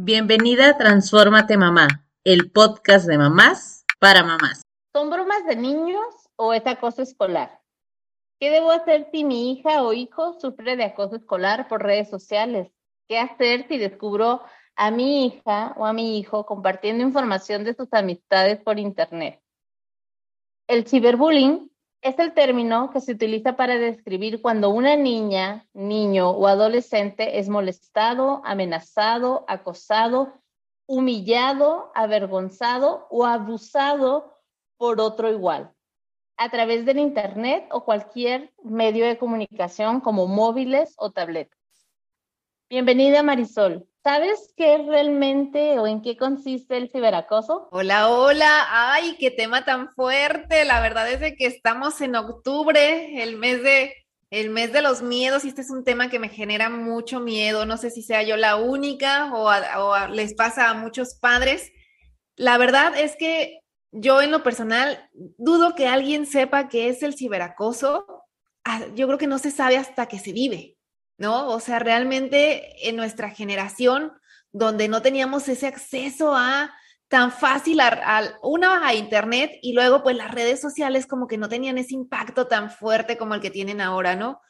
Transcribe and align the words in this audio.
Bienvenida 0.00 0.68
a 0.68 0.78
Transfórmate 0.78 1.56
Mamá, 1.56 1.88
el 2.22 2.52
podcast 2.52 3.08
de 3.08 3.18
mamás 3.18 3.84
para 3.98 4.22
mamás. 4.22 4.62
¿Son 4.94 5.10
bromas 5.10 5.44
de 5.44 5.56
niños 5.56 6.06
o 6.36 6.54
es 6.54 6.64
acoso 6.68 7.02
escolar? 7.02 7.60
¿Qué 8.38 8.48
debo 8.48 8.70
hacer 8.70 9.08
si 9.10 9.24
mi 9.24 9.50
hija 9.50 9.82
o 9.82 9.92
hijo 9.92 10.38
sufre 10.38 10.76
de 10.76 10.84
acoso 10.84 11.16
escolar 11.16 11.66
por 11.66 11.82
redes 11.82 12.08
sociales? 12.08 12.70
¿Qué 13.08 13.18
hacer 13.18 13.66
si 13.66 13.76
descubro 13.76 14.44
a 14.76 14.92
mi 14.92 15.26
hija 15.26 15.74
o 15.76 15.84
a 15.84 15.92
mi 15.92 16.20
hijo 16.20 16.46
compartiendo 16.46 17.02
información 17.02 17.64
de 17.64 17.74
sus 17.74 17.92
amistades 17.92 18.60
por 18.60 18.78
Internet? 18.78 19.42
El 20.68 20.86
ciberbullying 20.86 21.72
es 22.00 22.18
el 22.18 22.32
término 22.32 22.90
que 22.90 23.00
se 23.00 23.12
utiliza 23.12 23.56
para 23.56 23.76
describir 23.76 24.40
cuando 24.40 24.70
una 24.70 24.96
niña, 24.96 25.66
niño 25.74 26.30
o 26.30 26.46
adolescente 26.46 27.38
es 27.38 27.48
molestado, 27.48 28.40
amenazado, 28.44 29.44
acosado, 29.48 30.34
humillado, 30.86 31.90
avergonzado 31.94 33.06
o 33.10 33.26
abusado 33.26 34.38
por 34.76 35.00
otro 35.00 35.30
igual, 35.30 35.72
a 36.36 36.50
través 36.50 36.86
del 36.86 36.98
Internet 36.98 37.68
o 37.72 37.84
cualquier 37.84 38.52
medio 38.62 39.04
de 39.04 39.18
comunicación 39.18 40.00
como 40.00 40.26
móviles 40.26 40.94
o 40.96 41.10
tabletas. 41.10 41.58
Bienvenida 42.70 43.22
Marisol. 43.22 43.88
¿Sabes 44.08 44.54
qué 44.56 44.76
es 44.76 44.86
realmente 44.86 45.78
o 45.78 45.86
en 45.86 46.00
qué 46.00 46.16
consiste 46.16 46.78
el 46.78 46.90
ciberacoso? 46.90 47.68
Hola, 47.72 48.08
hola. 48.08 48.66
Ay, 48.70 49.16
qué 49.18 49.30
tema 49.30 49.66
tan 49.66 49.92
fuerte. 49.92 50.64
La 50.64 50.80
verdad 50.80 51.12
es 51.12 51.18
que 51.36 51.44
estamos 51.44 52.00
en 52.00 52.16
octubre, 52.16 53.22
el 53.22 53.36
mes 53.36 53.62
de 53.62 53.92
el 54.30 54.48
mes 54.48 54.72
de 54.72 54.80
los 54.80 55.02
miedos, 55.02 55.44
y 55.44 55.48
este 55.48 55.60
es 55.60 55.68
un 55.68 55.84
tema 55.84 56.08
que 56.08 56.18
me 56.18 56.30
genera 56.30 56.70
mucho 56.70 57.20
miedo. 57.20 57.66
No 57.66 57.76
sé 57.76 57.90
si 57.90 58.02
sea 58.02 58.22
yo 58.22 58.38
la 58.38 58.56
única 58.56 59.30
o, 59.34 59.50
o 59.50 60.06
les 60.08 60.32
pasa 60.32 60.70
a 60.70 60.74
muchos 60.74 61.18
padres. 61.20 61.70
La 62.34 62.56
verdad 62.56 62.98
es 62.98 63.14
que 63.14 63.60
yo 63.92 64.22
en 64.22 64.30
lo 64.30 64.42
personal 64.42 65.06
dudo 65.12 65.74
que 65.74 65.86
alguien 65.86 66.24
sepa 66.24 66.70
qué 66.70 66.88
es 66.88 67.02
el 67.02 67.14
ciberacoso. 67.14 68.24
Ah, 68.64 68.86
yo 68.94 69.06
creo 69.06 69.18
que 69.18 69.26
no 69.26 69.38
se 69.38 69.50
sabe 69.50 69.76
hasta 69.76 70.06
que 70.06 70.18
se 70.18 70.32
vive. 70.32 70.77
¿No? 71.18 71.48
O 71.48 71.60
sea, 71.60 71.78
realmente 71.78 72.88
en 72.88 72.96
nuestra 72.96 73.30
generación, 73.30 74.12
donde 74.52 74.88
no 74.88 75.02
teníamos 75.02 75.48
ese 75.48 75.66
acceso 75.66 76.34
a 76.34 76.72
tan 77.08 77.32
fácil 77.32 77.80
a, 77.80 78.38
una 78.42 78.86
a 78.86 78.94
internet 78.94 79.52
y 79.62 79.72
luego 79.72 80.02
pues 80.02 80.16
las 80.16 80.30
redes 80.30 80.60
sociales 80.60 81.06
como 81.06 81.26
que 81.26 81.38
no 81.38 81.48
tenían 81.48 81.78
ese 81.78 81.94
impacto 81.94 82.46
tan 82.46 82.70
fuerte 82.70 83.16
como 83.16 83.34
el 83.34 83.40
que 83.40 83.50
tienen 83.50 83.80
ahora, 83.80 84.14
¿no? 84.14 84.40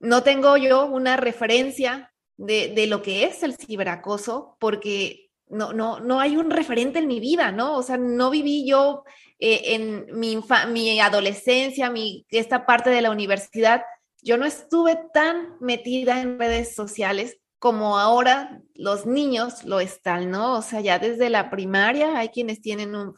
No 0.00 0.22
tengo 0.22 0.56
yo 0.56 0.86
una 0.86 1.16
referencia 1.16 2.12
de, 2.36 2.86
lo 2.88 3.02
que 3.02 3.24
es 3.24 3.42
el 3.42 3.56
ciberacoso 3.56 4.56
porque 4.60 5.30
no, 5.48 5.72
no, 5.72 6.00
no 6.00 6.20
hay 6.20 6.36
un 6.36 6.50
referente 6.50 7.00
en 7.00 7.08
mi 7.08 7.20
vida, 7.20 7.52
¿no? 7.52 7.76
O 7.76 7.82
sea, 7.82 7.96
no 7.96 8.30
viví 8.30 8.66
yo 8.66 9.04
eh, 9.38 9.74
en 9.74 10.06
mi, 10.18 10.38
mi 10.68 11.00
adolescencia, 11.00 11.90
mi, 11.90 12.26
esta 12.30 12.64
parte 12.64 12.90
de 12.90 13.02
la 13.02 13.10
universidad, 13.10 13.82
yo 14.24 14.38
no 14.38 14.46
estuve 14.46 14.98
tan 15.12 15.56
metida 15.60 16.20
en 16.20 16.38
redes 16.38 16.74
sociales 16.74 17.38
como 17.58 17.98
ahora 17.98 18.62
los 18.74 19.06
niños 19.06 19.64
lo 19.64 19.80
están, 19.80 20.30
¿no? 20.30 20.58
O 20.58 20.62
sea, 20.62 20.80
ya 20.80 20.98
desde 20.98 21.30
la 21.30 21.50
primaria 21.50 22.18
hay 22.18 22.30
quienes 22.30 22.60
tienen 22.60 22.94
un, 22.94 23.14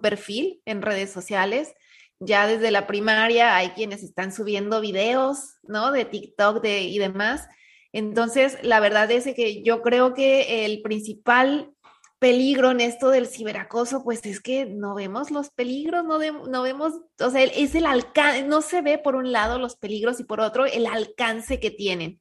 perfil 0.00 0.60
en 0.64 0.82
redes 0.82 1.10
sociales, 1.10 1.74
ya 2.18 2.46
desde 2.46 2.70
la 2.70 2.86
primaria 2.86 3.56
hay 3.56 3.70
quienes 3.70 4.02
están 4.02 4.32
subiendo 4.32 4.80
videos, 4.80 5.56
¿no? 5.62 5.92
De 5.92 6.04
TikTok 6.04 6.62
de, 6.62 6.82
y 6.82 6.98
demás. 6.98 7.48
Entonces, 7.92 8.58
la 8.62 8.80
verdad 8.80 9.10
es 9.10 9.24
que 9.34 9.62
yo 9.62 9.82
creo 9.82 10.14
que 10.14 10.64
el 10.64 10.82
principal 10.82 11.72
peligro 12.20 12.70
en 12.70 12.82
esto 12.82 13.08
del 13.08 13.26
ciberacoso, 13.26 14.04
pues 14.04 14.24
es 14.26 14.40
que 14.40 14.66
no 14.66 14.94
vemos 14.94 15.30
los 15.30 15.50
peligros, 15.50 16.04
no, 16.04 16.18
no 16.18 16.62
vemos, 16.62 17.00
o 17.18 17.30
sea, 17.30 17.42
es 17.42 17.74
el 17.74 17.86
alcance, 17.86 18.42
no 18.42 18.60
se 18.60 18.82
ve 18.82 18.98
por 18.98 19.16
un 19.16 19.32
lado 19.32 19.58
los 19.58 19.76
peligros 19.76 20.20
y 20.20 20.24
por 20.24 20.40
otro 20.40 20.66
el 20.66 20.86
alcance 20.86 21.58
que 21.58 21.70
tienen. 21.70 22.20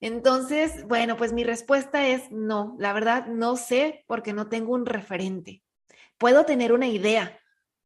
Entonces, 0.00 0.84
bueno, 0.88 1.16
pues 1.16 1.32
mi 1.32 1.44
respuesta 1.44 2.08
es 2.08 2.30
no, 2.32 2.76
la 2.80 2.92
verdad 2.92 3.26
no 3.26 3.56
sé 3.56 4.04
porque 4.08 4.32
no 4.32 4.48
tengo 4.48 4.74
un 4.74 4.86
referente. 4.86 5.62
Puedo 6.18 6.44
tener 6.44 6.72
una 6.72 6.88
idea, 6.88 7.40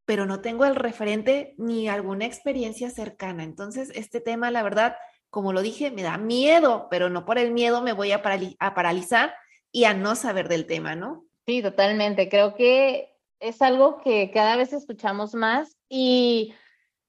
pero 0.06 0.24
no 0.24 0.40
tengo 0.40 0.64
el 0.64 0.74
referente 0.74 1.54
ni 1.58 1.86
alguna 1.86 2.24
experiencia 2.24 2.88
cercana. 2.88 3.44
Entonces, 3.44 3.90
este 3.94 4.22
tema, 4.22 4.50
la 4.50 4.62
verdad, 4.62 4.96
como 5.28 5.52
lo 5.52 5.60
dije, 5.60 5.90
me 5.90 6.02
da 6.02 6.16
miedo, 6.16 6.88
pero 6.90 7.10
no 7.10 7.26
por 7.26 7.38
el 7.38 7.52
miedo 7.52 7.82
me 7.82 7.92
voy 7.92 8.12
a, 8.12 8.22
a 8.58 8.74
paralizar 8.74 9.34
y 9.70 9.84
a 9.84 9.92
no 9.92 10.14
saber 10.14 10.48
del 10.48 10.66
tema, 10.66 10.94
¿no? 10.94 11.26
Sí, 11.46 11.62
totalmente. 11.62 12.28
Creo 12.28 12.54
que 12.54 13.12
es 13.40 13.60
algo 13.62 13.98
que 13.98 14.30
cada 14.30 14.56
vez 14.56 14.72
escuchamos 14.72 15.34
más 15.34 15.76
y 15.88 16.54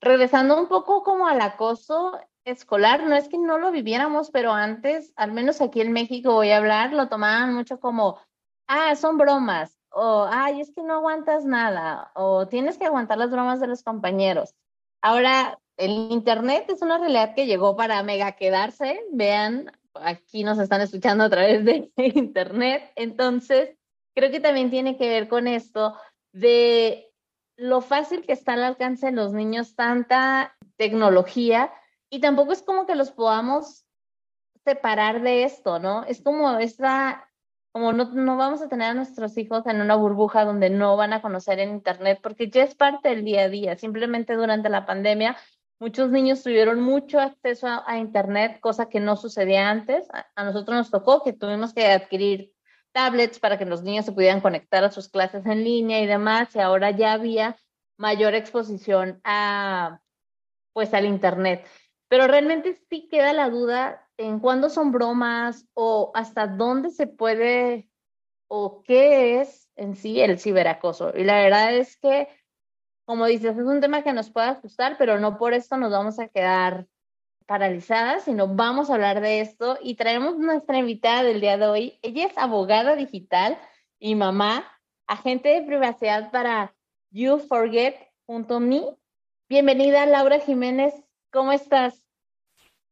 regresando 0.01 0.59
un 0.59 0.67
poco 0.67 1.03
como 1.03 1.27
al 1.27 1.41
acoso 1.41 2.19
escolar, 2.45 3.03
no 3.03 3.15
es 3.15 3.29
que 3.29 3.37
no 3.37 3.57
lo 3.57 3.71
viviéramos, 3.71 4.31
pero 4.31 4.51
antes, 4.51 5.13
al 5.15 5.31
menos 5.31 5.61
aquí 5.61 5.81
en 5.81 5.93
México 5.93 6.33
voy 6.33 6.49
a 6.49 6.57
hablar, 6.57 6.91
lo 6.91 7.07
tomaban 7.07 7.53
mucho 7.53 7.79
como, 7.79 8.19
ah, 8.67 8.95
son 8.95 9.17
bromas, 9.17 9.79
o, 9.89 10.27
ay, 10.29 10.59
es 10.59 10.71
que 10.73 10.83
no 10.83 10.95
aguantas 10.95 11.45
nada, 11.45 12.11
o 12.15 12.47
tienes 12.47 12.77
que 12.77 12.85
aguantar 12.85 13.17
las 13.17 13.31
bromas 13.31 13.61
de 13.61 13.67
los 13.67 13.83
compañeros. 13.83 14.55
Ahora, 15.01 15.57
el 15.77 15.91
Internet 16.11 16.65
es 16.69 16.81
una 16.81 16.97
realidad 16.97 17.33
que 17.33 17.45
llegó 17.45 17.77
para 17.77 18.03
mega 18.03 18.33
quedarse, 18.33 18.99
vean, 19.11 19.71
aquí 19.93 20.43
nos 20.43 20.59
están 20.59 20.81
escuchando 20.81 21.23
a 21.23 21.29
través 21.29 21.63
de 21.63 21.91
Internet, 21.97 22.91
entonces 22.95 23.77
creo 24.15 24.31
que 24.31 24.39
también 24.39 24.69
tiene 24.69 24.97
que 24.97 25.09
ver 25.09 25.27
con 25.27 25.47
esto 25.47 25.95
de 26.31 27.11
lo 27.55 27.81
fácil 27.81 28.25
que 28.25 28.33
está 28.33 28.53
al 28.53 28.63
alcance 28.63 29.07
de 29.07 29.11
los 29.11 29.33
niños 29.33 29.75
tanta 29.75 30.55
tecnología 30.77 31.71
y 32.09 32.19
tampoco 32.19 32.51
es 32.51 32.61
como 32.63 32.85
que 32.85 32.95
los 32.95 33.11
podamos 33.11 33.85
separar 34.63 35.21
de 35.21 35.43
esto, 35.43 35.79
¿no? 35.79 36.03
Es 36.05 36.21
como 36.21 36.57
esta, 36.57 37.29
como 37.71 37.91
no, 37.91 38.05
no 38.11 38.37
vamos 38.37 38.61
a 38.61 38.69
tener 38.69 38.89
a 38.89 38.93
nuestros 38.93 39.37
hijos 39.37 39.65
en 39.67 39.81
una 39.81 39.95
burbuja 39.95 40.45
donde 40.45 40.69
no 40.69 40.95
van 40.95 41.13
a 41.13 41.21
conocer 41.21 41.59
en 41.59 41.71
Internet 41.71 42.19
porque 42.23 42.49
ya 42.49 42.63
es 42.63 42.75
parte 42.75 43.09
del 43.09 43.25
día 43.25 43.43
a 43.43 43.49
día. 43.49 43.77
Simplemente 43.77 44.35
durante 44.35 44.69
la 44.69 44.85
pandemia 44.85 45.37
muchos 45.79 46.11
niños 46.11 46.41
tuvieron 46.43 46.79
mucho 46.79 47.19
acceso 47.19 47.67
a, 47.85 47.97
Internet, 47.97 48.59
cosa 48.61 48.87
que 48.87 48.99
no 48.99 49.15
sucedía 49.15 49.69
antes. 49.69 50.07
a, 50.11 50.43
nosotros 50.43 50.77
nos 50.77 50.91
tocó 50.91 51.23
que 51.23 51.33
tuvimos 51.33 51.73
que 51.73 51.87
adquirir 51.87 52.53
tablets 52.93 53.39
para 53.39 53.57
que 53.57 53.65
los 53.65 53.83
niños 53.83 54.05
se 54.05 54.11
pudieran 54.11 54.41
conectar 54.41 54.83
a 54.83 54.91
sus 54.91 55.09
clases 55.09 55.45
en 55.45 55.63
línea 55.63 56.01
y 56.01 56.05
demás, 56.05 56.55
y 56.55 56.59
ahora 56.59 56.91
ya 56.91 57.13
había 57.13 57.57
mayor 57.97 58.35
exposición 58.35 59.19
a, 59.23 60.01
pues, 60.73 60.93
al 60.93 61.05
Internet. 61.05 61.67
Pero 62.07 62.27
realmente 62.27 62.79
sí 62.89 63.07
queda 63.09 63.33
la 63.33 63.49
duda 63.49 64.07
en 64.17 64.39
cuándo 64.39 64.69
son 64.69 64.91
bromas 64.91 65.67
o 65.73 66.11
hasta 66.13 66.47
dónde 66.47 66.91
se 66.91 67.07
puede 67.07 67.89
o 68.47 68.83
qué 68.83 69.41
es 69.41 69.69
en 69.75 69.95
sí 69.95 70.21
el 70.21 70.39
ciberacoso. 70.39 71.11
Y 71.15 71.23
la 71.23 71.41
verdad 71.41 71.75
es 71.75 71.97
que, 71.97 72.27
como 73.05 73.25
dices, 73.25 73.57
es 73.57 73.65
un 73.65 73.81
tema 73.81 74.03
que 74.03 74.13
nos 74.13 74.29
puede 74.29 74.47
asustar, 74.47 74.95
pero 74.97 75.19
no 75.19 75.37
por 75.37 75.53
esto 75.53 75.77
nos 75.77 75.91
vamos 75.91 76.19
a 76.19 76.27
quedar 76.27 76.87
paralizadas, 77.45 78.23
sino 78.23 78.47
vamos 78.47 78.89
a 78.89 78.95
hablar 78.95 79.21
de 79.21 79.41
esto 79.41 79.77
y 79.81 79.95
traemos 79.95 80.37
nuestra 80.37 80.77
invitada 80.77 81.23
del 81.23 81.41
día 81.41 81.57
de 81.57 81.67
hoy. 81.67 81.99
Ella 82.01 82.25
es 82.25 82.37
abogada 82.37 82.95
digital 82.95 83.57
y 83.99 84.15
mamá, 84.15 84.65
agente 85.07 85.49
de 85.49 85.61
privacidad 85.63 86.31
para 86.31 86.73
YouForget.me. 87.11 88.81
Bienvenida 89.49 90.05
Laura 90.05 90.39
Jiménez, 90.39 90.93
¿cómo 91.31 91.51
estás? 91.51 92.03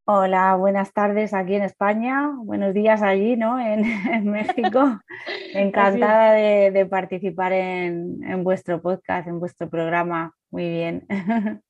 Hola, 0.05 0.55
buenas 0.55 0.93
tardes 0.93 1.33
aquí 1.33 1.55
en 1.55 1.61
España, 1.61 2.31
buenos 2.37 2.73
días 2.73 3.01
allí, 3.01 3.37
¿no? 3.37 3.59
En, 3.59 3.81
México. 4.31 4.99
Encantada 5.53 6.33
de, 6.33 6.85
participar 6.87 7.53
en, 7.53 8.23
en, 8.23 8.43
vuestro 8.43 8.81
podcast, 8.81 9.27
en 9.27 9.39
vuestro 9.39 9.69
programa. 9.69 10.33
Muy 10.49 10.67
bien. 10.69 11.07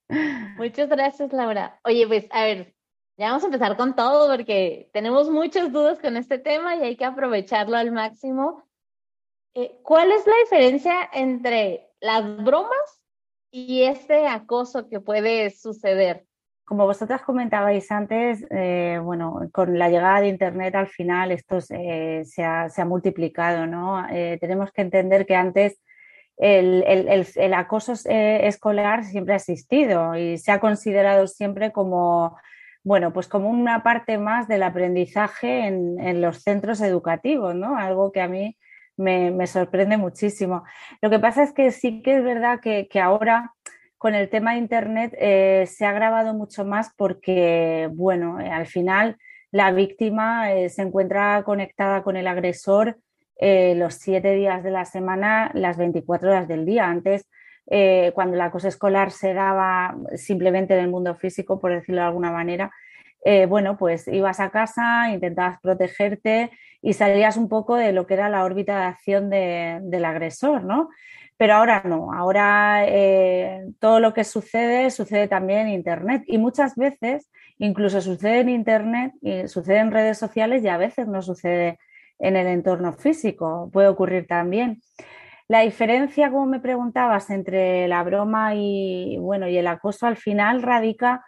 Muchas 0.58 0.90
gracias, 0.90 1.32
Laura. 1.34 1.80
Oye, 1.84 2.08
pues 2.08 2.28
a 2.32 2.44
ver, 2.44 2.74
ya 3.22 3.28
vamos 3.28 3.44
a 3.44 3.48
empezar 3.48 3.78
con 3.78 3.96
todo 3.96 4.36
porque 4.36 4.90
tenemos 4.94 5.30
muchas 5.30 5.72
dudas 5.72 6.00
con 6.00 6.18
este 6.18 6.40
tema 6.40 6.76
y 6.76 6.82
hay 6.82 6.96
que 6.96 7.06
aprovecharlo 7.06 7.78
al 7.78 7.92
máximo. 7.92 8.64
Eh, 9.54 9.78
¿Cuál 9.84 10.12
es 10.12 10.26
la 10.26 10.34
diferencia 10.44 11.08
entre 11.14 11.88
las 12.00 12.24
bromas 12.44 13.04
y 13.52 13.84
este 13.84 14.26
acoso 14.28 14.90
que 14.90 15.00
puede 15.02 15.52
suceder? 15.52 16.26
Como 16.66 16.88
vosotras 16.88 17.22
comentabais 17.22 17.92
antes, 17.92 18.44
eh, 18.50 19.00
bueno, 19.04 19.42
con 19.52 19.78
la 19.78 19.90
llegada 19.90 20.22
de 20.22 20.30
Internet 20.30 20.74
al 20.74 20.88
final 20.88 21.32
esto 21.32 21.62
se, 21.62 22.26
ha, 22.44 22.70
se, 22.70 22.82
ha, 22.82 22.86
multiplicado, 22.86 23.68
¿no? 23.68 24.04
Eh, 24.10 24.40
tenemos 24.42 24.72
que 24.72 24.82
entender 24.82 25.28
que 25.28 25.36
antes 25.36 25.80
el, 26.38 26.84
el, 26.88 27.28
el, 27.36 27.54
acoso 27.54 27.94
escolar 28.04 29.04
siempre 29.04 29.34
ha 29.34 29.38
existido 29.38 30.16
y 30.16 30.40
se 30.40 30.52
ha 30.52 30.60
considerado 30.60 31.28
siempre 31.28 31.72
como 31.72 32.36
bueno, 32.84 33.14
pues 33.14 33.28
como 33.28 33.50
una 33.50 33.84
parte 33.84 34.18
más 34.18 34.48
del 34.48 34.64
aprendizaje 34.64 35.68
en, 35.68 36.22
los 36.22 36.42
centros 36.44 36.82
educativos, 36.82 37.56
¿no? 37.56 37.78
Algo 37.78 38.12
que 38.12 38.22
a 38.22 38.28
mí 38.28 38.58
me, 38.98 39.46
sorprende 39.48 39.98
muchísimo. 39.98 40.64
Lo 41.02 41.10
que 41.10 41.20
pasa 41.20 41.44
es 41.44 41.54
que 41.54 41.72
sí 41.72 42.02
que 42.02 42.18
es 42.18 42.24
verdad 42.24 42.60
que, 42.60 42.88
ahora 43.00 43.54
con 43.98 44.16
el 44.16 44.30
tema 44.30 44.54
de 44.54 44.60
Internet 44.60 45.16
eh, 45.20 45.68
se 45.68 45.86
ha 45.86 45.90
agravado 45.90 46.34
mucho 46.34 46.66
más 46.66 46.92
porque, 46.98 47.88
bueno, 47.94 48.40
eh, 48.40 48.50
al 48.50 48.66
final 48.66 49.18
la 49.52 49.72
víctima 49.72 50.54
eh, 50.54 50.70
se 50.70 50.82
encuentra 50.82 51.44
conectada 51.44 52.02
con 52.04 52.18
el 52.18 52.28
agresor 52.28 52.98
los 53.44 53.96
siete 53.96 54.36
días 54.36 54.62
de 54.62 54.70
la 54.70 54.86
semana, 54.86 55.50
las 55.56 55.76
24 55.76 56.30
horas 56.30 56.48
del 56.48 56.64
día. 56.64 56.86
Antes, 56.86 57.28
cuando 58.14 58.36
la 58.36 58.52
cosa 58.52 58.68
escolar 58.68 59.12
se 59.12 59.34
daba 59.34 59.96
simplemente 60.16 60.74
en 60.74 60.82
el 60.82 60.90
mundo 60.90 61.16
físico, 61.16 61.60
por 61.60 61.72
decirlo 61.72 62.02
de 62.02 62.08
alguna 62.08 62.32
manera, 62.32 62.72
eh, 63.24 63.46
bueno, 63.46 63.78
pues 63.78 64.08
ibas 64.08 64.40
a 64.40 64.50
casa, 64.50 65.12
intentabas 65.12 65.60
protegerte 65.62 66.50
y 66.82 66.94
salías 66.94 67.38
un 67.38 67.50
poco 67.50 67.76
de 67.76 67.94
lo 67.94 68.08
que 68.08 68.16
era 68.16 68.30
la 68.30 68.44
órbita 68.44 68.80
de 68.80 68.86
acción 68.86 69.30
del 69.30 70.06
agresor, 70.06 70.64
¿no? 70.64 70.90
Pero 71.38 71.56
ahora 71.56 71.84
no, 71.86 72.14
ahora 72.14 72.86
eh, 72.88 73.64
todo 73.80 74.00
lo 74.00 74.14
que 74.14 74.24
sucede 74.24 74.90
sucede 74.90 75.28
también 75.28 75.68
en 75.68 75.70
Internet 75.70 76.24
y 76.28 76.38
muchas 76.38 76.76
veces 76.76 77.32
incluso 77.58 78.02
sucede 78.02 78.40
en 78.40 78.50
Internet 78.50 79.14
y 79.22 79.48
sucede 79.48 79.78
en 79.78 79.92
redes 79.92 80.18
sociales 80.18 80.64
y 80.64 80.68
a 80.68 80.78
veces 80.78 81.08
no 81.08 81.22
sucede 81.22 81.80
en 82.20 82.36
el 82.36 82.48
entorno 82.48 82.94
físico, 82.94 83.70
puede 83.72 83.88
ocurrir 83.88 84.28
también. 84.28 84.82
La 85.52 85.60
diferencia, 85.64 86.32
como 86.32 86.46
me 86.46 86.62
preguntabas, 86.62 87.30
entre 87.30 87.86
la 87.90 88.04
broma 88.04 88.56
y, 88.56 89.18
bueno, 89.18 89.50
y 89.50 89.58
el 89.58 89.68
acoso 89.68 90.08
al 90.08 90.16
final 90.16 90.62
radica 90.62 91.26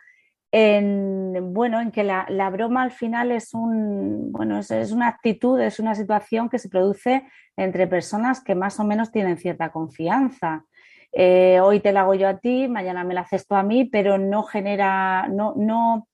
en, 0.50 1.54
bueno, 1.54 1.82
en 1.82 1.92
que 1.92 2.06
la, 2.06 2.50
broma 2.50 2.84
al 2.84 2.92
final 2.92 3.34
es, 3.34 3.54
un, 3.54 4.32
bueno, 4.32 4.60
es, 4.60 4.94
una 4.94 5.10
actitud, 5.10 5.60
es 5.60 5.78
una 5.78 5.94
situación 5.94 6.48
que 6.48 6.58
se 6.58 6.70
produce 6.70 7.28
entre 7.58 7.86
personas 7.86 8.42
que 8.42 8.56
más 8.56 8.80
o 8.80 8.86
menos 8.86 9.12
tienen 9.12 9.36
cierta 9.36 9.74
confianza. 9.74 10.64
Eh, 11.12 11.60
hoy 11.60 11.82
te 11.82 11.92
la 11.92 12.04
hago 12.04 12.14
yo 12.14 12.30
a 12.30 12.38
ti, 12.38 12.70
mañana 12.70 13.04
me 13.04 13.16
la 13.16 13.22
haces 13.22 13.46
tú 13.46 13.56
a 13.56 13.64
mí, 13.64 13.84
pero 13.84 14.18
no 14.18 14.44
genera, 14.44 15.28
no, 15.28 15.54
no, 15.58 16.08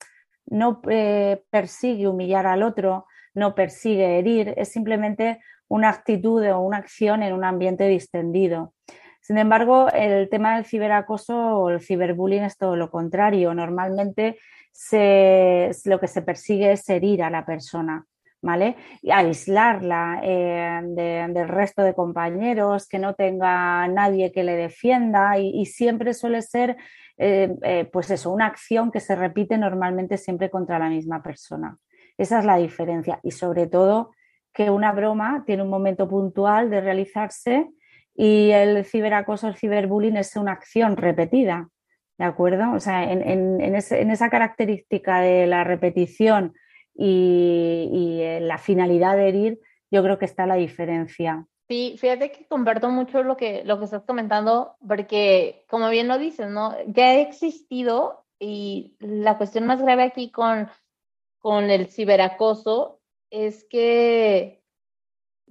no 0.48 0.82
eh, 0.90 1.44
persigue 1.52 2.08
humillar 2.08 2.48
al 2.48 2.64
otro, 2.64 3.06
no 3.36 3.54
persigue 3.54 4.18
herir, 4.18 4.56
es 4.58 4.70
simplemente 4.70 5.42
una 5.70 5.90
actitud 5.90 6.46
o 6.52 6.60
una 6.60 6.78
acción 6.78 7.24
en 7.24 7.34
un 7.34 7.46
ambiente 7.46 7.88
distendido. 7.88 8.74
Sin 9.22 9.38
embargo, 9.38 9.90
el 9.94 10.28
tema 10.28 10.56
del 10.56 10.66
ciberacoso 10.66 11.38
o 11.38 11.70
el 11.70 11.82
ciberbullying 11.82 12.44
es 12.44 12.58
todo 12.58 12.76
lo 12.76 12.90
contrario. 12.90 13.54
Normalmente 13.54 14.40
lo 15.86 16.00
que 16.00 16.08
se 16.08 16.22
persigue 16.24 16.72
es 16.72 16.90
herir 16.90 17.24
a 17.24 17.30
la 17.30 17.46
persona. 17.46 18.06
¿Vale? 18.42 18.78
Y 19.02 19.12
aislarla 19.12 20.22
eh, 20.24 20.80
del 20.86 21.50
resto 21.50 21.84
de 21.84 21.94
compañeros, 21.94 22.88
que 22.88 22.98
no 22.98 23.14
tenga 23.14 23.86
nadie 23.90 24.32
que 24.32 24.46
le 24.46 24.56
defienda 24.56 25.38
y, 25.38 25.66
siempre 25.66 26.14
suele 26.14 26.42
ser, 26.42 26.78
eh, 27.18 27.54
eh, 27.64 27.90
pues 27.92 28.10
eso, 28.12 28.32
una 28.32 28.46
acción 28.46 28.92
que 28.92 29.02
se 29.02 29.18
repite 29.18 29.58
normalmente 29.58 30.18
siempre 30.18 30.50
contra 30.50 30.80
la 30.80 30.88
misma 30.88 31.22
persona. 31.22 31.78
Esa 32.18 32.40
es 32.40 32.46
la 32.46 32.56
diferencia 32.56 33.20
y 33.24 33.32
sobre 33.32 33.68
todo 33.68 34.12
que 34.54 34.70
una 34.70 34.92
broma 34.92 35.44
tiene 35.46 35.64
un 35.64 35.70
momento 35.70 36.08
puntual 36.08 36.70
de 36.70 36.82
realizarse 36.82 37.70
y 38.16 38.52
el 38.52 38.84
ciberacoso, 38.84 39.48
el 39.48 39.56
ciberbullying 39.56 40.18
es 40.18 40.36
una 40.36 40.52
acción 40.52 40.98
repetida, 40.98 41.70
¿de 42.18 42.26
acuerdo? 42.26 42.74
O 42.74 42.80
sea, 42.82 43.10
en, 43.10 43.62
esa 43.76 44.30
característica 44.30 45.22
de 45.22 45.48
la 45.48 45.64
repetición 45.64 46.54
y, 46.94 48.20
la 48.42 48.58
finalidad 48.58 49.16
de 49.16 49.30
herir, 49.30 49.60
yo 49.90 50.04
creo 50.04 50.20
que 50.20 50.26
está 50.26 50.46
la 50.46 50.56
diferencia. 50.56 51.46
Sí, 51.70 51.96
fíjate 51.98 52.32
que 52.32 52.46
comparto 52.46 52.90
mucho 52.90 53.24
lo 53.24 53.38
que, 53.38 53.64
lo 53.64 53.80
que 53.80 53.86
estás 53.86 54.04
comentando, 54.04 54.76
porque 54.86 55.64
como 55.70 55.90
bien 55.90 56.10
lo 56.10 56.18
dices, 56.18 56.50
¿no? 56.50 56.76
Ya 56.88 57.06
ha 57.06 57.20
existido 57.22 58.26
y 58.38 58.98
la 59.00 59.38
cuestión 59.38 59.66
más 59.66 59.82
grave 59.82 60.04
aquí 60.04 60.30
con, 60.30 60.68
con 61.40 61.70
el 61.70 61.88
ciberacoso 61.88 62.99
es 63.30 63.66
que 63.70 64.60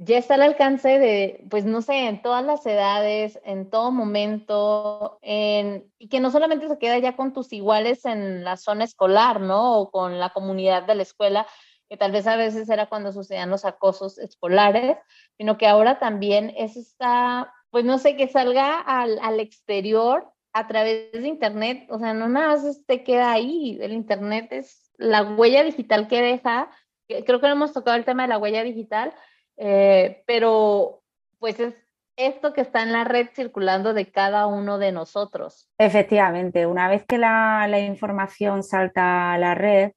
ya 0.00 0.18
está 0.18 0.34
al 0.34 0.42
alcance 0.42 0.98
de, 1.00 1.44
pues 1.50 1.64
no 1.64 1.82
sé, 1.82 2.06
en 2.06 2.22
todas 2.22 2.44
las 2.44 2.64
edades, 2.66 3.40
en 3.44 3.68
todo 3.68 3.90
momento, 3.90 5.18
en, 5.22 5.92
y 5.98 6.08
que 6.08 6.20
no 6.20 6.30
solamente 6.30 6.68
se 6.68 6.78
queda 6.78 6.98
ya 6.98 7.16
con 7.16 7.32
tus 7.32 7.52
iguales 7.52 8.04
en 8.04 8.44
la 8.44 8.56
zona 8.56 8.84
escolar, 8.84 9.40
¿no? 9.40 9.80
O 9.80 9.90
con 9.90 10.20
la 10.20 10.30
comunidad 10.30 10.84
de 10.84 10.94
la 10.94 11.02
escuela, 11.02 11.46
que 11.88 11.96
tal 11.96 12.12
vez 12.12 12.28
a 12.28 12.36
veces 12.36 12.68
era 12.68 12.88
cuando 12.88 13.12
sucedían 13.12 13.50
los 13.50 13.64
acosos 13.64 14.18
escolares, 14.18 14.96
sino 15.36 15.58
que 15.58 15.66
ahora 15.66 15.98
también 15.98 16.54
es 16.56 16.76
esta, 16.76 17.52
pues 17.70 17.84
no 17.84 17.98
sé, 17.98 18.16
que 18.16 18.28
salga 18.28 18.78
al, 18.78 19.18
al 19.20 19.40
exterior 19.40 20.32
a 20.52 20.68
través 20.68 21.10
de 21.12 21.26
Internet, 21.26 21.86
o 21.90 21.98
sea, 21.98 22.14
no 22.14 22.28
nada 22.28 22.56
más 22.56 22.86
te 22.86 23.02
queda 23.02 23.32
ahí, 23.32 23.78
el 23.80 23.92
Internet 23.92 24.48
es 24.52 24.90
la 24.96 25.22
huella 25.22 25.62
digital 25.64 26.08
que 26.08 26.22
deja, 26.22 26.70
creo 27.08 27.40
que 27.40 27.46
no 27.46 27.52
hemos 27.54 27.72
tocado 27.72 27.96
el 27.96 28.04
tema 28.04 28.22
de 28.22 28.28
la 28.28 28.38
huella 28.38 28.62
digital, 28.62 29.12
eh, 29.56 30.22
pero 30.26 31.02
pues 31.38 31.58
es 31.60 31.74
esto 32.16 32.52
que 32.52 32.60
está 32.60 32.82
en 32.82 32.92
la 32.92 33.04
red 33.04 33.28
circulando 33.32 33.94
de 33.94 34.10
cada 34.10 34.46
uno 34.46 34.78
de 34.78 34.92
nosotros. 34.92 35.70
Efectivamente, 35.78 36.66
una 36.66 36.88
vez 36.88 37.04
que 37.06 37.16
la, 37.16 37.68
información 37.80 38.62
salta 38.62 39.32
a 39.32 39.38
la 39.38 39.54
red, 39.54 39.92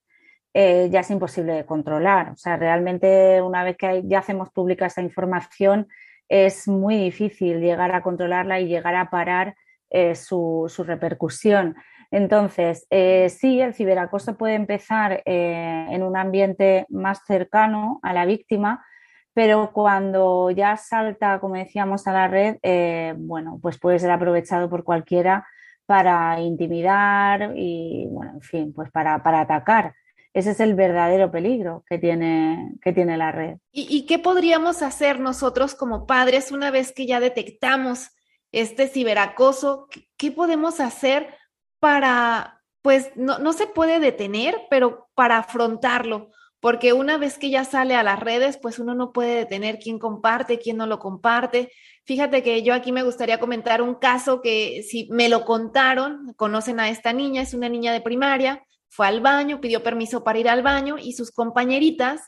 eh, 0.54 0.90
ya 0.92 1.00
es 1.00 1.10
imposible 1.10 1.54
de 1.54 1.66
controlar. 1.66 2.31
O 2.31 2.38
sea, 2.38 2.58
realmente 2.58 3.42
una 3.42 3.63
vez 3.63 3.78
que 3.78 4.04
ya 4.06 4.19
hacemos 4.19 4.52
pública 4.52 4.86
esa 4.86 5.02
información, 5.02 5.88
es 6.30 6.68
muy 6.68 6.96
difícil 6.96 7.60
llegar 7.60 7.94
a 7.94 8.02
controlarla 8.02 8.60
y 8.60 8.68
llegar 8.68 8.96
a 8.96 9.10
parar 9.10 9.56
eh, 9.90 10.16
su, 10.16 10.72
repercusión. 10.88 11.75
Entonces, 12.12 12.86
sí, 12.90 13.62
el 13.62 13.74
ciberacoso 13.74 14.38
puede 14.38 14.56
empezar 14.56 15.22
en 15.25 16.04
un 16.04 16.18
ambiente 16.18 16.86
más 16.90 17.22
cercano 17.25 18.00
a 18.04 18.13
la 18.13 18.25
víctima, 18.25 18.86
pero 19.34 19.72
cuando 19.72 20.52
ya 20.52 20.75
salta, 20.78 21.40
como 21.40 21.56
decíamos, 21.56 22.06
a 22.08 22.13
la 22.13 22.28
red, 22.28 22.58
eh, 22.63 23.13
bueno, 23.18 23.60
pues 23.62 23.80
puede 23.80 24.00
ser 24.00 24.12
aprovechado 24.12 24.69
por 24.69 24.84
cualquiera 24.84 25.48
para 25.86 26.40
intimidar 26.42 27.54
y, 27.56 28.08
bueno, 28.10 28.34
en 28.34 28.42
fin, 28.42 28.74
pues 28.74 28.92
para, 28.92 29.22
atacar. 29.24 29.96
Ese 30.34 30.52
es 30.52 30.60
el 30.60 30.75
verdadero 30.75 31.31
peligro 31.31 31.84
que 31.88 31.98
tiene, 31.98 32.74
que 32.81 32.94
tiene 32.94 33.18
la 33.18 33.31
red. 33.31 33.58
¿Y, 33.72 34.06
qué 34.06 34.19
podríamos 34.19 34.81
hacer 34.81 35.19
nosotros 35.19 35.75
como 35.75 36.06
padres 36.06 36.52
una 36.52 36.72
vez 36.72 36.94
que 36.94 37.06
ya 37.06 37.19
detectamos 37.19 38.12
este 38.51 38.88
ciberacoso? 38.88 39.88
¿Qué, 40.18 40.32
podemos 40.32 40.80
hacer 40.80 41.36
para, 41.81 42.61
pues 42.81 43.11
no, 43.17 43.39
no 43.39 43.51
se 43.51 43.67
puede 43.67 44.00
detener, 44.00 44.61
pero 44.69 45.09
para 45.15 45.38
afrontarlo? 45.38 46.31
porque 46.61 46.93
una 46.93 47.17
vez 47.17 47.39
que 47.39 47.50
ya 47.50 47.65
sale 47.65 47.95
a 47.95 48.03
las 48.03 48.19
redes, 48.19 48.57
pues 48.57 48.77
uno 48.77 48.93
no 48.93 49.11
puede 49.11 49.35
detener 49.35 49.79
quién 49.79 49.97
comparte, 49.97 50.59
quién 50.59 50.77
no 50.77 50.85
lo 50.85 51.00
comparte. 51.00 51.71
Fíjate 52.05 52.43
que 52.43 52.61
yo 52.61 52.75
aquí 52.75 52.91
me 52.91 53.01
gustaría 53.03 53.39
comentar 53.39 53.81
un 53.81 53.95
caso 53.95 54.41
que 54.41 54.83
si 54.88 55.09
me 55.11 55.27
lo 55.27 55.43
contaron, 55.43 56.33
conocen 56.38 56.79
a 56.79 56.89
esta 56.89 57.13
niña, 57.13 57.41
es 57.41 57.55
una 57.55 57.67
niña 57.67 57.91
de 57.91 58.01
primaria, 58.01 58.63
fue 58.89 59.07
al 59.07 59.21
baño, 59.21 59.59
pidió 59.59 59.81
permiso 59.81 60.23
para 60.23 60.38
ir 60.38 60.47
al 60.47 60.61
baño 60.61 60.97
y 61.00 61.13
sus 61.13 61.31
compañeritas 61.31 62.21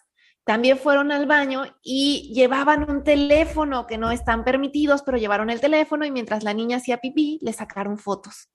también 0.46 0.78
fueron 0.78 1.12
al 1.12 1.26
baño 1.26 1.64
y 1.84 2.34
llevaban 2.34 2.90
un 2.90 3.04
teléfono 3.04 3.86
que 3.88 3.98
no 3.98 4.12
están 4.12 4.44
permitidos, 4.44 5.04
pero 5.04 5.18
llevaron 5.18 5.50
el 5.50 5.62
teléfono 5.62 6.06
y 6.06 6.12
mientras 6.12 6.44
la 6.44 6.54
niña 6.54 6.78
hacía 6.78 6.98
pipí, 6.98 7.40
le 7.42 7.54
sacaron 7.54 7.98
fotos. 7.98 8.50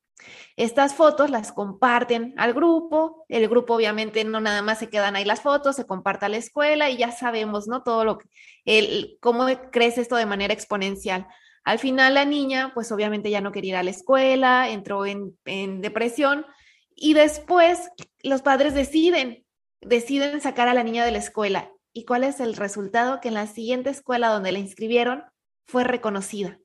Estas 0.56 0.94
fotos 0.94 1.30
las 1.30 1.52
comparten 1.52 2.34
al 2.36 2.52
grupo, 2.52 3.24
el 3.28 3.48
grupo 3.48 3.74
obviamente 3.74 4.24
no 4.24 4.40
nada 4.40 4.62
más 4.62 4.78
se 4.78 4.90
quedan 4.90 5.16
ahí 5.16 5.24
las 5.24 5.40
fotos, 5.40 5.76
se 5.76 5.86
comparte 5.86 6.26
a 6.26 6.28
la 6.28 6.36
escuela 6.36 6.90
y 6.90 6.96
ya 6.96 7.12
sabemos, 7.12 7.68
¿no? 7.68 7.82
Todo 7.82 8.04
lo 8.04 8.18
que, 8.18 8.28
el, 8.64 9.18
cómo 9.20 9.46
crece 9.70 10.00
esto 10.00 10.16
de 10.16 10.26
manera 10.26 10.54
exponencial. 10.54 11.26
Al 11.64 11.78
final 11.78 12.14
la 12.14 12.24
niña, 12.24 12.72
pues 12.74 12.90
obviamente 12.92 13.30
ya 13.30 13.40
no 13.40 13.52
quería 13.52 13.70
ir 13.70 13.76
a 13.76 13.82
la 13.82 13.90
escuela, 13.90 14.68
entró 14.70 15.06
en, 15.06 15.38
en 15.44 15.80
depresión 15.80 16.46
y 16.94 17.14
después 17.14 17.90
los 18.22 18.42
padres 18.42 18.74
deciden, 18.74 19.44
deciden 19.80 20.40
sacar 20.40 20.68
a 20.68 20.74
la 20.74 20.82
niña 20.82 21.04
de 21.04 21.12
la 21.12 21.18
escuela. 21.18 21.70
¿Y 21.92 22.04
cuál 22.04 22.24
es 22.24 22.40
el 22.40 22.56
resultado? 22.56 23.20
Que 23.20 23.28
en 23.28 23.34
la 23.34 23.46
siguiente 23.46 23.90
escuela 23.90 24.28
donde 24.28 24.52
la 24.52 24.58
inscribieron 24.58 25.24
fue 25.66 25.84
reconocida. 25.84 26.58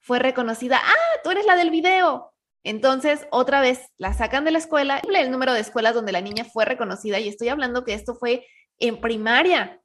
Fue 0.00 0.18
reconocida, 0.18 0.80
ah, 0.84 1.20
tú 1.24 1.30
eres 1.30 1.46
la 1.46 1.56
del 1.56 1.70
video, 1.70 2.33
entonces, 2.64 3.26
otra 3.30 3.60
vez 3.60 3.92
la 3.98 4.14
sacan 4.14 4.44
de 4.44 4.50
la 4.50 4.58
escuela, 4.58 5.00
el 5.14 5.30
número 5.30 5.52
de 5.52 5.60
escuelas 5.60 5.94
donde 5.94 6.12
la 6.12 6.22
niña 6.22 6.44
fue 6.44 6.64
reconocida, 6.64 7.20
y 7.20 7.28
estoy 7.28 7.50
hablando 7.50 7.84
que 7.84 7.92
esto 7.92 8.14
fue 8.14 8.46
en 8.78 9.02
primaria, 9.02 9.80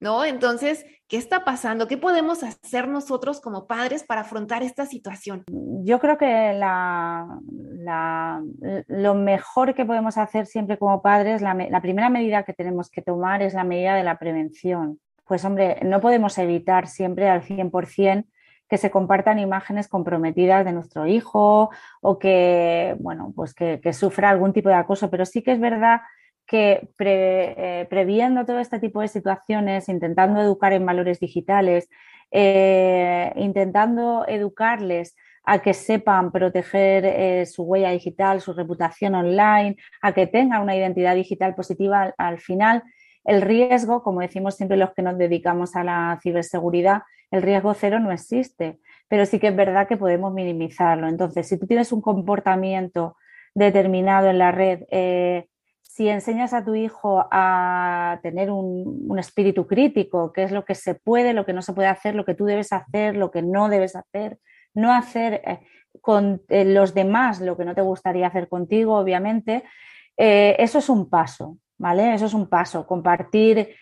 ¿no? 0.00 0.24
Entonces, 0.24 0.86
¿qué 1.08 1.18
está 1.18 1.44
pasando? 1.44 1.86
¿Qué 1.86 1.98
podemos 1.98 2.42
hacer 2.42 2.88
nosotros 2.88 3.40
como 3.42 3.66
padres 3.66 4.02
para 4.02 4.22
afrontar 4.22 4.62
esta 4.62 4.86
situación? 4.86 5.44
Yo 5.84 5.98
creo 6.00 6.16
que 6.16 6.54
la, 6.54 7.38
lo 8.88 9.14
mejor 9.14 9.74
que 9.74 9.84
podemos 9.84 10.16
hacer 10.16 10.46
siempre 10.46 10.78
como 10.78 11.02
padres, 11.02 11.42
la, 11.42 11.80
primera 11.82 12.08
medida 12.08 12.44
que 12.44 12.54
tenemos 12.54 12.90
que 12.90 13.02
tomar 13.02 13.42
es 13.42 13.52
la 13.52 13.64
medida 13.64 13.94
de 13.94 14.04
la 14.04 14.18
prevención 14.18 14.98
pues 15.24 15.46
hombre, 15.46 15.78
no 15.82 16.00
podemos 16.02 16.36
evitar 16.36 16.88
siempre 16.88 17.30
al 17.30 17.42
100% 17.42 18.26
que 18.72 18.78
se 18.78 18.90
compartan 18.90 19.38
imágenes 19.38 19.86
comprometidas 19.86 20.64
de 20.64 20.72
nuestro 20.72 21.06
hijo 21.06 21.68
o 22.00 22.18
que, 22.18 22.96
bueno, 23.00 23.30
pues 23.36 23.52
que, 23.52 23.92
sufra 23.92 24.30
algún 24.30 24.54
tipo 24.54 24.70
de 24.70 24.76
acoso, 24.76 25.10
pero 25.10 25.26
sí 25.26 25.42
que 25.42 25.52
es 25.52 25.60
verdad 25.60 26.00
que 26.46 26.88
eh, 26.98 27.86
previendo 27.90 28.46
todo 28.46 28.60
este 28.60 28.78
tipo 28.78 29.02
de 29.02 29.08
situaciones, 29.08 29.90
intentando 29.90 30.40
educar 30.40 30.72
en 30.72 30.86
valores 30.86 31.20
digitales, 31.20 31.90
eh, 32.30 33.30
intentando 33.36 34.24
educarles 34.26 35.16
a 35.44 35.58
que 35.58 35.74
sepan 35.74 36.32
proteger 36.32 37.04
eh, 37.04 37.44
su 37.44 37.64
huella 37.64 37.90
digital, 37.90 38.40
su 38.40 38.54
reputación 38.54 39.14
online, 39.14 39.76
a 40.00 40.12
que 40.14 40.26
tengan 40.26 40.62
una 40.62 40.74
identidad 40.74 41.14
digital 41.14 41.54
positiva, 41.54 42.14
al, 42.16 42.38
final 42.38 42.82
el 43.24 43.42
riesgo, 43.42 44.02
como 44.02 44.20
decimos 44.20 44.56
siempre 44.56 44.76
los 44.76 44.92
que 44.94 45.02
nos 45.02 45.16
dedicamos 45.16 45.76
a 45.76 45.84
la 45.84 46.18
ciberseguridad, 46.22 47.02
el 47.30 47.42
riesgo 47.42 47.72
cero 47.74 47.98
no 47.98 48.12
existe, 48.12 48.78
pero 49.08 49.26
sí 49.26 49.38
que 49.38 49.48
es 49.48 49.56
verdad 49.56 49.88
que 49.88 49.96
podemos 49.96 50.32
minimizarlo. 50.32 51.08
Entonces, 51.08 51.48
si 51.48 51.58
tú 51.58 51.66
tienes 51.66 51.92
un 51.92 52.02
comportamiento 52.02 53.16
determinado 53.54 54.28
en 54.28 54.38
la 54.38 54.52
red, 54.52 54.84
eh, 54.90 55.46
si 55.82 56.08
enseñas 56.08 56.52
a 56.52 56.64
tu 56.64 56.74
hijo 56.74 57.26
a 57.30 58.18
tener 58.22 58.50
un, 58.50 59.18
espíritu 59.18 59.66
crítico, 59.66 60.32
qué 60.32 60.42
es 60.42 60.52
lo 60.52 60.64
que 60.64 60.74
se 60.74 60.94
puede, 60.94 61.32
lo 61.32 61.46
que 61.46 61.52
no 61.52 61.62
se 61.62 61.72
puede 61.74 61.88
hacer, 61.88 62.14
lo 62.14 62.24
que 62.24 62.34
tú 62.34 62.44
debes 62.44 62.72
hacer, 62.72 63.16
lo 63.16 63.30
que 63.30 63.42
no 63.42 63.68
debes 63.68 63.94
hacer, 63.94 64.38
no 64.74 64.92
hacer 64.92 65.42
eh, 65.46 65.60
con 66.00 66.42
eh, 66.48 66.64
los 66.64 66.94
demás 66.94 67.40
lo 67.40 67.56
que 67.56 67.64
no 67.64 67.74
te 67.74 67.82
gustaría 67.82 68.26
hacer 68.26 68.48
contigo, 68.48 68.96
obviamente, 68.96 69.64
eso 70.16 70.78
es 70.78 70.88
un 70.88 71.08
paso, 71.08 71.56
Eso 72.14 72.26
es 72.26 72.34
un 72.34 72.48
paso, 72.48 72.86
compartir 72.86 73.74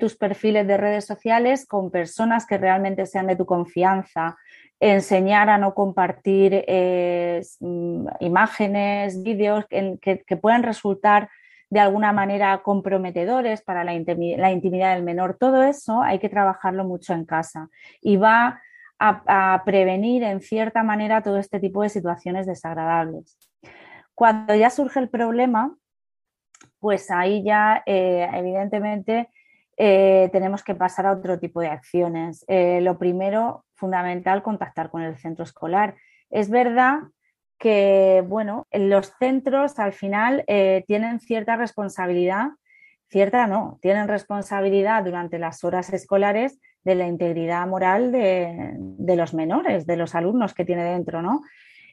tus 0.00 0.16
perfiles 0.16 0.66
de 0.66 0.76
redes 0.76 1.06
sociales 1.06 1.64
con 1.64 1.92
personas 1.92 2.44
que 2.44 2.58
realmente 2.58 3.06
sean 3.06 3.28
de 3.28 3.36
tu 3.36 3.46
confianza, 3.46 4.36
enseñar 4.80 5.48
a 5.48 5.58
no 5.58 5.74
compartir 5.74 6.64
mm, 7.60 8.06
imágenes, 8.18 9.22
vídeos 9.22 9.66
que, 9.68 10.36
puedan 10.40 10.64
resultar 10.64 11.28
de 11.68 11.78
alguna 11.78 12.12
manera 12.12 12.62
comprometedores 12.64 13.62
para 13.62 13.84
la, 13.84 13.92
la, 13.92 14.50
intimidad 14.50 14.94
del 14.94 15.04
menor. 15.04 15.36
Todo 15.38 15.62
eso 15.62 16.02
hay 16.02 16.18
que 16.18 16.28
trabajarlo 16.28 16.84
mucho 16.84 17.12
en 17.14 17.24
casa 17.24 17.68
y 18.00 18.16
va 18.16 18.60
a, 19.00 19.62
prevenir 19.64 20.22
en 20.22 20.40
cierta 20.40 20.82
manera 20.82 21.22
todo 21.22 21.38
este 21.38 21.58
tipo 21.58 21.82
de 21.82 21.88
situaciones 21.88 22.46
desagradables. 22.46 23.38
Cuando 24.14 24.54
ya 24.54 24.68
surge 24.68 25.00
el 25.00 25.08
problema, 25.08 25.74
pues 26.80 27.10
ahí 27.10 27.42
ya 27.44 27.82
eh, 27.86 28.28
evidentemente 28.32 29.28
eh, 29.76 30.28
tenemos 30.32 30.64
que 30.64 30.74
pasar 30.74 31.06
a 31.06 31.12
otro 31.12 31.38
tipo 31.38 31.60
de 31.60 31.68
acciones. 31.68 32.44
Eh, 32.48 32.80
lo 32.80 32.98
primero, 32.98 33.64
fundamental, 33.74 34.42
contactar 34.42 34.90
con 34.90 35.02
el 35.02 35.16
centro 35.16 35.44
escolar. 35.44 35.94
Es 36.30 36.50
verdad 36.50 37.00
que, 37.58 38.24
bueno, 38.26 38.66
los 38.72 39.12
centros 39.18 39.78
al 39.78 39.92
final 39.92 40.44
tienen 40.86 41.20
cierta 41.20 41.56
responsabilidad, 41.56 42.48
cierta 43.08 43.46
no, 43.46 43.78
tienen 43.82 44.08
responsabilidad 44.08 45.04
durante 45.04 45.38
las 45.38 45.62
horas 45.62 45.92
escolares 45.92 46.58
de 46.84 46.94
la 46.94 47.06
integridad 47.06 47.66
moral 47.66 48.12
de, 48.12 49.16
los 49.16 49.34
menores, 49.34 49.86
de 49.86 49.96
los 49.96 50.14
alumnos 50.14 50.54
que 50.54 50.64
tiene 50.64 50.84
dentro, 50.84 51.20
¿no? 51.20 51.42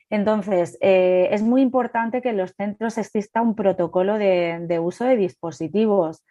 Entonces, 0.09 0.77
eh, 0.81 1.27
es 1.31 1.41
muy 1.41 1.61
importante 1.61 2.21
que 2.21 2.29
en 2.29 2.37
los 2.37 2.51
centros 2.51 2.97
exista 2.97 3.41
un 3.41 3.55
protocolo 3.55 4.17
de, 4.17 4.79
uso 4.81 5.05
de 5.05 5.17
dispositivos. 5.17 6.23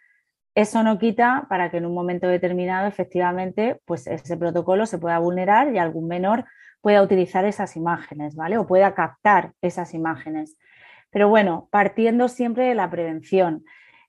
Eso 0.54 0.83
no 0.83 0.99
quita 0.99 1.47
para 1.50 1.71
que 1.71 1.76
en 1.76 1.87
un 1.87 1.95
momento 1.95 2.26
determinado, 2.28 2.87
efectivamente, 2.88 3.80
pues 3.85 4.06
ese 4.06 4.37
protocolo 4.38 4.87
se 4.87 4.99
pueda 4.99 5.18
vulnerar 5.18 5.75
y 5.75 5.78
algún 5.78 6.09
menor 6.09 6.47
pueda 6.80 7.02
utilizar 7.02 7.45
esas 7.45 7.76
imágenes, 7.76 8.35
¿vale? 8.35 8.56
O 8.56 8.66
pueda 8.66 8.95
captar 8.95 9.52
esas 9.61 9.92
imágenes. 9.92 10.56
Pero 11.11 11.28
bueno, 11.28 11.68
partiendo 11.71 12.28
siempre 12.28 12.64
de 12.64 12.75
la 12.75 12.88
prevención. 12.88 13.64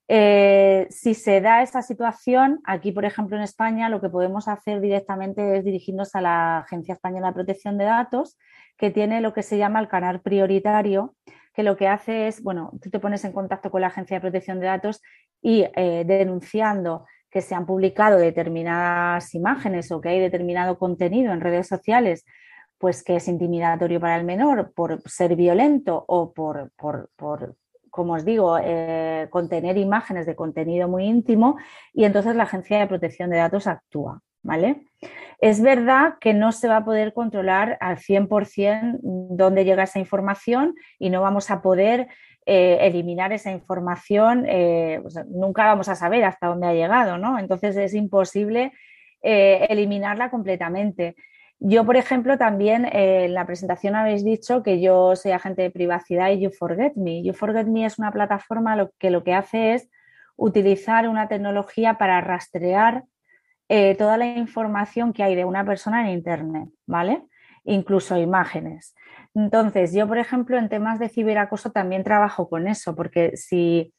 Eh, 0.09 0.87
si 0.89 1.13
se 1.13 1.41
da 1.41 1.61
esa 1.61 1.81
situación, 1.81 2.61
aquí, 2.63 2.93
por 2.93 3.03
ejemplo, 3.03 3.35
en 3.35 3.43
España, 3.43 3.89
lo 3.89 3.99
que 3.99 4.09
podemos 4.09 4.47
hacer 4.47 4.79
directamente 4.79 5.57
es 5.57 5.65
dirigirnos 5.65 6.15
a 6.15 6.21
la 6.21 6.59
Agencia 6.59 6.93
Española 6.93 7.27
de 7.27 7.33
Protección 7.33 7.77
de 7.77 7.83
Datos, 7.85 8.37
que 8.77 8.91
tiene 8.91 9.21
lo 9.21 9.33
que 9.33 9.43
se 9.43 9.57
llama 9.57 9.79
el 9.79 9.87
canal 9.87 10.21
prioritario, 10.21 11.15
que 11.53 11.63
lo 11.63 11.75
que 11.75 11.87
hace 11.87 12.27
es, 12.27 12.43
bueno, 12.43 12.71
tú 12.81 12.89
te 12.89 12.99
pones 12.99 13.25
en 13.25 13.31
contacto 13.31 13.71
con 13.71 13.81
la 13.81 13.87
Agencia 13.87 14.17
de 14.17 14.21
Protección 14.21 14.59
de 14.59 14.67
Datos 14.67 15.01
y 15.41 15.65
eh, 15.75 16.03
denunciando 16.05 17.05
que 17.29 17.41
se 17.41 17.55
han 17.55 17.65
publicado 17.65 18.17
determinadas 18.17 19.33
imágenes 19.33 19.91
o 19.91 19.99
que 19.99 20.09
hay 20.09 20.19
determinado 20.19 20.77
contenido 20.77 21.33
en 21.33 21.41
redes 21.41 21.67
sociales 21.67 22.25
pues 22.77 23.03
que 23.03 23.15
es 23.15 23.27
intimidatorio 23.27 23.99
para 23.99 24.17
el 24.17 24.23
menor 24.23 24.71
por 24.73 25.01
ser 25.09 25.35
violento 25.35 26.03
o 26.07 26.31
por, 26.33 26.71
por, 26.75 27.09
como 27.89 28.13
os 28.13 28.25
digo, 28.25 28.57
eh, 28.61 29.27
contener 29.29 29.77
imágenes 29.77 30.25
de 30.25 30.35
contenido 30.35 30.87
muy 30.87 31.05
íntimo 31.05 31.57
y 31.93 32.05
entonces 32.05 32.35
la 32.35 32.43
Agencia 32.43 32.79
de 32.79 32.87
Protección 32.87 33.29
de 33.29 33.37
Datos 33.37 33.67
actúa. 33.67 34.21
¿Vale? 34.47 34.87
Es 35.39 35.61
verdad 35.61 36.15
que 36.19 36.33
no 36.33 36.51
se 36.51 36.67
va 36.67 36.77
a 36.77 36.85
poder 36.85 37.13
controlar 37.13 37.77
al 37.79 37.97
100% 37.97 38.99
dónde 39.01 39.65
llega 39.65 39.83
esa 39.83 39.99
información 39.99 40.73
y 40.97 41.11
no 41.11 41.21
vamos 41.21 41.51
a 41.51 41.61
poder 41.61 42.07
eh, 42.47 42.79
eliminar 42.81 43.33
esa 43.33 43.51
información, 43.51 44.45
eh, 44.47 45.03
nunca 45.27 45.65
vamos 45.65 45.89
a 45.89 45.95
saber 45.95 46.23
hasta 46.23 46.47
dónde 46.47 46.67
ha 46.67 46.73
llegado, 46.73 47.17
¿no? 47.17 47.37
Entonces 47.37 47.75
es 47.77 47.93
imposible 47.93 48.71
eliminarla 49.21 50.29
completamente. 50.29 51.15
Yo, 51.59 51.85
por 51.85 51.97
ejemplo, 51.97 52.37
también 52.37 52.85
eh, 52.85 53.25
en 53.25 53.33
la 53.33 53.45
presentación 53.45 53.95
habéis 53.95 54.23
dicho 54.23 54.61
que 54.61 54.79
yo 54.79 55.15
soy 55.15 55.31
agente 55.31 55.63
de 55.63 55.71
privacidad 55.71 56.29
y 56.29 56.39
You 56.39 56.51
Forget 56.51 56.95
Me. 56.95 57.23
You 57.23 57.33
Forget 57.33 57.65
Me 57.65 57.85
es 57.85 57.97
una 57.97 58.11
plataforma 58.11 58.89
que 58.99 59.09
lo 59.09 59.23
que 59.23 59.33
hace 59.33 59.73
es 59.73 59.89
utilizar 60.35 61.09
una 61.09 61.27
tecnología 61.27 61.95
para 61.95 62.21
rastrear 62.21 63.05
eh, 63.69 63.95
toda 63.95 64.17
la 64.17 64.25
información 64.25 65.13
que 65.13 65.23
hay 65.23 65.35
de 65.35 65.45
una 65.45 65.65
persona 65.65 66.01
en 66.01 66.13
Internet, 66.13 66.69
¿vale? 66.85 67.23
Incluso 67.63 68.17
imágenes. 68.17 68.95
Entonces, 69.35 69.93
yo, 69.93 70.07
por 70.07 70.17
ejemplo, 70.17 70.57
en 70.57 70.69
temas 70.69 70.99
de 70.99 71.09
ciberacoso 71.09 71.71
también 71.71 72.03
trabajo 72.03 72.49
con 72.49 72.67
eso, 72.67 72.95
porque 72.95 73.35
si 73.35 73.93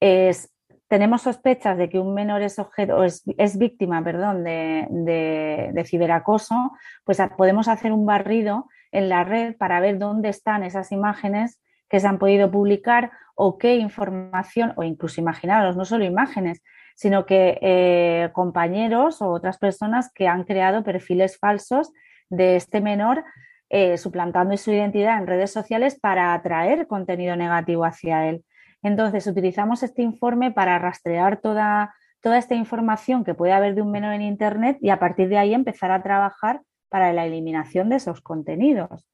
es, 0.00 0.54
tenemos 0.88 1.22
sospechas 1.22 1.76
de 1.76 1.88
que 1.88 1.98
un 1.98 2.14
menor 2.14 2.42
es 2.42 2.58
objeto 2.58 3.04
es, 3.04 3.58
víctima 3.58 4.02
perdón, 4.02 4.44
de, 4.44 5.84
ciberacoso, 5.86 6.72
pues 7.04 7.20
podemos 7.36 7.68
hacer 7.68 7.92
un 7.92 8.06
barrido 8.06 8.68
en 8.90 9.08
la 9.08 9.24
red 9.24 9.56
para 9.56 9.80
ver 9.80 9.98
dónde 9.98 10.30
están 10.30 10.62
esas 10.62 10.90
imágenes 10.90 11.60
que 11.90 12.00
se 12.00 12.06
han 12.06 12.18
podido 12.18 12.50
publicar 12.50 13.10
o 13.34 13.58
qué 13.58 13.76
información, 13.76 14.72
o 14.76 14.82
incluso 14.82 15.20
imaginaros, 15.20 15.76
no 15.76 15.84
solo 15.84 16.04
imágenes, 16.04 16.62
sino 16.98 17.26
que 17.26 17.60
eh, 17.62 18.30
compañeros 18.32 19.22
o 19.22 19.28
otras 19.28 19.56
personas 19.56 20.10
que 20.12 20.26
han 20.26 20.42
creado 20.42 20.82
perfiles 20.82 21.38
falsos 21.38 21.92
de 22.28 22.56
este 22.56 22.80
menor 22.80 23.24
eh, 23.70 23.98
suplantando 23.98 24.56
su 24.56 24.72
identidad 24.72 25.16
en 25.16 25.28
redes 25.28 25.52
sociales 25.52 25.96
para 26.00 26.34
atraer 26.34 26.88
contenido 26.88 27.36
negativo 27.36 27.84
hacia 27.84 28.28
él. 28.28 28.44
Entonces, 28.82 29.28
utilizamos 29.28 29.84
este 29.84 30.02
informe 30.02 30.50
para 30.50 30.76
rastrear 30.80 31.40
toda, 31.40 31.94
toda 32.20 32.36
esta 32.36 32.56
información 32.56 33.22
que 33.22 33.34
puede 33.34 33.52
haber 33.52 33.76
de 33.76 33.82
un 33.82 33.92
menor 33.92 34.14
en 34.14 34.22
Internet 34.22 34.78
y 34.80 34.90
a 34.90 34.98
partir 34.98 35.28
de 35.28 35.38
ahí 35.38 35.54
empezar 35.54 35.92
a 35.92 36.02
trabajar 36.02 36.62
para 36.88 37.12
la 37.12 37.26
eliminación 37.26 37.90
de 37.90 37.96
esos 37.96 38.20
contenidos. 38.22 39.06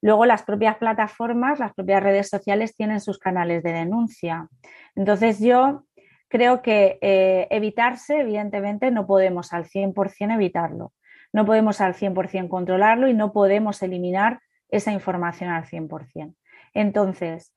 Luego 0.00 0.26
las 0.26 0.44
propias 0.44 0.76
plataformas, 0.76 1.58
las 1.58 1.74
propias 1.74 2.02
redes 2.02 2.28
sociales 2.28 2.74
tienen 2.74 3.00
sus 3.00 3.18
canales 3.18 3.64
de 3.64 3.72
denuncia. 3.72 4.48
Entonces 4.94 5.40
yo 5.40 5.84
creo 6.30 6.62
que 6.62 6.98
eh, 7.02 7.48
evitarse, 7.50 8.20
evidentemente, 8.20 8.90
no 8.90 9.06
podemos 9.06 9.52
al 9.52 9.64
100% 9.64 10.34
evitarlo. 10.34 10.92
No 11.32 11.44
podemos 11.44 11.80
al 11.80 11.94
100% 11.94 12.48
controlarlo 12.48 13.08
y 13.08 13.14
no 13.14 13.32
podemos 13.32 13.82
eliminar 13.82 14.40
esa 14.68 14.92
información 14.92 15.50
al 15.50 15.64
100%. 15.64 16.34
Entonces, 16.72 17.52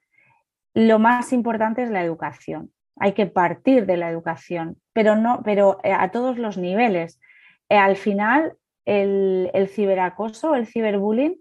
lo 0.74 0.98
más 0.98 1.34
importante 1.34 1.84
es 1.84 1.92
la 1.92 2.04
educación. 2.04 2.72
Hay 2.98 3.14
que 3.14 3.28
partir 3.28 3.86
de 3.86 3.98
la 3.98 4.10
educación, 4.10 4.78
pero 4.92 5.16
no, 5.16 5.42
pero 5.44 5.80
eh, 5.84 5.94
a 5.94 6.10
todos 6.10 6.40
los 6.40 6.58
niveles. 6.58 7.22
Eh, 7.70 7.78
al 7.78 7.96
final, 7.96 8.58
el, 8.86 9.52
ciberacoso, 9.70 10.56
el 10.56 10.66
ciberbullying, 10.66 11.36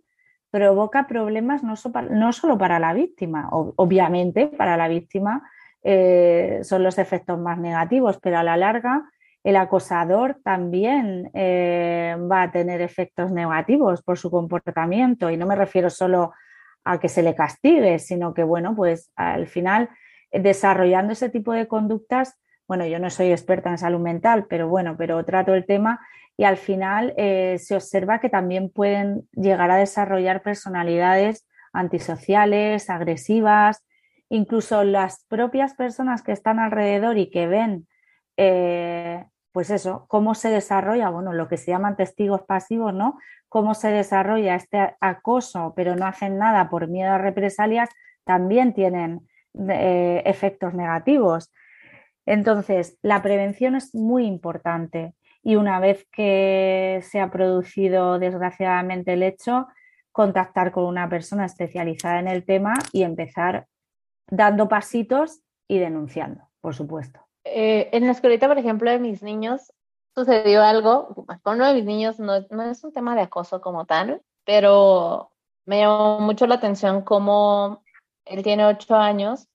provoca 0.50 1.06
problemas 1.06 1.62
no, 1.62 1.76
solo 2.32 2.58
para 2.58 2.78
la 2.78 2.92
víctima. 2.92 3.48
obviamente, 3.50 4.48
para 4.48 4.76
la 4.76 4.88
víctima 4.88 5.42
eh, 5.82 6.60
son 6.62 6.82
los 6.82 6.98
efectos 6.98 7.38
más 7.38 7.58
negativos, 7.58 8.18
pero 8.22 8.38
a 8.38 8.42
la 8.42 8.56
larga 8.56 9.04
el 9.44 9.56
acosador 9.56 10.38
también 10.44 11.28
va 11.34 12.42
a 12.42 12.52
tener 12.52 12.80
efectos 12.80 13.32
negativos 13.32 14.00
por 14.00 14.16
su 14.16 14.30
comportamiento. 14.30 15.30
Y 15.30 15.36
no 15.36 15.46
me 15.46 15.56
refiero 15.56 15.90
solo 15.90 16.32
a 16.84 17.00
que 17.00 17.08
se 17.08 17.22
le 17.22 17.34
castigue, 17.34 17.98
sino 17.98 18.34
que, 18.34 18.44
bueno, 18.44 18.74
pues 18.76 19.10
al 19.16 19.48
final, 19.48 19.90
desarrollando 20.30 21.12
ese 21.12 21.28
tipo 21.28 21.52
de 21.52 21.66
conductas, 21.66 22.38
bueno, 22.66 22.86
yo 22.86 22.98
no 22.98 23.10
soy 23.10 23.30
experta 23.30 23.70
en 23.70 23.78
salud 23.78 24.00
mental, 24.00 24.46
pero 24.48 24.68
bueno, 24.68 24.96
pero 24.96 25.24
trato 25.24 25.54
el 25.54 25.66
tema 25.66 26.00
y 26.36 26.44
al 26.44 26.56
final 26.56 27.12
eh, 27.16 27.58
se 27.58 27.74
observa 27.76 28.20
que 28.20 28.28
también 28.28 28.70
pueden 28.70 29.28
llegar 29.32 29.70
a 29.70 29.76
desarrollar 29.76 30.42
personalidades 30.42 31.46
antisociales, 31.72 32.88
agresivas, 32.88 33.84
incluso 34.32 34.82
las 34.82 35.26
propias 35.28 35.74
personas 35.74 36.22
que 36.22 36.32
están 36.32 36.58
alrededor 36.58 37.18
y 37.18 37.28
que 37.28 37.46
ven, 37.46 37.86
eh, 38.38 39.26
pues 39.52 39.68
eso, 39.68 40.06
cómo 40.08 40.34
se 40.34 40.48
desarrolla, 40.48 41.10
bueno, 41.10 41.34
lo 41.34 41.48
que 41.48 41.58
se 41.58 41.70
llaman 41.70 41.96
testigos 41.96 42.40
pasivos, 42.40 42.94
¿no? 42.94 43.18
Cómo 43.50 43.74
se 43.74 43.88
desarrolla 43.88 44.54
este 44.54 44.96
acoso, 45.02 45.74
pero 45.76 45.96
no 45.96 46.06
hacen 46.06 46.38
nada 46.38 46.70
por 46.70 46.88
miedo 46.88 47.12
a 47.12 47.18
represalias, 47.18 47.90
también 48.24 48.72
tienen 48.72 49.28
eh, 49.68 50.22
efectos 50.24 50.72
negativos. 50.72 51.52
Entonces, 52.24 52.96
la 53.02 53.20
prevención 53.20 53.76
es 53.76 53.94
muy 53.94 54.24
importante 54.24 55.12
y 55.42 55.56
una 55.56 55.78
vez 55.78 56.06
que 56.10 57.00
se 57.02 57.20
ha 57.20 57.30
producido 57.30 58.18
desgraciadamente 58.18 59.12
el 59.12 59.24
hecho, 59.24 59.66
contactar 60.10 60.72
con 60.72 60.84
una 60.84 61.10
persona 61.10 61.44
especializada 61.44 62.18
en 62.18 62.28
el 62.28 62.46
tema 62.46 62.72
y 62.92 63.02
empezar 63.02 63.66
dando 64.28 64.68
pasitos 64.68 65.40
y 65.68 65.78
denunciando, 65.78 66.48
por 66.60 66.74
supuesto. 66.74 67.20
Eh, 67.44 67.90
en 67.92 68.06
la 68.06 68.12
escuelita, 68.12 68.48
por 68.48 68.58
ejemplo, 68.58 68.90
de 68.90 68.98
mis 68.98 69.22
niños, 69.22 69.72
sucedió 70.14 70.62
algo, 70.62 71.14
con 71.42 71.56
uno 71.56 71.66
de 71.66 71.74
mis 71.74 71.84
niños 71.84 72.18
no, 72.18 72.40
no 72.50 72.62
es 72.62 72.84
un 72.84 72.92
tema 72.92 73.14
de 73.14 73.22
acoso 73.22 73.60
como 73.60 73.86
tal, 73.86 74.22
pero 74.44 75.32
me 75.64 75.80
llamó 75.80 76.20
mucho 76.20 76.46
la 76.46 76.56
atención 76.56 77.02
cómo 77.02 77.82
él 78.24 78.42
tiene 78.42 78.66
ocho 78.66 78.94
años 78.96 79.48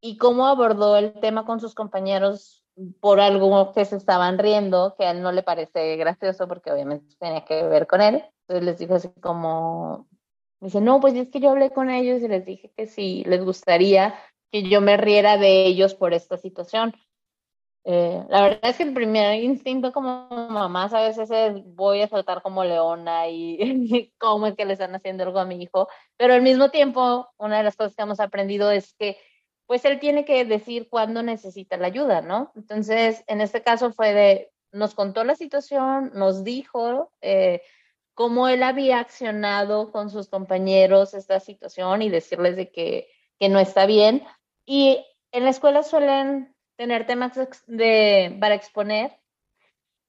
y 0.00 0.16
cómo 0.18 0.46
abordó 0.46 0.96
el 0.96 1.12
tema 1.20 1.44
con 1.44 1.60
sus 1.60 1.74
compañeros 1.74 2.64
por 3.00 3.20
algo 3.20 3.72
que 3.72 3.84
se 3.84 3.96
estaban 3.96 4.38
riendo, 4.38 4.94
que 4.96 5.04
a 5.04 5.10
él 5.10 5.22
no 5.22 5.32
le 5.32 5.42
parece 5.42 5.96
gracioso 5.96 6.46
porque 6.46 6.70
obviamente 6.70 7.16
tenía 7.18 7.44
que 7.44 7.64
ver 7.64 7.86
con 7.86 8.00
él. 8.00 8.24
Entonces 8.46 8.64
les 8.64 8.78
dijo 8.78 8.94
así 8.94 9.08
como, 9.20 10.06
dice, 10.60 10.80
no, 10.80 11.00
pues 11.00 11.14
es 11.14 11.30
que 11.30 11.40
yo 11.40 11.50
hablé 11.50 11.70
con 11.70 11.90
ellos 11.90 12.22
y 12.22 12.28
les 12.28 12.44
dije 12.44 12.72
que 12.76 12.86
si 12.86 13.24
les 13.24 13.44
gustaría 13.44 14.14
que 14.50 14.68
yo 14.68 14.80
me 14.80 14.96
riera 14.96 15.36
de 15.36 15.66
ellos 15.66 15.94
por 15.94 16.14
esta 16.14 16.36
situación. 16.36 16.94
Eh, 17.84 18.22
la 18.28 18.42
verdad 18.42 18.70
es 18.70 18.76
que 18.76 18.82
el 18.82 18.92
primer 18.92 19.42
instinto 19.42 19.92
como 19.92 20.28
mamá 20.28 20.84
a 20.92 21.02
veces 21.02 21.30
es 21.30 21.64
voy 21.74 22.02
a 22.02 22.08
saltar 22.08 22.42
como 22.42 22.64
leona 22.64 23.28
y 23.28 24.12
cómo 24.18 24.46
es 24.46 24.56
que 24.56 24.66
le 24.66 24.74
están 24.74 24.94
haciendo 24.94 25.24
algo 25.24 25.38
a 25.38 25.46
mi 25.46 25.62
hijo, 25.62 25.88
pero 26.16 26.34
al 26.34 26.42
mismo 26.42 26.70
tiempo 26.70 27.28
una 27.38 27.58
de 27.58 27.62
las 27.62 27.76
cosas 27.76 27.94
que 27.94 28.02
hemos 28.02 28.20
aprendido 28.20 28.70
es 28.70 28.94
que 28.94 29.16
pues 29.66 29.84
él 29.84 30.00
tiene 30.00 30.24
que 30.24 30.44
decir 30.44 30.88
cuándo 30.90 31.22
necesita 31.22 31.76
la 31.76 31.88
ayuda, 31.88 32.22
¿no? 32.22 32.52
Entonces, 32.56 33.22
en 33.26 33.42
este 33.42 33.62
caso 33.62 33.92
fue 33.92 34.14
de, 34.14 34.50
nos 34.72 34.94
contó 34.94 35.24
la 35.24 35.34
situación, 35.34 36.10
nos 36.14 36.42
dijo 36.42 37.12
eh, 37.20 37.60
cómo 38.18 38.48
él 38.48 38.64
había 38.64 38.98
accionado 38.98 39.92
con 39.92 40.10
sus 40.10 40.28
compañeros 40.28 41.14
esta 41.14 41.38
situación 41.38 42.02
y 42.02 42.10
decirles 42.10 42.56
de 42.56 42.68
que, 42.72 43.08
que 43.38 43.48
no 43.48 43.60
está 43.60 43.86
bien. 43.86 44.24
Y 44.66 45.06
en 45.30 45.44
la 45.44 45.50
escuela 45.50 45.84
suelen 45.84 46.52
tener 46.74 47.06
temas 47.06 47.38
de, 47.68 48.36
para 48.40 48.56
exponer 48.56 49.16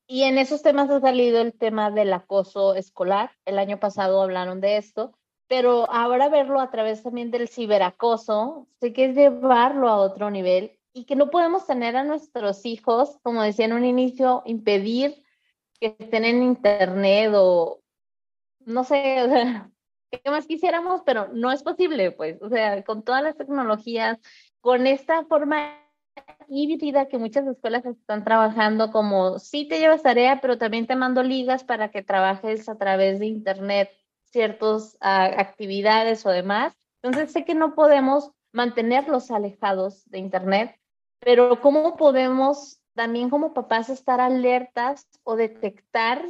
y 0.08 0.24
en 0.24 0.40
esos 0.40 0.64
temas 0.64 0.90
ha 0.90 1.00
salido 1.00 1.40
el 1.40 1.54
tema 1.54 1.92
del 1.92 2.12
acoso 2.12 2.74
escolar. 2.74 3.30
El 3.46 3.60
año 3.60 3.80
pasado 3.80 4.24
hablaron 4.24 4.60
de 4.60 4.78
esto 4.78 5.14
pero 5.48 5.92
ahora 5.92 6.30
verlo 6.30 6.62
a 6.62 6.72
través 6.72 7.02
también 7.04 7.32
del 7.32 7.48
ciberacoso, 7.48 8.68
sé 8.80 8.94
que 8.94 9.06
es 9.06 9.16
llevarlo 9.16 9.88
a 9.90 9.98
otro 9.98 10.30
nivel 10.30 10.80
y 10.94 11.06
que 11.06 11.16
no 11.16 11.32
podemos 11.32 11.66
tener 11.66 11.96
a 11.96 12.04
nuestros 12.04 12.68
hijos, 12.68 13.18
como 13.24 13.42
decía 13.42 13.66
en 13.66 13.74
un 13.74 13.84
inicio, 13.84 14.44
impedir 14.46 15.24
que 15.80 15.96
estén 15.98 16.26
en 16.26 16.44
internet 16.44 17.32
o 17.36 17.79
no 18.66 18.84
sé, 18.84 19.26
qué 20.12 20.32
más 20.32 20.48
quisiéramos, 20.48 21.02
pero 21.06 21.30
no 21.34 21.52
es 21.52 21.64
posible, 21.64 22.12
pues, 22.12 22.42
o 22.42 22.50
sea, 22.50 22.84
con 22.84 23.04
todas 23.04 23.24
las 23.24 23.38
tecnologías, 23.38 24.18
con 24.62 24.88
esta 24.88 25.26
forma 25.26 25.76
híbrida 26.48 27.08
que 27.08 27.18
muchas 27.18 27.48
escuelas 27.48 27.86
están 27.86 28.24
trabajando 28.24 28.92
como 28.92 29.40
sí 29.40 29.68
te 29.68 29.80
llevas 29.80 30.04
tarea, 30.04 30.42
pero 30.42 30.58
también 30.58 30.88
te 30.88 30.96
mando 30.96 31.24
ligas 31.24 31.64
para 31.64 31.92
que 31.92 32.04
trabajes 32.04 32.68
a 32.68 32.78
través 32.78 33.20
de 33.20 33.28
internet 33.28 33.90
ciertas 34.32 34.98
actividades 35.00 36.26
o 36.26 36.30
demás. 36.30 36.74
Entonces 37.02 37.32
sé 37.32 37.46
que 37.46 37.56
no 37.56 37.76
podemos 37.76 38.32
mantenerlos 38.52 39.32
alejados 39.32 40.10
de 40.10 40.20
Internet, 40.20 40.76
pero 41.20 41.62
¿cómo 41.62 41.96
podemos 41.96 42.82
también 42.96 43.30
como 43.30 43.54
papás 43.54 43.90
estar 43.90 44.20
alertas 44.20 45.08
o 45.24 45.36
detectar 45.36 46.24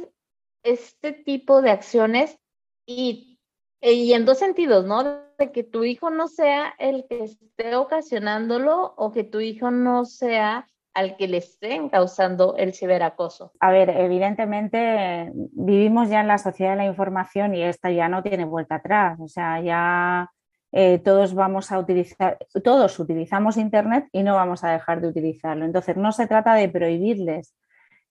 este 0.62 1.12
tipo 1.12 1.62
de 1.62 1.70
acciones 1.70 2.38
y, 2.86 3.38
y 3.80 4.12
en 4.12 4.24
dos 4.24 4.38
sentidos, 4.38 4.84
¿no? 4.84 5.04
De 5.38 5.52
que 5.52 5.64
tu 5.64 5.84
hijo 5.84 6.10
no 6.10 6.28
sea 6.28 6.74
el 6.78 7.06
que 7.08 7.24
esté 7.24 7.76
ocasionándolo 7.76 8.94
o 8.96 9.12
que 9.12 9.24
tu 9.24 9.40
hijo 9.40 9.70
no 9.70 10.04
sea 10.04 10.66
al 10.94 11.16
que 11.16 11.28
le 11.28 11.38
estén 11.38 11.88
causando 11.88 12.56
el 12.56 12.74
ciberacoso? 12.74 13.52
A 13.60 13.70
ver, 13.70 13.90
evidentemente 13.90 15.30
vivimos 15.34 16.08
ya 16.08 16.20
en 16.20 16.28
la 16.28 16.38
sociedad 16.38 16.72
de 16.72 16.78
la 16.78 16.86
información 16.86 17.54
y 17.54 17.62
esta 17.62 17.90
ya 17.90 18.08
no 18.08 18.22
tiene 18.22 18.44
vuelta 18.44 18.76
atrás. 18.76 19.18
O 19.20 19.28
sea, 19.28 19.60
ya 19.60 20.30
eh, 20.72 20.98
todos 20.98 21.34
vamos 21.34 21.70
a 21.72 21.78
utilizar, 21.78 22.38
todos 22.64 22.98
utilizamos 22.98 23.56
Internet 23.56 24.08
y 24.12 24.22
no 24.22 24.34
vamos 24.34 24.64
a 24.64 24.70
dejar 24.70 25.00
de 25.00 25.08
utilizarlo. 25.08 25.64
Entonces, 25.64 25.96
no 25.96 26.12
se 26.12 26.26
trata 26.26 26.54
de 26.54 26.68
prohibirles 26.68 27.54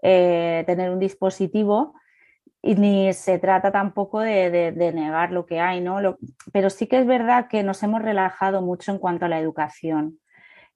eh, 0.02 0.64
tener 0.66 0.92
un 0.92 1.00
dispositivo 1.00 1.94
y 2.62 2.76
ni 2.76 3.14
se 3.14 3.40
trata 3.40 3.72
tampoco 3.72 4.20
de, 4.20 4.74
negar 4.94 5.32
lo 5.32 5.46
que 5.46 5.60
hay, 5.60 5.82
¿no? 5.82 6.18
pero 6.52 6.70
sí 6.70 6.88
que 6.88 7.00
es 7.00 7.08
verdad 7.08 7.48
que 7.50 7.64
nos 7.64 7.82
hemos 7.84 8.02
relajado 8.02 8.62
mucho 8.62 8.92
en 8.92 9.00
cuanto 9.00 9.26
a 9.26 9.30
la 9.30 9.40
educación. 9.40 10.20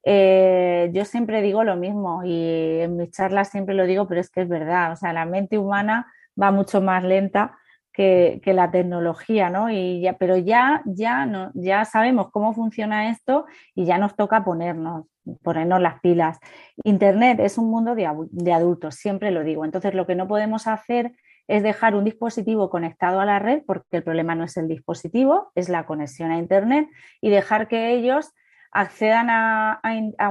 Eh, 0.06 0.90
yo 0.94 1.06
siempre 1.06 1.42
digo 1.42 1.64
lo 1.64 1.78
mismo 1.78 2.24
y 2.26 2.82
en 2.82 2.98
mis 2.98 3.12
charlas 3.12 3.50
siempre 3.50 3.74
lo 3.74 3.86
digo, 3.86 4.08
pero 4.08 4.20
es 4.22 4.30
que 4.30 4.42
es 4.42 4.50
verdad, 4.50 4.92
o 4.92 4.96
sea, 4.96 5.14
la 5.14 5.26
mente 5.26 5.58
humana 5.58 6.12
va 6.42 6.52
mucho 6.52 6.82
más 6.82 7.04
lenta 7.04 7.58
que, 7.94 8.42
la 8.46 8.72
tecnología, 8.72 9.50
¿no? 9.50 9.70
Y 9.70 10.02
ya, 10.02 10.14
pero 10.18 10.36
ya, 10.38 10.82
ya, 10.86 11.26
no, 11.26 11.52
ya 11.54 11.86
sabemos 11.86 12.32
cómo 12.32 12.54
funciona 12.54 13.10
esto 13.10 13.46
y 13.76 13.86
ya 13.86 13.98
nos 13.98 14.16
toca 14.16 14.44
ponernos, 14.44 15.06
ponernos 15.44 15.80
las 15.80 16.00
pilas. 16.02 16.40
Internet 16.84 17.40
es 17.40 17.58
un 17.58 17.70
mundo 17.70 17.96
de, 17.96 18.10
de 18.32 18.54
adultos, 18.54 18.96
siempre 18.96 19.32
lo 19.32 19.44
digo. 19.44 19.64
Entonces, 19.64 19.94
lo 19.94 20.08
que 20.08 20.16
no 20.16 20.28
podemos 20.28 20.68
hacer 20.68 21.14
es 21.48 21.64
dejar 21.64 21.96
un 21.96 22.04
dispositivo 22.04 22.70
conectado 22.70 23.20
a 23.20 23.26
la 23.26 23.40
red, 23.40 23.64
porque 23.66 23.98
el 23.98 24.04
problema 24.04 24.36
no 24.36 24.44
es 24.44 24.56
el 24.58 24.68
dispositivo, 24.68 25.52
es 25.56 25.70
la 25.70 25.86
conexión 25.86 26.32
a 26.32 26.38
Internet, 26.38 26.88
y 27.22 27.30
dejar 27.30 27.68
que 27.68 27.92
ellos 27.92 28.32
accedan 28.74 29.30
a, 29.30 29.80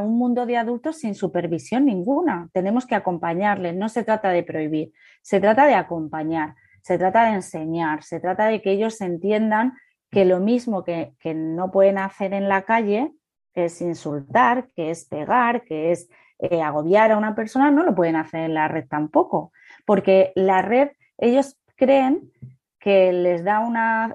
un 0.03 0.19
mundo 0.19 0.47
de 0.47 0.57
adultos 0.57 0.99
sin 0.99 1.15
supervisión 1.15 1.85
ninguna. 1.85 2.49
Tenemos 2.53 2.87
que 2.87 2.97
acompañarles. 2.97 3.77
No 3.77 3.89
se 3.89 4.03
trata 4.03 4.31
de 4.31 4.43
prohibir, 4.43 4.93
se 5.23 5.39
trata 5.39 5.67
de 5.67 5.75
acompañar, 5.75 6.57
se 6.83 6.99
trata 6.99 7.27
de 7.27 7.35
enseñar, 7.35 8.03
se 8.03 8.19
trata 8.19 8.47
de 8.47 8.61
que 8.61 8.73
ellos 8.73 9.01
entiendan 9.01 9.75
que 10.11 10.25
lo 10.25 10.41
mismo 10.41 10.83
que, 10.85 11.15
no 11.35 11.71
pueden 11.71 11.99
hacer 11.99 12.35
en 12.35 12.49
la 12.49 12.63
calle, 12.63 13.13
que 13.55 13.67
es 13.67 13.81
insultar, 13.81 14.67
que 14.75 14.91
es 14.91 15.07
pegar, 15.07 15.63
que 15.63 15.93
es 15.93 16.11
eh, 16.39 16.61
agobiar 16.61 17.13
a 17.13 17.17
una 17.17 17.35
persona, 17.37 17.71
no 17.71 17.85
lo 17.85 17.95
pueden 17.95 18.17
hacer 18.17 18.41
en 18.41 18.55
la 18.55 18.67
red 18.67 18.87
tampoco, 18.89 19.53
porque 19.87 20.33
la 20.35 20.63
red, 20.63 20.91
ellos 21.23 21.57
creen 21.77 22.33
que 22.81 23.13
les 23.13 23.45
da 23.45 23.61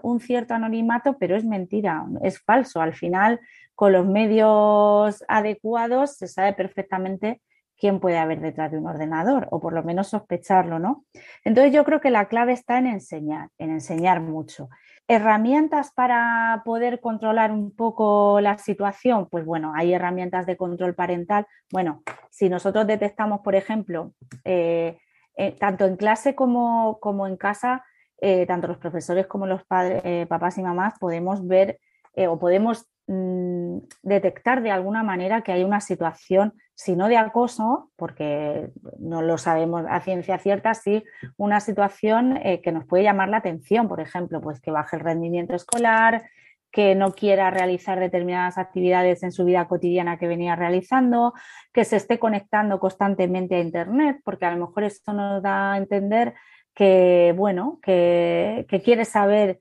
un 0.03 0.19
cierto 0.19 0.53
anonimato, 0.53 1.17
pero 1.17 1.37
es 1.37 1.45
mentira, 1.45 2.05
es 2.21 2.39
falso. 2.39 2.81
Al 2.81 2.93
final, 2.93 3.39
con 3.75 3.93
los 3.93 4.05
medios 4.05 5.23
adecuados 5.29 6.17
se 6.17 6.27
sabe 6.27 6.51
perfectamente 6.51 7.41
quién 7.79 8.01
puede 8.01 8.17
haber 8.17 8.41
detrás 8.41 8.71
de 8.71 8.77
un 8.77 8.87
ordenador, 8.87 9.47
o 9.51 9.61
por 9.61 9.71
lo 9.71 9.83
menos 9.83 10.09
sospecharlo, 10.09 10.79
¿no? 10.79 11.05
Entonces 11.45 11.71
yo 11.71 11.85
creo 11.85 12.01
que 12.01 12.09
la 12.09 12.27
clave 12.27 12.51
está 12.51 12.77
en 12.77 12.87
enseñar, 12.87 13.49
en 13.57 13.69
enseñar 13.69 14.19
mucho. 14.19 14.69
¿Herramientas 15.07 15.93
para 15.93 16.61
poder 16.65 16.99
controlar 16.99 17.51
un 17.53 17.73
poco 17.73 18.41
la 18.41 18.57
situación? 18.57 19.29
Pues 19.29 19.45
bueno, 19.45 19.71
hay 19.75 19.93
herramientas 19.93 20.45
de 20.45 20.57
control 20.57 20.95
parental. 20.95 21.45
Bueno, 21.71 22.03
si 22.29 22.49
nosotros 22.49 22.85
detectamos, 22.85 23.39
por 23.41 23.55
ejemplo, 23.55 24.11
eh, 24.43 24.97
eh, 25.37 25.55
tanto 25.57 25.85
en 25.85 25.95
clase 25.95 26.35
como, 26.35 26.99
como 26.99 27.27
en 27.27 27.37
casa, 27.37 27.85
eh, 28.19 28.45
tanto 28.45 28.67
los 28.67 28.77
profesores 28.77 29.27
como 29.27 29.47
los 29.47 29.63
padres, 29.63 30.27
papás 30.27 30.57
y 30.57 30.63
mamás 30.63 30.95
podemos 30.99 31.45
ver 31.47 31.79
o 32.15 32.39
podemos 32.39 32.87
Mm, 33.09 33.77
detectar 34.03 34.61
de 34.61 34.69
alguna 34.69 35.01
manera 35.01 35.41
que 35.41 35.53
hay 35.53 35.63
una 35.63 35.79
situación, 35.79 36.53
si 36.75 36.97
no 36.97 37.07
de 37.07 37.15
acoso, 37.15 37.89
porque 37.95 38.69
no 38.99 39.21
lo 39.21 39.37
sabemos 39.37 39.85
a 39.89 40.01
ciencia 40.01 40.37
cierta, 40.39 40.73
sí 40.73 41.05
una 41.37 41.61
situación 41.61 42.35
eh, 42.35 42.59
que 42.61 42.73
nos 42.73 42.85
puede 42.85 43.05
llamar 43.05 43.29
la 43.29 43.37
atención, 43.37 43.87
por 43.87 44.01
ejemplo, 44.01 44.41
pues 44.41 44.59
que 44.59 44.71
baje 44.71 44.97
el 44.97 45.03
rendimiento 45.03 45.55
escolar, 45.55 46.29
que 46.77 46.93
no 46.93 47.13
quiera 47.13 47.49
realizar 47.49 47.99
determinadas 47.99 48.59
actividades 48.59 49.23
en 49.23 49.31
su 49.31 49.45
vida 49.45 49.67
cotidiana 49.67 50.19
que 50.19 50.27
venía 50.27 50.55
realizando, 50.55 51.33
que 51.73 51.85
se 51.85 51.95
esté 51.95 52.19
conectando 52.19 52.79
constantemente 52.79 53.55
a 53.55 53.61
Internet, 53.61 54.21
porque 54.23 54.45
a 54.45 54.51
lo 54.51 54.67
mejor 54.67 54.83
esto 54.83 55.11
nos 55.11 55.41
da 55.41 55.73
a 55.73 55.77
entender 55.79 56.35
que, 56.75 57.33
bueno, 57.35 57.79
que, 57.81 58.67
quiere 58.85 59.05
saber 59.05 59.59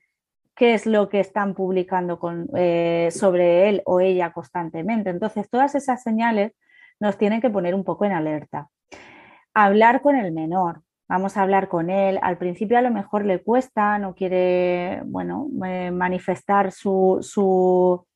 qué 0.54 0.74
es 0.74 0.84
lo 0.84 1.08
que 1.08 1.20
están 1.20 1.54
publicando 1.54 2.20
eh, 2.54 3.08
sobre 3.10 3.70
él 3.70 3.82
o 3.86 4.00
ella 4.00 4.30
constantemente. 4.34 5.08
Entonces, 5.08 5.48
todas 5.48 5.74
esas 5.74 6.02
señales 6.02 6.52
nos 7.00 7.16
tienen 7.16 7.40
que 7.40 7.48
poner 7.48 7.74
un 7.74 7.84
poco 7.84 8.04
en 8.04 8.12
alerta. 8.12 8.68
Hablar 9.54 10.02
con 10.02 10.16
el 10.16 10.32
menor, 10.32 10.82
vamos 11.08 11.36
a 11.36 11.42
hablar 11.42 11.68
con 11.68 11.90
él. 11.90 12.18
Al 12.22 12.38
principio 12.38 12.78
a 12.78 12.82
lo 12.82 12.90
mejor 12.90 13.24
le 13.24 13.42
cuesta, 13.42 13.98
no 13.98 14.14
quiere, 14.14 15.02
bueno, 15.04 15.48
eh, 15.64 15.90
manifestar 15.90 16.72
su, 16.72 17.18
su, 17.20 18.06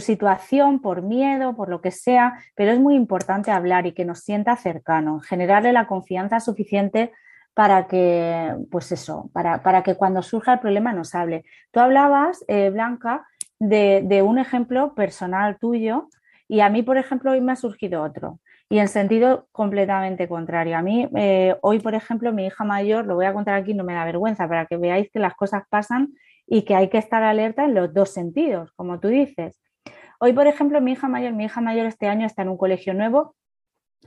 situación 0.00 0.80
por 0.80 1.02
miedo, 1.02 1.54
por 1.54 1.68
lo 1.68 1.80
que 1.80 1.90
sea, 1.90 2.38
pero 2.56 2.72
es 2.72 2.80
muy 2.80 2.94
importante 2.94 3.50
hablar 3.50 3.86
y 3.86 3.92
que 3.92 4.04
nos 4.04 4.20
sienta 4.20 4.56
cercano, 4.56 5.20
generarle 5.20 5.72
la 5.72 5.86
confianza 5.86 6.40
suficiente 6.40 7.12
para 7.54 7.86
que, 7.86 8.54
pues 8.70 8.90
eso, 8.90 9.30
para, 9.32 9.62
para 9.62 9.82
que 9.82 9.94
cuando 9.94 10.22
surja 10.22 10.54
el 10.54 10.60
problema 10.60 10.92
nos 10.92 11.14
hable. 11.14 11.44
Tú 11.70 11.80
hablabas, 11.80 12.44
eh, 12.48 12.70
Blanca, 12.70 13.26
de, 13.60 14.02
de 14.04 14.22
un 14.22 14.38
ejemplo 14.38 14.94
personal 14.94 15.58
tuyo 15.60 16.08
y 16.48 16.60
a 16.60 16.70
mí, 16.70 16.82
por 16.82 16.98
ejemplo, 16.98 17.30
hoy 17.30 17.40
me 17.40 17.52
ha 17.52 17.56
surgido 17.56 18.02
otro 18.02 18.40
y 18.74 18.80
en 18.80 18.88
sentido 18.88 19.46
completamente 19.52 20.26
contrario. 20.26 20.76
A 20.76 20.82
mí, 20.82 21.08
eh, 21.14 21.54
hoy, 21.62 21.78
por 21.78 21.94
ejemplo, 21.94 22.32
mi 22.32 22.46
hija 22.46 22.64
mayor, 22.64 23.06
lo 23.06 23.14
voy 23.14 23.24
a 23.24 23.32
contar 23.32 23.54
aquí, 23.54 23.72
no 23.72 23.84
me 23.84 23.94
da 23.94 24.04
vergüenza, 24.04 24.48
para 24.48 24.66
que 24.66 24.76
veáis 24.76 25.08
que 25.12 25.20
las 25.20 25.36
cosas 25.36 25.62
pasan 25.70 26.12
y 26.44 26.62
que 26.62 26.74
hay 26.74 26.88
que 26.88 26.98
estar 26.98 27.22
alerta 27.22 27.66
en 27.66 27.74
los 27.74 27.94
dos 27.94 28.10
sentidos, 28.10 28.72
como 28.72 28.98
tú 28.98 29.06
dices. 29.06 29.62
Hoy, 30.18 30.32
por 30.32 30.48
ejemplo, 30.48 30.80
mi 30.80 30.90
hija 30.90 31.06
mayor, 31.06 31.34
mi 31.34 31.44
hija 31.44 31.60
mayor 31.60 31.86
este 31.86 32.08
año 32.08 32.26
está 32.26 32.42
en 32.42 32.48
un 32.48 32.56
colegio 32.56 32.94
nuevo. 32.94 33.36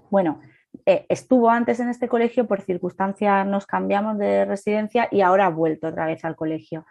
Bueno, 0.10 0.42
eh, 0.86 1.06
estuvo 1.08 1.50
antes 1.50 1.80
en 1.80 1.88
este 1.88 2.10
colegio, 2.10 2.46
por 2.46 2.60
circunstancias 2.60 3.48
nos 3.48 3.66
cambiamos 3.66 4.18
de 4.18 4.44
residencia 4.44 5.08
y 5.12 5.22
ahora 5.22 5.46
ha 5.46 5.50
vuelto 5.50 5.88
otra 5.88 6.08
vez 6.08 6.26
al 6.26 6.36
colegio. 6.36 6.86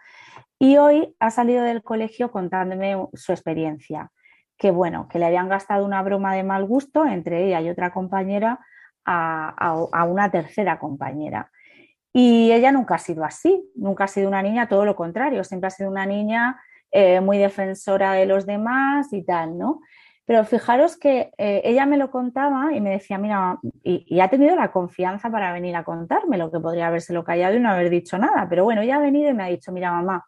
Y 0.57 0.77
hoy 0.77 1.15
ha 1.19 1.29
salido 1.29 1.63
del 1.63 1.83
colegio 1.83 2.31
contándome 2.31 2.97
su 3.13 3.33
experiencia 3.33 4.11
que 4.57 4.71
bueno, 4.71 5.07
que 5.07 5.19
le 5.19 5.25
habían 5.25 5.49
gastado 5.49 5.85
una 5.85 6.01
broma 6.01 6.35
de 6.35 6.43
mal 6.43 6.65
gusto 6.65 7.05
entre 7.05 7.45
ella 7.45 7.61
y 7.61 7.69
otra 7.69 7.91
compañera 7.91 8.59
a, 9.05 10.05
una 10.07 10.29
tercera 10.29 10.79
compañera. 10.79 11.51
Y 12.13 12.51
ella 12.51 12.71
nunca 12.71 12.95
ha 12.95 12.99
sido 12.99 13.23
así, 13.23 13.63
nunca 13.75 14.05
ha 14.05 14.07
sido 14.07 14.27
una 14.27 14.41
niña, 14.41 14.67
todo 14.67 14.85
lo 14.85 14.95
contrario, 14.95 15.43
siempre 15.43 15.67
ha 15.67 15.71
sido 15.71 15.89
una 15.89 16.05
niña 16.05 16.59
eh, 16.91 17.21
muy 17.21 17.37
defensora 17.37 18.13
de 18.13 18.25
los 18.25 18.45
demás 18.45 19.13
y 19.13 19.23
tal, 19.23 19.57
¿no? 19.57 19.81
Pero 20.25 20.43
fijaros 20.43 20.97
que 20.97 21.31
eh, 21.37 21.61
ella 21.63 21.85
me 21.85 21.95
lo 21.95 22.11
contaba 22.11 22.73
y 22.73 22.81
me 22.81 22.89
decía, 22.89 23.17
mira, 23.17 23.59
y, 23.81 24.19
ha 24.19 24.29
tenido 24.29 24.57
la 24.57 24.73
confianza 24.73 25.29
para 25.29 25.53
venir 25.53 25.73
a 25.77 25.85
contarme, 25.85 26.37
lo 26.37 26.51
que 26.51 26.59
podría 26.59 26.87
habérselo 26.87 27.23
callado 27.23 27.55
y 27.55 27.61
no 27.61 27.69
haber 27.69 27.89
dicho 27.89 28.17
nada. 28.17 28.45
Pero 28.49 28.65
bueno, 28.65 28.81
ella 28.81 28.97
ha 28.97 28.99
venido 28.99 29.29
y 29.29 29.33
me 29.33 29.43
ha 29.43 29.47
dicho, 29.47 29.71
mira, 29.71 29.91
mamá, 29.93 30.25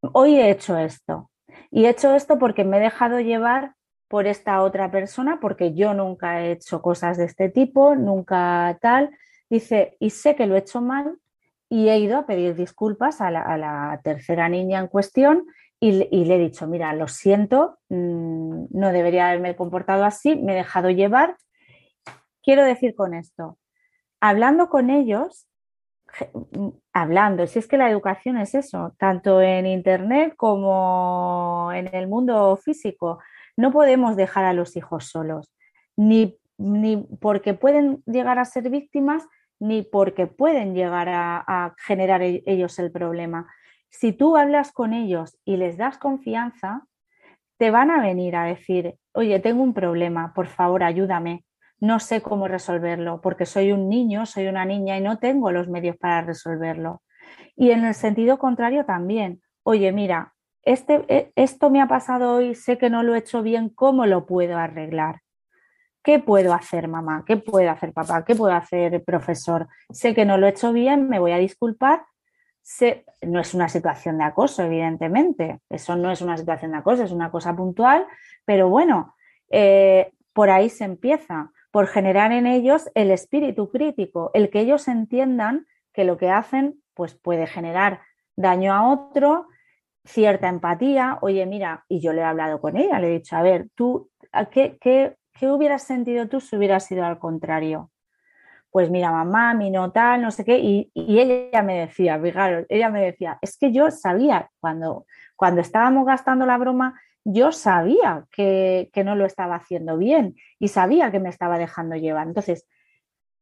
hoy 0.00 0.36
he 0.36 0.50
hecho 0.50 0.78
esto. 0.78 1.30
Y 1.70 1.86
he 1.86 1.90
hecho 1.90 2.14
esto 2.14 2.38
porque 2.38 2.64
me 2.64 2.78
he 2.78 2.80
dejado 2.80 3.20
llevar 3.20 3.74
por 4.08 4.26
esta 4.26 4.62
otra 4.62 4.90
persona, 4.90 5.38
porque 5.40 5.74
yo 5.74 5.94
nunca 5.94 6.40
he 6.40 6.52
hecho 6.52 6.80
cosas 6.80 7.18
de 7.18 7.24
este 7.26 7.50
tipo, 7.50 7.94
nunca 7.94 8.78
tal. 8.80 9.10
Dice, 9.50 9.96
y 10.00 10.10
sé 10.10 10.34
que 10.34 10.46
lo 10.46 10.54
he 10.54 10.58
hecho 10.58 10.80
mal 10.80 11.18
y 11.68 11.88
he 11.88 11.98
ido 11.98 12.18
a 12.18 12.26
pedir 12.26 12.54
disculpas 12.54 13.20
a 13.20 13.30
la, 13.30 14.00
tercera 14.02 14.48
niña 14.48 14.80
en 14.80 14.88
cuestión 14.88 15.46
y, 15.80 15.92
le 15.92 16.34
he 16.34 16.38
dicho, 16.38 16.66
mira, 16.66 16.92
lo 16.94 17.06
siento, 17.06 17.78
mm, 17.88 18.66
no 18.70 18.92
debería 18.92 19.28
haberme 19.28 19.54
comportado 19.54 20.04
así, 20.04 20.34
me 20.36 20.54
he 20.54 20.56
dejado 20.56 20.90
llevar. 20.90 21.36
Quiero 22.42 22.64
decir 22.64 22.94
con 22.94 23.14
esto, 23.14 23.58
hablando 24.20 24.70
con 24.70 24.90
ellos, 24.90 25.46
hablando, 27.00 27.46
si 27.46 27.58
es 27.58 27.66
que 27.66 27.76
la 27.76 27.90
educación 27.90 28.36
es 28.38 28.54
eso, 28.54 28.94
tanto 28.98 29.40
en 29.40 29.66
Internet 29.66 30.34
como 30.36 31.70
en 31.74 31.94
el 31.94 32.08
mundo 32.08 32.56
físico, 32.56 33.20
no 33.56 33.72
podemos 33.72 34.16
dejar 34.16 34.44
a 34.44 34.52
los 34.52 34.76
hijos 34.76 35.06
solos, 35.06 35.52
ni, 35.96 36.38
porque 37.20 37.54
pueden 37.54 38.02
llegar 38.06 38.38
a 38.38 38.44
ser 38.44 38.70
víctimas, 38.70 39.26
ni 39.58 39.82
porque 39.82 40.26
pueden 40.26 40.74
llegar 40.74 41.08
a, 41.10 41.74
generar 41.78 42.22
e-, 42.22 42.42
ellos 42.46 42.78
el 42.78 42.92
problema. 42.92 43.48
Si 43.88 44.12
tú 44.12 44.36
hablas 44.36 44.72
con 44.72 44.92
ellos 44.92 45.38
y 45.44 45.56
les 45.56 45.76
das 45.76 45.98
confianza, 45.98 46.86
te 47.58 47.70
van 47.70 47.90
a 47.90 48.00
venir 48.00 48.36
a 48.36 48.44
decir, 48.44 48.94
oye, 49.12 49.40
tengo 49.40 49.62
un 49.62 49.74
problema, 49.74 50.32
por 50.34 50.46
favor, 50.46 50.84
ayúdame 50.84 51.44
no 51.80 52.00
sé 52.00 52.22
cómo 52.22 52.48
resolverlo, 52.48 53.20
porque 53.20 53.46
soy 53.46 53.72
un 53.72 53.88
niño, 53.88 54.26
soy 54.26 54.46
una 54.48 54.64
niña 54.64 54.96
y 54.96 55.00
no 55.00 55.18
tengo 55.18 55.52
los 55.52 55.68
medios 55.68 55.96
para 55.96 56.22
resolverlo. 56.22 57.02
Y 57.56 57.70
en 57.70 57.84
el 57.84 57.94
sentido 57.94 58.38
contrario 58.38 58.84
también, 58.84 59.42
oye, 59.62 59.92
mira, 59.92 60.34
este, 60.62 61.04
e, 61.08 61.32
esto 61.36 61.70
me 61.70 61.80
ha 61.80 61.88
pasado 61.88 62.34
hoy, 62.36 62.54
sé 62.54 62.78
que 62.78 62.90
no 62.90 63.02
lo 63.02 63.14
he 63.14 63.18
hecho 63.18 63.42
bien, 63.42 63.68
¿cómo 63.68 64.06
lo 64.06 64.26
puedo 64.26 64.58
arreglar? 64.58 65.22
¿Qué 66.02 66.18
puedo 66.18 66.52
hacer, 66.52 66.88
mamá? 66.88 67.24
¿Qué 67.26 67.36
puedo 67.36 67.70
hacer, 67.70 67.92
papá? 67.92 68.24
¿Qué 68.24 68.34
puedo 68.34 68.54
hacer, 68.54 69.04
profesor? 69.04 69.68
Sé 69.90 70.14
que 70.14 70.24
no 70.24 70.38
lo 70.38 70.46
he 70.46 70.50
hecho 70.50 70.72
bien, 70.72 71.08
me 71.08 71.18
voy 71.18 71.32
a 71.32 71.38
disculpar. 71.38 72.02
no 73.22 73.40
es 73.40 73.54
una 73.54 73.68
situación 73.68 74.18
de 74.18 74.24
acoso, 74.24 74.62
evidentemente. 74.62 75.60
Eso 75.68 75.96
no 75.96 76.10
es 76.10 76.22
una 76.22 76.36
situación 76.36 76.72
de 76.72 76.78
acoso, 76.78 77.02
es 77.02 77.12
una 77.12 77.30
cosa 77.30 77.54
puntual, 77.54 78.06
pero 78.44 78.68
bueno, 78.68 79.14
eh, 79.50 80.12
por 80.32 80.50
ahí 80.50 80.68
se 80.70 80.84
empieza 80.84 81.50
por 81.70 81.86
generar 81.86 82.32
en 82.32 82.46
ellos 82.46 82.90
el 82.94 83.10
espíritu 83.10 83.70
crítico, 83.70 84.30
el 84.34 84.50
que 84.50 84.60
ellos 84.60 84.88
entiendan 84.88 85.66
que 85.92 86.04
lo 86.04 86.16
que 86.16 86.30
hacen 86.30 86.82
pues 86.94 87.14
puede 87.14 87.46
generar 87.46 88.00
daño 88.36 88.72
a 88.72 88.90
otro, 88.90 89.46
cierta 90.04 90.48
empatía. 90.48 91.18
Oye, 91.20 91.44
mira, 91.46 91.84
y 91.88 92.00
yo 92.00 92.12
le 92.12 92.22
he 92.22 92.24
hablado 92.24 92.60
con 92.60 92.76
ella, 92.76 92.98
le 92.98 93.08
he 93.08 93.18
dicho, 93.18 93.36
a 93.36 93.42
ver, 93.42 93.68
tú, 93.74 94.10
¿qué, 94.50 94.78
qué, 94.80 95.16
qué 95.32 95.48
hubieras 95.48 95.82
sentido 95.82 96.28
tú 96.28 96.40
si 96.40 96.56
hubieras 96.56 96.86
sido 96.86 97.04
al 97.04 97.18
contrario? 97.18 97.90
Pues 98.70 98.90
mira, 98.90 99.10
mamá, 99.10 99.54
mi 99.54 99.70
no 99.70 99.92
tal, 99.92 100.20
no 100.22 100.30
sé 100.30 100.44
qué, 100.44 100.58
y, 100.58 100.90
ella 100.94 101.62
me 101.62 101.80
decía, 101.80 102.20
fijaros, 102.20 102.66
ella 102.68 102.90
me 102.90 103.02
decía, 103.02 103.38
es 103.40 103.56
que 103.56 103.72
yo 103.72 103.90
sabía 103.90 104.50
cuando, 104.60 105.06
cuando 105.36 105.60
estábamos 105.60 106.06
gastando 106.06 106.44
la 106.44 106.58
broma, 106.58 107.00
yo 107.30 107.52
sabía 107.52 108.26
que, 108.32 108.90
no 109.04 109.14
lo 109.14 109.26
estaba 109.26 109.56
haciendo 109.56 109.98
bien 109.98 110.34
y 110.58 110.68
sabía 110.68 111.10
que 111.10 111.20
me 111.20 111.28
estaba 111.28 111.58
dejando 111.58 111.96
llevar. 111.96 112.26
Entonces, 112.26 112.66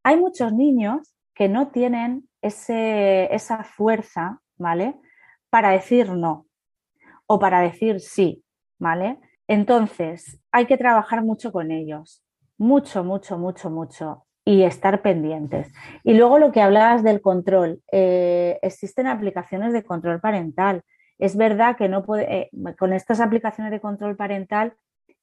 hay 0.03 0.16
muchos 0.16 0.53
niños 0.53 1.14
que 1.35 1.49
no 1.49 1.68
tienen 1.68 2.29
ese, 2.42 3.33
esa 3.35 3.62
fuerza, 3.64 4.40
¿vale? 4.57 4.96
Para 5.51 5.70
decir 5.70 6.11
no 6.11 6.46
o 7.27 7.38
para 7.38 7.61
decir 7.61 8.01
sí, 8.01 8.44
¿vale? 8.79 9.18
Entonces, 9.49 10.40
hay 10.51 10.66
que 10.66 10.77
trabajar 10.77 11.22
mucho 11.22 11.53
con 11.53 11.70
ellos, 11.70 12.25
mucho, 12.59 13.05
mucho, 13.05 13.38
mucho, 13.38 13.70
mucho, 13.70 14.27
y 14.44 14.62
estar 14.62 15.03
pendientes. 15.03 15.72
Y 16.05 16.14
luego 16.14 16.38
lo 16.38 16.53
que 16.53 16.62
hablabas 16.62 17.03
del 17.03 17.20
control, 17.20 17.83
eh, 17.92 18.59
existen 18.62 19.07
aplicaciones 19.07 19.72
de 19.72 19.85
control 19.85 20.20
parental. 20.20 20.83
Es 21.18 21.37
verdad 21.37 21.76
que 21.76 21.88
no 21.88 22.05
puede, 22.05 22.33
eh, 22.33 22.50
con 22.79 22.92
estas 22.92 23.20
aplicaciones 23.20 23.70
de 23.70 23.81
control 23.81 24.16
parental, 24.16 24.74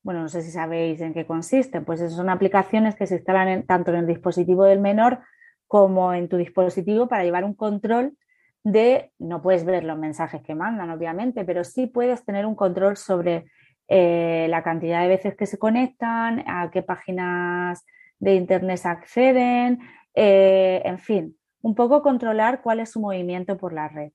bueno, 0.01 0.21
no 0.21 0.27
sé 0.27 0.41
si 0.41 0.51
sabéis 0.51 0.99
en 1.01 1.13
qué 1.13 1.25
consisten, 1.25 1.85
pues 1.85 2.01
son 2.13 2.29
aplicaciones 2.29 2.95
que 2.95 3.07
se 3.07 3.15
instalan 3.15 3.63
tanto 3.63 3.91
en 3.91 3.97
el 3.97 4.07
dispositivo 4.07 4.65
del 4.65 4.79
menor 4.79 5.19
como 5.67 6.13
en 6.13 6.27
tu 6.27 6.37
dispositivo 6.37 7.07
para 7.07 7.23
llevar 7.23 7.45
un 7.45 7.53
control 7.53 8.17
de, 8.63 9.11
no 9.19 9.41
puedes 9.41 9.65
ver 9.65 9.83
los 9.83 9.97
mensajes 9.97 10.41
que 10.41 10.55
mandan, 10.55 10.89
obviamente, 10.89 11.45
pero 11.45 11.63
sí 11.63 11.87
puedes 11.87 12.23
tener 12.25 12.45
un 12.45 12.55
control 12.55 12.97
sobre 12.97 13.45
eh, 13.87 14.47
la 14.49 14.63
cantidad 14.63 15.01
de 15.01 15.09
veces 15.09 15.35
que 15.35 15.45
se 15.45 15.57
conectan, 15.57 16.43
a 16.47 16.69
qué 16.71 16.81
páginas 16.81 17.85
de 18.19 18.35
internet 18.35 18.85
acceden, 18.85 19.79
eh, 20.15 20.81
en 20.85 20.99
fin, 20.99 21.37
un 21.61 21.75
poco 21.75 22.01
controlar 22.01 22.61
cuál 22.61 22.79
es 22.79 22.91
su 22.91 23.01
movimiento 23.01 23.57
por 23.57 23.73
la 23.73 23.89
red. 23.89 24.11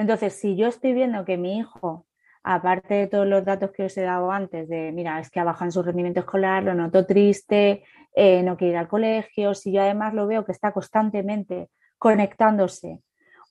Entonces, 0.00 0.32
si 0.32 0.56
yo 0.56 0.66
estoy 0.66 0.94
viendo 0.94 1.26
que 1.26 1.36
mi 1.36 1.58
hijo, 1.58 2.06
aparte 2.42 2.94
de 2.94 3.06
todos 3.06 3.26
los 3.26 3.44
datos 3.44 3.70
que 3.70 3.84
os 3.84 3.96
he 3.98 4.00
dado 4.00 4.32
antes, 4.32 4.66
de, 4.66 4.92
mira, 4.92 5.20
es 5.20 5.30
que 5.30 5.40
ha 5.40 5.44
bajado 5.44 5.66
en 5.66 5.72
su 5.72 5.82
rendimiento 5.82 6.20
escolar, 6.20 6.64
lo 6.64 6.72
noto 6.72 7.04
triste, 7.04 7.84
eh, 8.14 8.42
no 8.42 8.56
quiere 8.56 8.72
ir 8.72 8.78
al 8.78 8.88
colegio, 8.88 9.52
si 9.52 9.72
yo 9.72 9.82
además 9.82 10.14
lo 10.14 10.26
veo 10.26 10.46
que 10.46 10.52
está 10.52 10.72
constantemente 10.72 11.68
conectándose 11.98 13.00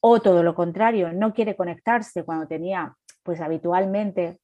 o 0.01 0.21
todo 0.21 0.41
lo 0.41 0.55
contrario, 0.55 1.13
no 1.13 1.35
quiere 1.35 1.55
conectarse 1.55 2.23
cuando 2.23 2.47
tenía, 2.47 2.95
pues 3.21 3.41
habitualmente 3.41 4.39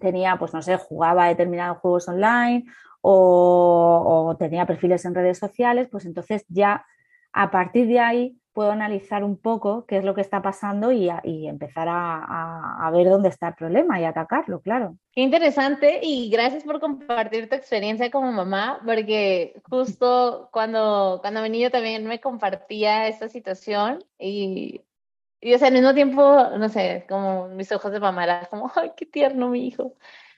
tenía, 0.00 0.40
pues 0.40 0.52
no 0.52 0.60
sé, 0.60 0.76
jugaba 0.76 1.28
determinados 1.28 1.78
juegos 1.78 2.08
online 2.08 2.64
o 3.00 4.34
tenía 4.40 4.66
perfiles 4.66 5.04
en 5.04 5.14
redes 5.14 5.38
sociales, 5.38 5.86
pues 5.88 6.04
entonces 6.04 6.44
ya 6.48 6.84
a 7.32 7.52
partir 7.52 7.86
de 7.86 8.00
ahí 8.00 8.36
puedo 8.58 8.72
analizar 8.72 9.22
un 9.22 9.36
poco 9.36 9.86
qué 9.86 9.98
es 9.98 10.04
lo 10.04 10.16
que 10.16 10.20
está 10.20 10.42
pasando 10.42 10.90
y, 10.90 11.08
empezar 11.46 11.86
a, 11.88 12.90
ver 12.92 13.08
dónde 13.08 13.28
está 13.28 13.46
el 13.50 13.54
problema 13.54 14.00
y 14.00 14.04
atacarlo, 14.04 14.60
claro. 14.62 14.96
Qué 15.12 15.20
interesante 15.20 16.00
y 16.02 16.28
gracias 16.28 16.64
por 16.64 16.80
compartir 16.80 17.48
tu 17.48 17.54
experiencia 17.54 18.10
como 18.10 18.32
mamá, 18.32 18.80
porque 18.84 19.62
justo 19.70 20.48
cuando, 20.50 21.18
cuando 21.20 21.40
mi 21.40 21.50
niño 21.50 21.70
también 21.70 22.04
me 22.04 22.20
compartía 22.20 23.06
esta 23.06 23.28
situación 23.28 24.04
y, 24.18 24.80
y 25.40 25.54
o 25.54 25.58
sea, 25.58 25.68
al 25.68 25.74
mismo 25.74 25.94
tiempo, 25.94 26.20
no 26.58 26.68
sé, 26.68 27.06
como 27.08 27.46
mis 27.50 27.70
ojos 27.70 27.92
de 27.92 28.00
mamá 28.00 28.24
era 28.24 28.46
como, 28.50 28.72
ay, 28.74 28.90
qué 28.96 29.06
tierno 29.06 29.50
mi 29.50 29.68
hijo, 29.68 29.94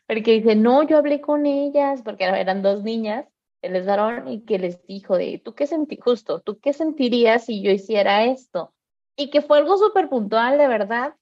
porque 0.06 0.32
dice, 0.32 0.56
no, 0.56 0.82
yo 0.82 0.98
hablé 0.98 1.22
con 1.22 1.46
ellas, 1.46 2.02
porque 2.02 2.24
eran 2.24 2.60
dos 2.60 2.82
niñas 2.82 3.24
él 3.62 3.76
es 3.76 3.86
varón 3.86 4.28
y 4.28 4.44
que 4.44 4.58
les 4.58 4.84
dijo 4.86 5.16
de, 5.16 5.40
¿tú 5.44 5.54
qué 5.54 5.66
sentí 5.66 5.96
justo? 5.96 6.40
¿Tú 6.40 6.58
qué 6.60 6.72
sentirías 6.72 7.44
si 7.44 7.62
yo 7.62 7.70
hiciera 7.70 8.24
esto? 8.24 8.72
Y 9.16 9.30
que 9.30 9.42
fue 9.42 9.58
algo 9.58 9.76
súper 9.76 10.08
puntual, 10.08 10.58
de 10.58 10.66
verdad, 10.66 11.14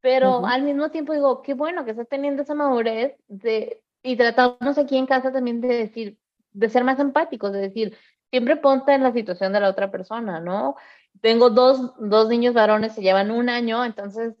pero 0.00 0.44
al 0.46 0.62
mismo 0.62 0.90
tiempo 0.90 1.12
digo, 1.12 1.42
qué 1.42 1.54
bueno 1.54 1.84
que 1.84 1.92
está 1.92 2.04
teniendo 2.04 2.42
esa 2.42 2.54
madurez 2.54 3.14
de, 3.28 3.80
y 4.02 4.16
tratamos 4.16 4.76
aquí 4.78 4.96
en 4.96 5.06
casa 5.06 5.32
también 5.32 5.60
de 5.60 5.68
decir, 5.68 6.18
de 6.52 6.68
ser 6.68 6.82
más 6.82 6.98
empáticos, 6.98 7.52
de 7.52 7.60
decir, 7.60 7.96
siempre 8.30 8.56
ponte 8.56 8.92
en 8.92 9.02
la 9.02 9.12
situación 9.12 9.52
de 9.52 9.60
la 9.60 9.68
otra 9.68 9.90
persona, 9.90 10.40
¿no? 10.40 10.76
Tengo 11.20 11.50
dos, 11.50 11.92
dos 11.98 12.28
niños 12.28 12.54
varones, 12.54 12.94
se 12.94 13.02
llevan 13.02 13.30
un 13.30 13.48
año, 13.48 13.84
entonces 13.84 14.34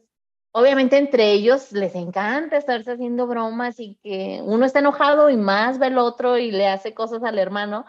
obviamente 0.52 0.98
entre 0.98 1.32
ellos 1.32 1.72
les 1.72 1.94
encanta 1.94 2.56
estarse 2.58 2.92
haciendo 2.92 3.26
bromas 3.26 3.80
y 3.80 3.98
que 4.02 4.40
uno 4.44 4.64
está 4.64 4.78
enojado 4.78 5.30
y 5.30 5.36
más 5.36 5.78
ve 5.78 5.88
el 5.88 5.98
otro 5.98 6.38
y 6.38 6.50
le 6.50 6.68
hace 6.68 6.94
cosas 6.94 7.22
al 7.24 7.38
hermano, 7.38 7.86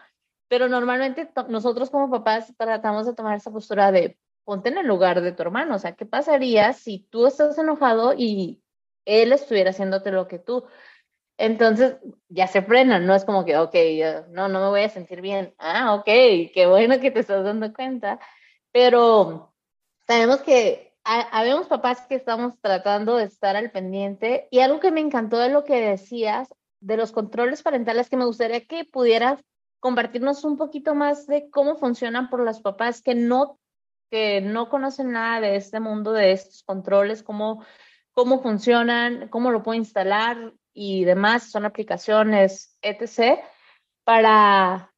pero 0.47 0.69
normalmente 0.69 1.29
nosotros 1.49 1.89
como 1.89 2.09
papás 2.09 2.53
tratamos 2.57 3.05
de 3.05 3.13
tomar 3.13 3.37
esa 3.37 3.51
postura 3.51 3.91
de 3.91 4.17
ponte 4.45 4.69
en 4.69 4.77
el 4.77 4.87
lugar 4.87 5.21
de 5.21 5.31
tu 5.31 5.41
hermano, 5.41 5.75
o 5.75 5.79
sea, 5.79 5.95
¿qué 5.95 6.05
pasaría 6.05 6.73
si 6.73 6.99
tú 7.09 7.27
estás 7.27 7.57
enojado 7.57 8.13
y 8.17 8.61
él 9.05 9.31
estuviera 9.33 9.69
haciéndote 9.71 10.11
lo 10.11 10.27
que 10.27 10.39
tú? 10.39 10.65
Entonces 11.37 11.97
ya 12.29 12.47
se 12.47 12.61
frenan, 12.61 13.05
no 13.05 13.15
es 13.15 13.25
como 13.25 13.45
que, 13.45 13.57
ok, 13.57 13.75
no, 14.29 14.47
no 14.47 14.59
me 14.61 14.67
voy 14.69 14.81
a 14.81 14.89
sentir 14.89 15.21
bien. 15.21 15.55
Ah, 15.57 15.95
ok, 15.95 16.05
qué 16.05 16.65
bueno 16.69 16.99
que 16.99 17.11
te 17.11 17.21
estás 17.21 17.43
dando 17.43 17.73
cuenta, 17.73 18.19
pero 18.71 19.53
sabemos 20.07 20.41
que 20.41 20.92
habemos 21.03 21.67
papás 21.67 22.05
que 22.07 22.15
estamos 22.15 22.59
tratando 22.61 23.17
de 23.17 23.25
estar 23.25 23.55
al 23.55 23.71
pendiente 23.71 24.47
y 24.51 24.59
algo 24.59 24.79
que 24.79 24.91
me 24.91 25.01
encantó 25.01 25.37
de 25.37 25.49
lo 25.49 25.63
que 25.63 25.81
decías 25.81 26.47
de 26.79 26.97
los 26.97 27.11
controles 27.11 27.61
parentales 27.61 28.09
que 28.09 28.17
me 28.17 28.25
gustaría 28.25 28.65
que 28.65 28.85
pudieras 28.85 29.41
compartirnos 29.79 30.43
un 30.45 30.57
poquito 30.57 30.95
más 30.95 31.27
de 31.27 31.49
cómo 31.49 31.75
funcionan 31.75 32.29
por 32.29 32.39
los 32.39 32.61
papás 32.61 33.01
que 33.01 33.15
no 33.15 33.59
que 34.09 34.41
no 34.41 34.69
conocen 34.69 35.11
nada 35.11 35.41
de 35.41 35.55
este 35.55 35.79
mundo 35.79 36.13
de 36.13 36.33
estos 36.33 36.63
controles, 36.63 37.23
cómo 37.23 37.65
cómo 38.13 38.41
funcionan, 38.41 39.27
cómo 39.29 39.51
lo 39.51 39.63
puedo 39.63 39.77
instalar 39.77 40.53
y 40.71 41.03
demás, 41.03 41.49
son 41.51 41.65
aplicaciones, 41.65 42.77
etc. 42.81 43.39
para 44.03 44.93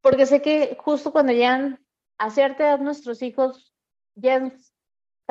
porque 0.00 0.26
sé 0.26 0.40
que 0.40 0.76
justo 0.80 1.12
cuando 1.12 1.32
llegan 1.32 1.84
a 2.18 2.30
cierta 2.30 2.64
edad 2.64 2.78
nuestros 2.78 3.22
hijos 3.22 3.74
ya 4.14 4.52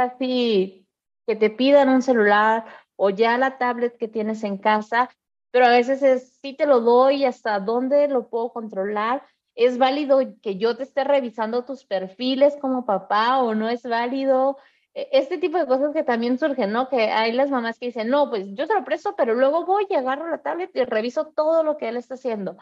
casi 0.01 0.87
que 1.27 1.35
te 1.35 1.49
pidan 1.49 1.89
un 1.89 2.01
celular 2.01 2.65
o 2.95 3.09
ya 3.09 3.37
la 3.37 3.57
tablet 3.57 3.97
que 3.97 4.07
tienes 4.07 4.43
en 4.43 4.57
casa, 4.57 5.09
pero 5.51 5.65
a 5.65 5.69
veces 5.69 6.01
es, 6.01 6.39
sí 6.41 6.53
te 6.53 6.65
lo 6.65 6.81
doy, 6.81 7.25
hasta 7.25 7.59
dónde 7.59 8.07
lo 8.07 8.29
puedo 8.29 8.51
controlar. 8.51 9.23
¿Es 9.53 9.77
válido 9.77 10.19
que 10.41 10.57
yo 10.57 10.75
te 10.75 10.83
esté 10.83 11.03
revisando 11.03 11.65
tus 11.65 11.85
perfiles 11.85 12.55
como 12.61 12.85
papá 12.85 13.41
o 13.41 13.53
no 13.53 13.69
es 13.69 13.83
válido? 13.83 14.57
E, 14.93 15.09
este 15.11 15.37
tipo 15.37 15.57
de 15.57 15.67
cosas 15.67 15.93
que 15.93 16.03
también 16.03 16.39
surgen, 16.39 16.71
¿no? 16.71 16.89
Que 16.89 17.11
hay 17.11 17.31
las 17.33 17.51
mamás 17.51 17.77
que 17.77 17.87
dicen, 17.87 18.09
no, 18.09 18.29
pues 18.29 18.47
yo 18.53 18.67
te 18.67 18.73
lo 18.73 18.83
presto, 18.83 19.15
pero 19.15 19.35
luego 19.35 19.65
voy 19.65 19.85
y 19.89 19.95
agarro 19.95 20.29
la 20.29 20.41
tablet 20.41 20.71
y 20.73 20.83
reviso 20.85 21.27
todo 21.35 21.63
lo 21.63 21.77
que 21.77 21.89
él 21.89 21.97
está 21.97 22.15
haciendo. 22.15 22.57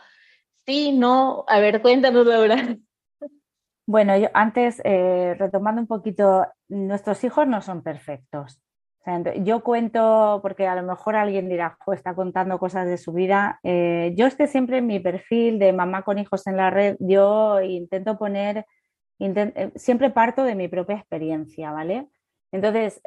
Sí, 0.66 0.92
no, 0.92 1.46
a 1.48 1.60
ver, 1.60 1.82
cuéntanos, 1.82 2.26
Laura. 2.26 2.78
Bueno, 3.90 4.16
yo 4.16 4.28
antes, 4.36 4.80
eh, 4.86 5.36
retomando 5.40 5.82
un 5.82 5.88
poquito, 5.88 6.46
nuestros 6.68 7.24
hijos 7.24 7.48
no 7.48 7.60
son 7.60 7.82
perfectos. 7.82 8.62
yo 9.38 9.64
cuento, 9.64 10.38
porque 10.44 10.68
a 10.68 10.76
lo 10.76 10.84
mejor 10.84 11.16
alguien 11.16 11.50
dirá, 11.50 11.76
está 11.92 12.14
contando 12.14 12.60
cosas 12.60 12.86
de 12.86 13.00
su 13.00 13.14
vida. 13.14 13.60
Eh, 13.64 14.14
yo 14.16 14.28
esté 14.28 14.46
siempre 14.46 14.78
en 14.78 14.86
mi 14.86 15.00
perfil 15.00 15.58
de 15.58 15.74
mamá 15.74 16.04
con 16.04 16.20
hijos 16.20 16.46
en 16.46 16.58
la 16.58 16.70
red, 16.70 16.98
yo 17.00 17.62
intento 17.62 18.20
poner, 18.20 18.68
eh, 19.18 19.72
siempre 19.74 20.12
parto 20.12 20.44
de 20.44 20.54
mi 20.54 20.68
propia 20.68 20.98
experiencia, 20.98 21.72
¿vale? 21.72 22.10
Entonces, 22.52 23.02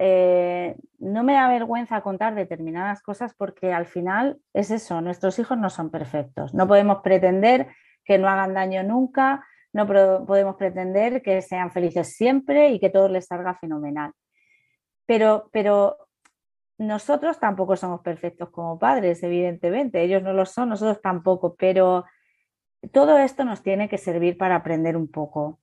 no 0.99 1.23
me 1.23 1.35
da 1.35 1.49
vergüenza 1.49 2.01
contar 2.01 2.35
determinadas 2.35 3.03
cosas 3.03 3.35
porque 3.39 3.73
al 3.73 3.87
final 3.87 4.41
es 4.53 4.73
eso, 4.73 5.01
nuestros 5.01 5.39
hijos 5.39 5.57
no 5.59 5.71
son 5.71 5.93
perfectos. 5.93 6.55
No 6.55 6.67
podemos 6.67 7.03
pretender 7.05 7.69
que 8.05 8.19
no 8.19 8.29
hagan 8.29 8.55
daño 8.55 8.83
nunca, 8.83 9.45
no 9.73 9.87
podemos 9.87 10.57
pretender 10.57 11.23
que 11.23 11.41
sean 11.43 11.71
felices 11.71 12.15
siempre 12.15 12.71
y 12.71 12.81
que 12.81 12.91
todo 12.91 13.09
les 13.09 13.27
salga 13.27 13.55
fenomenal. 13.55 14.13
Pero, 15.07 15.49
pero 15.53 15.97
nosotros 16.79 17.39
tampoco 17.39 17.77
somos 17.77 18.01
perfectos 18.01 18.51
como 18.51 18.79
padres, 18.79 19.23
evidentemente. 19.23 20.03
Ellos 20.03 20.23
no 20.23 20.33
lo 20.33 20.47
son, 20.47 20.69
nosotros 20.71 21.01
tampoco, 21.01 21.55
pero 21.57 22.05
todo 22.93 23.19
esto 23.19 23.45
nos 23.45 23.63
tiene 23.63 23.89
que 23.89 23.99
servir 23.99 24.37
para 24.37 24.57
aprender 24.57 24.97
un 24.97 25.09
poco 25.09 25.61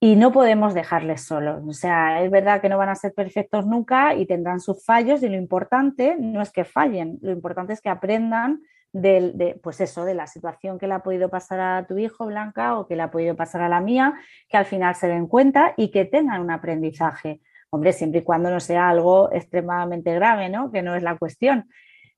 y 0.00 0.16
no 0.16 0.32
podemos 0.32 0.74
dejarles 0.74 1.24
solos. 1.24 1.62
O 1.66 1.72
sea, 1.72 2.22
es 2.22 2.30
verdad 2.30 2.60
que 2.60 2.68
no 2.68 2.78
van 2.78 2.90
a 2.90 2.94
ser 2.94 3.14
perfectos 3.14 3.66
nunca 3.66 4.14
y 4.14 4.26
tendrán 4.26 4.60
sus 4.60 4.84
fallos 4.84 5.22
y 5.22 5.28
lo 5.28 5.36
importante 5.36 6.16
no 6.18 6.40
es 6.40 6.52
que 6.52 6.64
fallen, 6.64 7.18
lo 7.22 7.32
importante 7.32 7.72
es 7.72 7.80
que 7.80 7.88
aprendan 7.88 8.62
de, 8.92 9.58
pues 9.62 9.80
eso, 9.80 10.04
de 10.04 10.14
la 10.14 10.26
situación 10.26 10.78
que 10.78 10.86
le 10.86 10.94
ha 10.94 11.02
podido 11.02 11.28
pasar 11.28 11.60
a 11.60 11.86
tu 11.86 11.98
hijo, 11.98 12.26
Blanca, 12.26 12.78
o 12.78 12.86
que 12.86 12.96
le 12.96 13.02
ha 13.02 13.10
podido 13.10 13.36
pasar 13.36 13.62
a 13.62 13.68
la 13.68 13.80
mía, 13.80 14.14
que 14.48 14.56
al 14.56 14.64
final 14.64 14.94
se 14.94 15.08
den 15.08 15.26
cuenta 15.26 15.74
y 15.76 15.90
que 15.90 16.04
tengan 16.04 16.40
un 16.40 16.50
aprendizaje. 16.50 17.40
Hombre, 17.70 17.92
siempre 17.92 18.20
y 18.20 18.24
cuando 18.24 18.50
no 18.50 18.60
sea 18.60 18.88
algo 18.88 19.30
extremadamente 19.32 20.14
grave, 20.14 20.48
¿no? 20.48 20.72
Que 20.72 20.82
no 20.82 20.94
es 20.94 21.02
la 21.02 21.16
cuestión. 21.18 21.68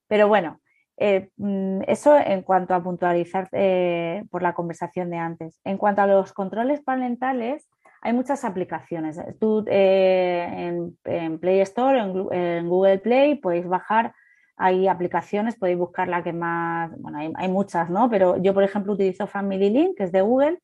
Pero 0.07 0.27
bueno, 0.27 0.61
eh, 0.97 1.29
mm, 1.37 1.81
eso 1.87 2.17
en 2.17 2.43
cuanto 2.43 2.73
a 2.73 2.83
puntualizar 2.83 3.49
eh, 3.51 4.23
por 4.29 4.43
la 4.43 4.53
conversación 4.53 5.09
de 5.09 5.17
antes. 5.17 5.59
En 5.63 5.77
cuanto 5.77 6.03
a 6.03 6.07
los 6.07 6.31
controles 6.31 6.81
parentales, 6.81 7.67
hay 8.01 8.13
muchas 8.13 8.45
aplicaciones. 8.45 9.19
Tú 9.39 9.65
eh, 9.67 10.93
en, 11.05 11.39
Play 11.39 11.61
Store, 11.61 12.01
o 12.01 12.31
en 12.31 12.69
Google 12.69 12.99
Play, 12.99 13.35
podéis 13.35 13.67
bajar 13.67 14.13
hay 14.61 14.87
aplicaciones, 14.87 15.57
podéis 15.57 15.79
buscar 15.79 16.07
la 16.07 16.23
que 16.23 16.33
más, 16.33 16.91
bueno, 16.99 17.17
hay, 17.35 17.49
muchas, 17.49 17.89
¿no? 17.89 18.09
Pero 18.11 18.37
yo, 18.37 18.53
por 18.53 18.63
ejemplo, 18.63 18.93
utilizo 18.93 19.25
Family 19.25 19.71
Link, 19.71 19.97
que 19.97 20.03
es 20.03 20.11
de 20.11 20.21
Google, 20.21 20.59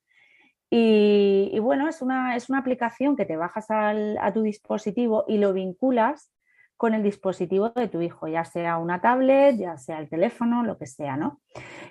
y, 0.70 1.58
bueno, 1.60 1.88
es 1.88 2.02
una, 2.02 2.36
es 2.36 2.50
una, 2.50 2.60
aplicación 2.60 3.16
que 3.16 3.26
te 3.26 3.38
bajas 3.38 3.68
a 3.70 4.32
tu 4.34 4.44
dispositivo 4.44 5.26
y 5.28 5.38
lo 5.38 5.54
vinculas 5.54 6.32
con 6.76 6.94
el 6.94 7.02
dispositivo 7.02 7.70
de 7.72 7.88
tu 7.88 8.02
hijo, 8.02 8.28
ya 8.28 8.46
sea 8.46 8.78
una 8.78 9.02
tablet, 9.02 9.58
ya 9.58 9.78
sea 9.78 9.98
el 9.98 10.10
teléfono, 10.10 10.64
lo 10.64 10.78
que 10.78 10.86
sea, 10.86 11.18
¿no? 11.18 11.42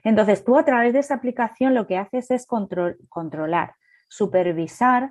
Entonces, 0.04 0.44
tú 0.44 0.56
a 0.56 0.64
través 0.64 0.92
de 0.92 1.00
esa 1.00 1.14
aplicación 1.14 1.74
lo 1.74 1.88
que 1.88 1.98
haces 1.98 2.30
es 2.30 2.46
controlar, 2.46 3.74
supervisar 4.08 5.10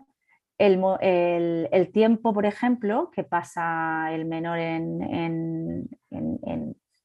el, 0.57 1.91
tiempo, 1.91 2.33
por 2.33 2.45
ejemplo, 2.45 3.11
que 3.11 3.23
pasa 3.23 4.13
el 4.13 4.25
menor 4.25 4.59
en, 4.59 5.89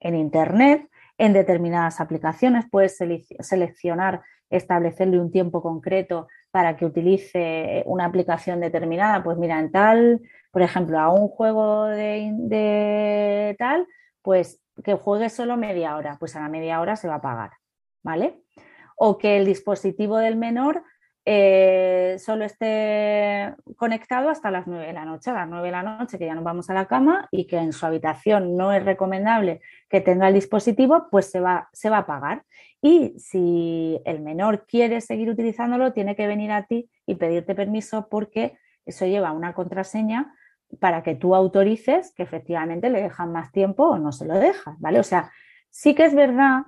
Internet, 0.00 0.88
en 1.18 1.32
determinadas 1.32 2.00
aplicaciones. 2.00 2.64
Puedes 2.70 2.98
seleccionar, 3.40 4.22
establecerle 4.48 5.20
un 5.20 5.30
tiempo 5.30 5.62
concreto 5.62 6.28
para 6.50 6.76
que 6.76 6.86
utilice 6.86 7.82
una 7.86 8.06
aplicación 8.06 8.60
determinada. 8.60 9.22
Pues 9.22 9.38
mira, 9.38 9.60
en 9.60 9.70
tal, 9.70 10.20
por 10.50 10.62
ejemplo, 10.62 10.98
a 10.98 11.10
un 11.10 11.28
juego 11.28 11.84
de, 11.84 12.32
de 12.34 13.56
tal, 13.58 13.86
pues 14.22 14.60
que 14.82 14.94
juegue 14.94 15.28
solo 15.28 15.56
media 15.56 15.96
hora, 15.96 16.16
pues 16.18 16.36
a 16.36 16.40
la 16.40 16.48
media 16.48 16.80
hora 16.80 16.96
se 16.96 17.08
va 17.08 17.16
a 17.16 17.20
pagar, 17.20 17.50
¿vale? 18.02 18.42
O 18.96 19.18
que 19.18 19.36
el 19.36 19.44
dispositivo 19.44 20.16
del 20.18 20.36
menor 20.36 20.82
eh, 21.24 22.16
solo 22.18 22.44
esté 22.44 23.54
conectado 23.76 24.30
hasta 24.30 24.50
las 24.50 24.66
9 24.66 24.86
de 24.86 24.92
la 24.92 25.04
noche, 25.04 25.30
a 25.30 25.34
las 25.34 25.48
9 25.48 25.66
de 25.66 25.72
la 25.72 25.82
noche 25.82 26.18
que 26.18 26.26
ya 26.26 26.34
nos 26.34 26.44
vamos 26.44 26.70
a 26.70 26.74
la 26.74 26.86
cama 26.86 27.28
y 27.30 27.46
que 27.46 27.58
en 27.58 27.72
su 27.72 27.84
habitación 27.86 28.56
no 28.56 28.72
es 28.72 28.84
recomendable 28.84 29.60
que 29.88 30.00
tenga 30.00 30.28
el 30.28 30.34
dispositivo, 30.34 31.08
pues 31.10 31.30
se 31.30 31.40
va, 31.40 31.68
se 31.72 31.90
va 31.90 31.98
a 31.98 32.00
apagar. 32.00 32.44
Y 32.82 33.14
si 33.18 34.00
el 34.04 34.20
menor 34.20 34.66
quiere 34.66 35.00
seguir 35.00 35.28
utilizándolo, 35.28 35.92
tiene 35.92 36.16
que 36.16 36.26
venir 36.26 36.52
a 36.52 36.64
ti 36.64 36.90
y 37.06 37.16
pedirte 37.16 37.54
permiso 37.54 38.08
porque 38.10 38.56
eso 38.86 39.06
lleva 39.06 39.32
una 39.32 39.52
contraseña 39.52 40.34
para 40.78 41.02
que 41.02 41.14
tú 41.14 41.34
autorices 41.34 42.12
que 42.14 42.22
efectivamente 42.22 42.90
le 42.90 43.02
dejan 43.02 43.32
más 43.32 43.50
tiempo 43.52 43.84
o 43.88 43.98
no 43.98 44.12
se 44.12 44.26
lo 44.26 44.34
dejas, 44.34 44.78
¿vale? 44.78 45.00
O 45.00 45.04
sea, 45.04 45.30
sí 45.68 45.94
que 45.94 46.04
es 46.04 46.14
verdad 46.14 46.62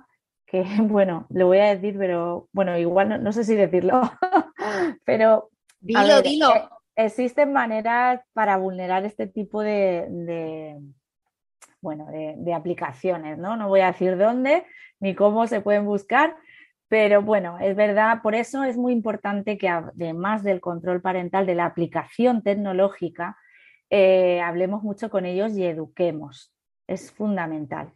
que, 0.45 0.63
bueno, 0.81 1.27
lo 1.29 1.47
voy 1.47 1.59
a 1.59 1.75
decir, 1.75 1.95
pero 1.97 2.49
bueno, 2.51 2.77
igual 2.77 3.23
no, 3.23 3.31
sé 3.31 3.43
si 3.43 3.55
decirlo, 3.55 4.01
pero... 5.05 5.49
Dilo, 5.79 6.21
dilo. 6.21 6.49
existen 6.95 7.51
maneras 7.51 8.21
para 8.33 8.57
vulnerar 8.57 9.03
este 9.05 9.27
tipo 9.27 9.61
de, 9.61 10.79
bueno, 11.81 12.07
de, 12.09 12.53
aplicaciones, 12.53 13.37
¿no? 13.37 13.57
No 13.57 13.67
voy 13.67 13.81
a 13.81 13.87
decir 13.87 14.17
dónde 14.17 14.65
ni 15.01 15.13
cómo 15.13 15.45
se 15.47 15.59
pueden 15.59 15.85
buscar, 15.85 16.37
pero 16.87 17.21
bueno, 17.21 17.57
es 17.59 17.75
verdad, 17.75 18.21
por 18.21 18.35
eso 18.35 18.63
es 18.63 18.77
muy 18.77 18.93
importante 18.93 19.57
que 19.57 19.67
además 19.67 20.43
del 20.43 20.61
control 20.61 21.01
parental, 21.01 21.45
de 21.45 21.55
la 21.55 21.65
aplicación 21.65 22.41
tecnológica, 22.43 23.37
eh, 23.89 24.41
hablemos 24.41 24.83
mucho 24.83 25.09
con 25.09 25.25
ellos 25.25 25.57
y 25.57 25.65
eduquemos. 25.65 26.53
Es 26.87 27.11
fundamental. 27.11 27.91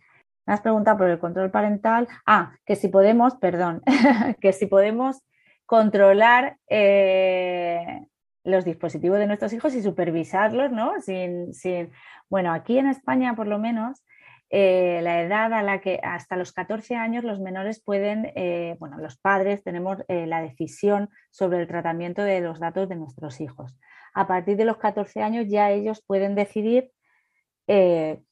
Me 0.45 0.53
has 0.53 0.61
preguntado 0.61 0.97
por 0.97 1.09
el 1.09 1.19
control 1.19 1.51
parental. 1.51 2.07
Ah, 2.25 2.53
que 2.65 2.75
si 2.75 2.87
podemos, 2.87 3.35
perdón, 3.35 3.81
que 4.41 4.53
si 4.53 4.65
podemos 4.65 5.21
controlar 5.67 6.57
eh, 6.69 8.07
los 8.43 8.63
dispositivos 8.63 9.19
de 9.19 9.27
nuestros 9.27 9.51
hijos 9.51 9.75
y 9.75 9.83
supervisarlos, 9.83 10.71
¿no? 10.71 10.99
Sin, 11.01 11.53
sin... 11.53 11.91
Bueno, 12.29 12.53
aquí 12.53 12.79
en 12.79 12.87
España, 12.87 13.35
por 13.35 13.47
lo 13.47 13.59
menos, 13.59 14.03
eh, 14.49 15.01
la 15.03 15.21
edad 15.21 15.51
a 15.51 15.61
la 15.61 15.81
que 15.81 15.99
hasta 16.01 16.37
los 16.37 16.53
14 16.53 16.95
años 16.95 17.25
los 17.25 17.41
menores 17.41 17.83
pueden, 17.83 18.31
eh, 18.35 18.77
bueno, 18.79 18.97
los 18.97 19.17
padres 19.17 19.61
tenemos 19.61 19.97
la 20.07 20.41
decisión 20.41 21.09
sobre 21.31 21.59
el 21.59 21.67
tratamiento 21.67 22.23
de 22.23 22.39
los 22.39 22.61
datos 22.61 22.87
de 22.87 22.95
nuestros 22.95 23.41
hijos. 23.41 23.77
A 24.13 24.25
partir 24.25 24.55
de 24.55 24.63
los 24.63 24.77
14 24.77 25.21
años 25.21 25.47
ya 25.49 25.69
ellos 25.69 26.01
pueden 26.01 26.33
decidir 26.33 26.91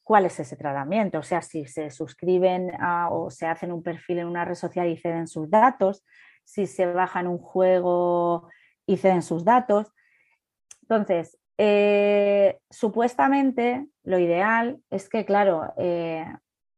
cuál 0.03 0.25
es 0.25 0.39
ese 0.39 0.55
tratamiento, 0.55 1.19
o 1.19 1.23
sea, 1.23 1.41
si 1.41 1.65
se 1.65 1.89
suscriben 1.89 2.71
o 3.11 3.29
se 3.29 3.45
hacen 3.45 3.73
un 3.73 3.83
perfil 3.83 4.19
en 4.19 4.27
una 4.27 4.45
red 4.45 4.55
social 4.55 4.87
y 4.87 4.95
ceden 4.95 5.27
sus 5.27 5.49
datos, 5.49 6.05
si 6.45 6.67
se 6.67 6.85
bajan 6.85 7.27
un 7.27 7.39
juego 7.39 8.49
y 8.85 8.97
ceden 8.97 9.21
sus 9.21 9.43
datos. 9.43 9.91
Entonces, 10.83 11.37
eh, 11.57 12.59
supuestamente 12.69 13.87
lo 14.03 14.19
ideal 14.19 14.79
es 14.89 15.09
que, 15.09 15.25
claro, 15.25 15.73
eh, 15.77 16.25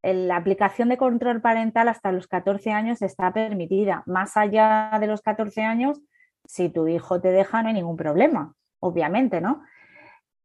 la 0.03 0.37
aplicación 0.37 0.89
de 0.89 0.97
control 0.97 1.41
parental 1.41 1.87
hasta 1.89 2.11
los 2.11 2.27
14 2.27 2.71
años 2.71 3.01
está 3.01 3.33
permitida. 3.33 4.03
Más 4.05 4.37
allá 4.37 4.97
de 4.99 5.07
los 5.07 5.21
14 5.21 5.63
años, 5.63 6.01
si 6.45 6.69
tu 6.69 6.87
hijo 6.87 7.19
te 7.19 7.31
deja, 7.31 7.61
no 7.61 7.69
hay 7.69 7.73
ningún 7.73 7.97
problema, 7.97 8.53
obviamente, 8.79 9.41
¿no? 9.41 9.63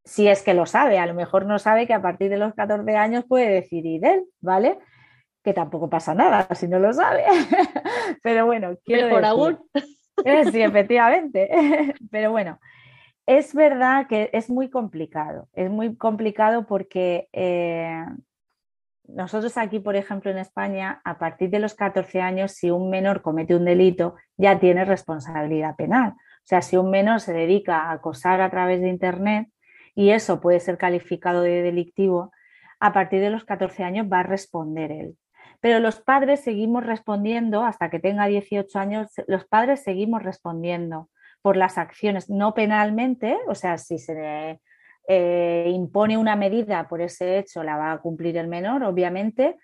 Si 0.04 0.26
es 0.26 0.42
que 0.42 0.54
lo 0.54 0.66
sabe, 0.66 0.98
a 0.98 1.06
lo 1.06 1.14
mejor 1.14 1.46
no 1.46 1.60
sabe 1.60 1.86
que 1.86 1.94
a 1.94 2.02
partir 2.02 2.28
de 2.28 2.38
los 2.38 2.54
14 2.54 2.96
años 2.96 3.24
puede 3.28 3.48
decidir 3.48 4.04
él, 4.04 4.24
¿vale? 4.40 4.78
Que 5.42 5.52
tampoco 5.52 5.90
pasa 5.90 6.14
nada 6.14 6.46
si 6.54 6.68
no 6.68 6.78
lo 6.78 6.92
sabe. 6.92 7.24
Pero 8.22 8.46
bueno, 8.46 8.76
quiero 8.84 9.06
Mejor 9.06 9.24
aún. 9.24 9.58
Eh, 10.24 10.44
sí, 10.52 10.60
efectivamente. 10.60 11.48
Pero 12.10 12.30
bueno, 12.30 12.60
es 13.26 13.54
verdad 13.54 14.06
que 14.06 14.30
es 14.32 14.50
muy 14.50 14.68
complicado, 14.68 15.48
es 15.54 15.70
muy 15.70 15.96
complicado 15.96 16.66
porque 16.66 17.28
eh, 17.32 18.04
nosotros 19.06 19.56
aquí, 19.56 19.78
por 19.80 19.96
ejemplo, 19.96 20.30
en 20.30 20.38
España, 20.38 21.00
a 21.04 21.18
partir 21.18 21.50
de 21.50 21.58
los 21.58 21.74
14 21.74 22.20
años, 22.20 22.52
si 22.52 22.70
un 22.70 22.90
menor 22.90 23.22
comete 23.22 23.54
un 23.54 23.64
delito, 23.64 24.16
ya 24.36 24.58
tiene 24.58 24.84
responsabilidad 24.84 25.76
penal. 25.76 26.10
O 26.10 26.44
sea, 26.44 26.62
si 26.62 26.76
un 26.76 26.90
menor 26.90 27.20
se 27.20 27.32
dedica 27.32 27.82
a 27.82 27.92
acosar 27.92 28.40
a 28.40 28.50
través 28.50 28.80
de 28.80 28.88
Internet 28.88 29.48
y 29.94 30.10
eso 30.10 30.40
puede 30.40 30.60
ser 30.60 30.78
calificado 30.78 31.42
de 31.42 31.62
delictivo, 31.62 32.32
a 32.80 32.92
partir 32.92 33.20
de 33.20 33.30
los 33.30 33.44
14 33.44 33.84
años 33.84 34.06
va 34.12 34.20
a 34.20 34.24
responder 34.24 34.90
él. 34.90 35.16
Pero 35.62 35.78
los 35.78 36.00
padres 36.00 36.40
seguimos 36.40 36.84
respondiendo, 36.84 37.62
hasta 37.62 37.88
que 37.88 38.00
tenga 38.00 38.26
18 38.26 38.78
años, 38.80 39.06
los 39.28 39.46
padres 39.46 39.80
seguimos 39.84 40.24
respondiendo 40.24 41.08
por 41.40 41.56
las 41.56 41.78
acciones, 41.78 42.28
no 42.28 42.52
penalmente, 42.52 43.38
o 43.46 43.54
sea, 43.54 43.78
si 43.78 43.98
se 43.98 44.60
eh, 45.06 45.70
impone 45.72 46.18
una 46.18 46.34
medida 46.34 46.88
por 46.88 47.00
ese 47.00 47.38
hecho, 47.38 47.62
la 47.62 47.76
va 47.76 47.92
a 47.92 47.98
cumplir 47.98 48.36
el 48.38 48.48
menor, 48.48 48.82
obviamente, 48.82 49.56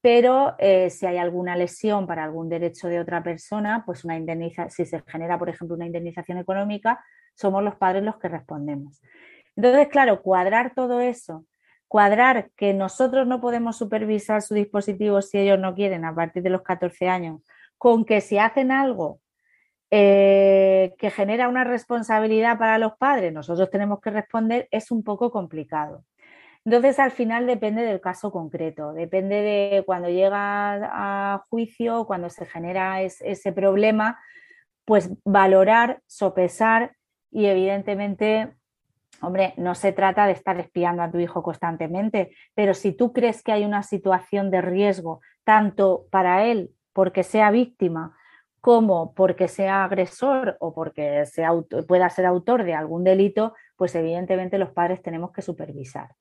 pero 0.00 0.54
eh, 0.60 0.88
si 0.88 1.06
hay 1.06 1.18
alguna 1.18 1.56
lesión 1.56 2.06
para 2.06 2.22
algún 2.22 2.48
derecho 2.48 2.86
de 2.86 3.00
otra 3.00 3.20
persona, 3.24 3.82
pues 3.84 4.04
una 4.04 4.16
indemnización, 4.16 4.70
si 4.70 4.86
se 4.86 5.02
genera, 5.04 5.36
por 5.36 5.48
ejemplo, 5.48 5.74
una 5.74 5.86
indemnización 5.86 6.38
económica, 6.38 7.04
somos 7.34 7.64
los 7.64 7.74
padres 7.74 8.04
los 8.04 8.18
que 8.18 8.28
respondemos. 8.28 9.02
Entonces, 9.56 9.88
claro, 9.88 10.22
cuadrar 10.22 10.74
todo 10.76 11.00
eso, 11.00 11.44
cuadrar 11.90 12.50
que 12.54 12.72
nosotros 12.72 13.26
no 13.26 13.40
podemos 13.40 13.76
supervisar 13.76 14.42
su 14.42 14.54
dispositivo 14.54 15.20
si 15.22 15.38
ellos 15.38 15.58
no 15.58 15.74
quieren 15.74 16.04
a 16.04 16.14
partir 16.14 16.40
de 16.44 16.50
los 16.50 16.62
14 16.62 17.08
años, 17.08 17.42
con 17.78 18.04
que 18.04 18.20
si 18.20 18.38
hacen 18.38 18.70
algo 18.70 19.18
eh, 19.90 20.94
que 20.98 21.10
genera 21.10 21.48
una 21.48 21.64
responsabilidad 21.64 22.58
para 22.58 22.78
los 22.78 22.96
padres, 22.96 23.32
nosotros 23.32 23.70
tenemos 23.70 24.00
que 24.00 24.10
responder, 24.10 24.68
es 24.70 24.92
un 24.92 25.02
poco 25.02 25.32
complicado. 25.32 26.04
Entonces, 26.64 27.00
al 27.00 27.10
final 27.10 27.48
depende 27.48 27.82
del 27.82 28.00
caso 28.00 28.30
concreto, 28.30 28.92
depende 28.92 29.42
de 29.42 29.82
cuando 29.84 30.08
llega 30.08 30.36
a 30.36 31.44
juicio, 31.50 32.04
cuando 32.06 32.30
se 32.30 32.46
genera 32.46 33.02
ese 33.02 33.52
problema, 33.52 34.20
pues 34.84 35.10
valorar, 35.24 36.02
sopesar 36.06 36.94
y 37.32 37.46
evidentemente, 37.46 38.54
hombre, 39.22 39.54
no 39.56 39.74
se 39.74 39.92
trata 39.92 40.26
de 40.26 40.32
estar 40.32 40.58
espiando 40.58 41.02
a 41.02 41.10
tu 41.10 41.18
hijo 41.18 41.42
constantemente, 41.42 42.34
pero 42.54 42.74
si 42.74 42.92
tú 42.92 43.12
crees 43.12 43.42
que 43.42 43.52
hay 43.52 43.64
una 43.64 43.82
situación 43.82 44.50
de 44.50 44.60
riesgo, 44.60 45.20
tanto 45.44 46.06
para 46.10 46.46
él 46.46 46.70
porque 46.92 47.22
sea 47.22 47.50
víctima, 47.50 48.16
como 48.60 49.14
porque 49.14 49.48
sea 49.48 49.84
agresor 49.84 50.56
o 50.60 50.74
porque 50.74 51.24
sea, 51.26 51.50
pueda 51.88 52.10
ser 52.10 52.26
autor 52.26 52.64
de 52.64 52.74
algún 52.74 53.04
delito, 53.04 53.54
pues 53.76 53.94
evidentemente 53.94 54.58
los 54.58 54.70
padres 54.70 55.02
tenemos 55.02 55.32
que 55.32 55.42
supervisar. 55.42 56.14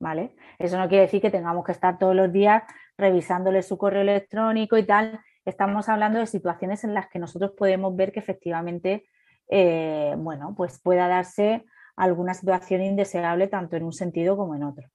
¿Vale? 0.00 0.34
Eso 0.58 0.78
no 0.78 0.88
quiere 0.88 1.02
decir 1.02 1.20
que 1.20 1.30
tengamos 1.30 1.62
que 1.64 1.72
estar 1.72 1.98
todos 1.98 2.16
los 2.16 2.32
días 2.32 2.62
revisándole 2.96 3.62
su 3.62 3.76
correo 3.76 4.00
electrónico 4.00 4.78
y 4.78 4.84
tal. 4.84 5.20
Estamos 5.44 5.90
hablando 5.90 6.18
de 6.18 6.26
situaciones 6.26 6.84
en 6.84 6.94
las 6.94 7.08
que 7.08 7.18
nosotros 7.18 7.52
podemos 7.54 7.94
ver 7.94 8.10
que 8.10 8.20
efectivamente, 8.20 9.04
eh, 9.50 10.14
bueno, 10.16 10.54
pues 10.56 10.80
pueda 10.80 11.06
darse 11.06 11.66
alguna 12.00 12.34
situación 12.34 12.82
indeseable 12.82 13.46
tanto 13.46 13.76
en 13.76 13.84
un 13.84 13.92
sentido 13.92 14.36
como 14.36 14.54
en 14.54 14.64
otro. 14.64 14.88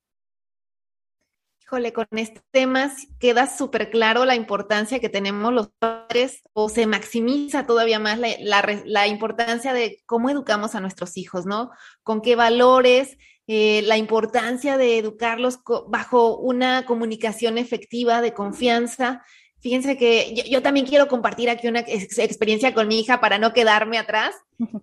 Híjole, 1.62 1.94
con 1.94 2.06
este 2.12 2.42
tema 2.52 2.92
queda 3.20 3.48
súper 3.48 3.90
claro 3.90 4.24
la 4.24 4.36
importancia 4.36 5.00
que 5.00 5.10
tenemos 5.10 5.52
los 5.52 5.70
padres 5.80 6.44
o 6.54 6.70
se 6.70 6.86
maximiza 6.86 7.66
todavía 7.66 7.98
más 7.98 8.20
la, 8.20 9.08
importancia 9.08 9.74
de 9.74 9.98
cómo 10.06 10.30
educamos 10.30 10.76
a 10.76 10.80
nuestros 10.80 11.18
hijos, 11.18 11.48
¿no? 11.48 11.72
Con 12.04 12.22
qué 12.22 12.36
valores, 12.36 13.18
eh, 13.48 13.82
la 13.84 13.98
importancia 13.98 14.78
de 14.78 15.00
educarlos 15.00 15.60
bajo 15.88 16.38
una 16.38 16.86
comunicación 16.86 17.58
efectiva, 17.58 18.22
de 18.22 18.34
confianza. 18.36 19.24
Fíjense 19.66 19.98
que 19.98 20.36
yo, 20.48 20.62
también 20.62 20.86
quiero 20.86 21.08
compartir 21.08 21.50
aquí 21.50 21.68
una 21.68 21.80
experiencia 21.80 22.76
con 22.76 22.88
mi 22.88 23.00
hija 23.00 23.20
para 23.20 23.40
no 23.40 23.52
quedarme 23.52 23.98
atrás. 23.98 24.36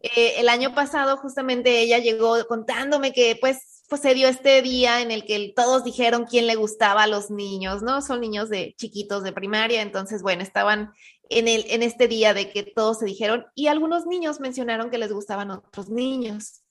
Eh, 0.03 0.35
el 0.39 0.49
año 0.49 0.75
pasado 0.75 1.17
justamente 1.19 1.83
ella 1.83 1.99
llegó 1.99 2.45
contándome 2.49 3.13
que 3.13 3.39
pues 3.41 3.85
pues 3.89 4.03
se 4.03 4.13
dio 4.13 4.27
este 4.27 4.61
día 4.61 5.01
en 5.01 5.13
el 5.13 5.25
que 5.25 5.53
todos 5.55 5.85
dijeron 5.85 6.27
quién 6.29 6.49
le 6.49 6.57
gustaba 6.57 7.05
a 7.05 7.07
los 7.07 7.31
niños, 7.31 7.81
¿no? 7.83 8.03
Son 8.03 8.21
niños 8.21 8.49
de 8.49 8.75
chiquitos 8.77 9.23
de 9.23 9.33
primaria, 9.33 9.83
entonces, 9.83 10.21
bueno, 10.21 10.43
estaban 10.43 10.93
en, 11.29 11.47
el, 11.47 11.65
en 11.69 11.85
este 11.85 12.09
día 12.09 12.35
de 12.35 12.51
que 12.51 12.65
todos 12.65 12.99
se 12.99 13.07
dijeron 13.07 13.47
y 13.55 13.69
algunos 13.69 14.05
niños 14.07 14.41
mencionaron 14.41 14.91
que 14.91 14.99
les 14.99 15.13
gustaban 15.13 15.53
otros 15.53 15.91
niños, 15.91 16.65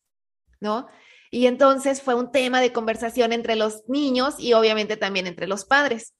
¿no? 0.60 0.88
Y 1.32 1.46
entonces 1.46 2.02
fue 2.02 2.16
un 2.16 2.30
tema 2.30 2.60
de 2.60 2.74
conversación 2.74 3.32
entre 3.32 3.56
los 3.56 3.88
niños 3.88 4.36
y 4.38 4.52
obviamente 4.52 4.98
también 4.98 5.28
entre 5.28 5.48
los 5.48 5.64
padres. 5.64 6.14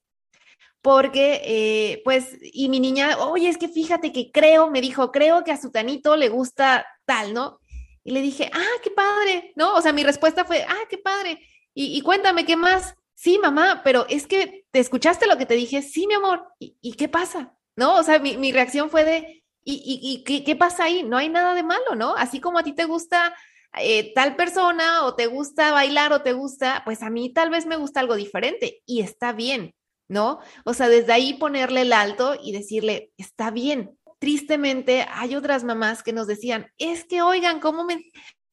Porque, 0.82 1.42
eh, 1.44 2.02
pues, 2.04 2.38
y 2.42 2.70
mi 2.70 2.80
niña, 2.80 3.18
oye, 3.20 3.50
es 3.50 3.58
que 3.58 3.68
fíjate 3.68 4.12
que 4.12 4.32
creo, 4.32 4.70
me 4.70 4.82
dijo, 4.82 5.12
creo 5.12 5.44
que 5.44 5.52
a 5.52 5.62
su 5.62 5.72
tanito 5.72 6.16
le 6.16 6.30
gusta 6.30 6.86
tal, 7.06 7.34
¿no? 7.34 7.60
Y 8.04 8.12
le 8.12 8.22
dije, 8.22 8.50
ah, 8.54 8.80
qué 8.84 8.90
padre, 8.90 9.54
¿no? 9.56 9.76
O 9.76 9.82
sea, 9.82 9.94
mi 9.94 10.04
respuesta 10.04 10.44
fue, 10.44 10.64
ah, 10.64 10.88
qué 10.90 10.98
padre. 10.98 11.40
Y, 11.74 12.02
cuéntame, 12.02 12.46
¿qué 12.46 12.56
más? 12.56 12.96
Sí, 13.14 13.38
mamá, 13.38 13.82
pero 13.84 14.06
es 14.10 14.28
que 14.28 14.66
te 14.72 14.80
escuchaste 14.80 15.28
lo 15.28 15.38
que 15.38 15.46
te 15.46 15.54
dije, 15.54 15.82
sí, 15.82 16.08
mi 16.08 16.16
amor, 16.16 16.48
¿y, 16.60 16.94
qué 16.94 17.08
pasa? 17.08 17.54
¿No? 17.76 17.96
O 17.96 18.04
sea, 18.04 18.20
mi, 18.20 18.52
reacción 18.52 18.90
fue 18.90 19.06
de, 19.06 19.44
¿y, 19.64 20.24
y, 20.26 20.44
qué 20.44 20.56
pasa 20.56 20.86
ahí? 20.86 21.04
No 21.04 21.18
hay 21.18 21.30
nada 21.30 21.54
de 21.54 21.64
malo, 21.64 21.96
¿no? 21.96 22.16
Así 22.16 22.40
como 22.40 22.58
a 22.60 22.64
ti 22.64 22.74
te 22.74 22.86
gusta 22.86 23.36
eh, 23.78 24.14
tal 24.14 24.36
persona 24.36 25.06
o 25.06 25.16
te 25.16 25.28
gusta 25.28 25.72
bailar 25.72 26.12
o 26.12 26.22
te 26.22 26.34
gusta, 26.34 26.82
pues 26.84 27.02
a 27.04 27.10
mí 27.10 27.32
tal 27.32 27.50
vez 27.50 27.66
me 27.66 27.78
gusta 27.78 28.02
algo 28.02 28.16
diferente 28.16 28.82
y 28.86 29.02
está 29.02 29.32
bien, 29.32 29.74
¿no? 30.12 30.40
O 30.66 30.74
sea, 30.74 30.90
desde 30.90 31.14
ahí 31.14 31.36
ponerle 31.36 31.82
el 31.82 31.94
alto 31.94 32.36
y 32.44 32.52
decirle, 32.52 33.12
está 33.18 33.50
bien, 33.50 33.98
tristemente 34.20 35.08
hay 35.10 35.36
otras 35.36 35.64
mamás 35.64 36.04
que 36.04 36.12
nos 36.12 36.28
decían, 36.28 36.68
es 36.78 37.06
que 37.06 37.22
oigan, 37.22 37.62
¿cómo 37.62 37.86
me, 37.86 38.04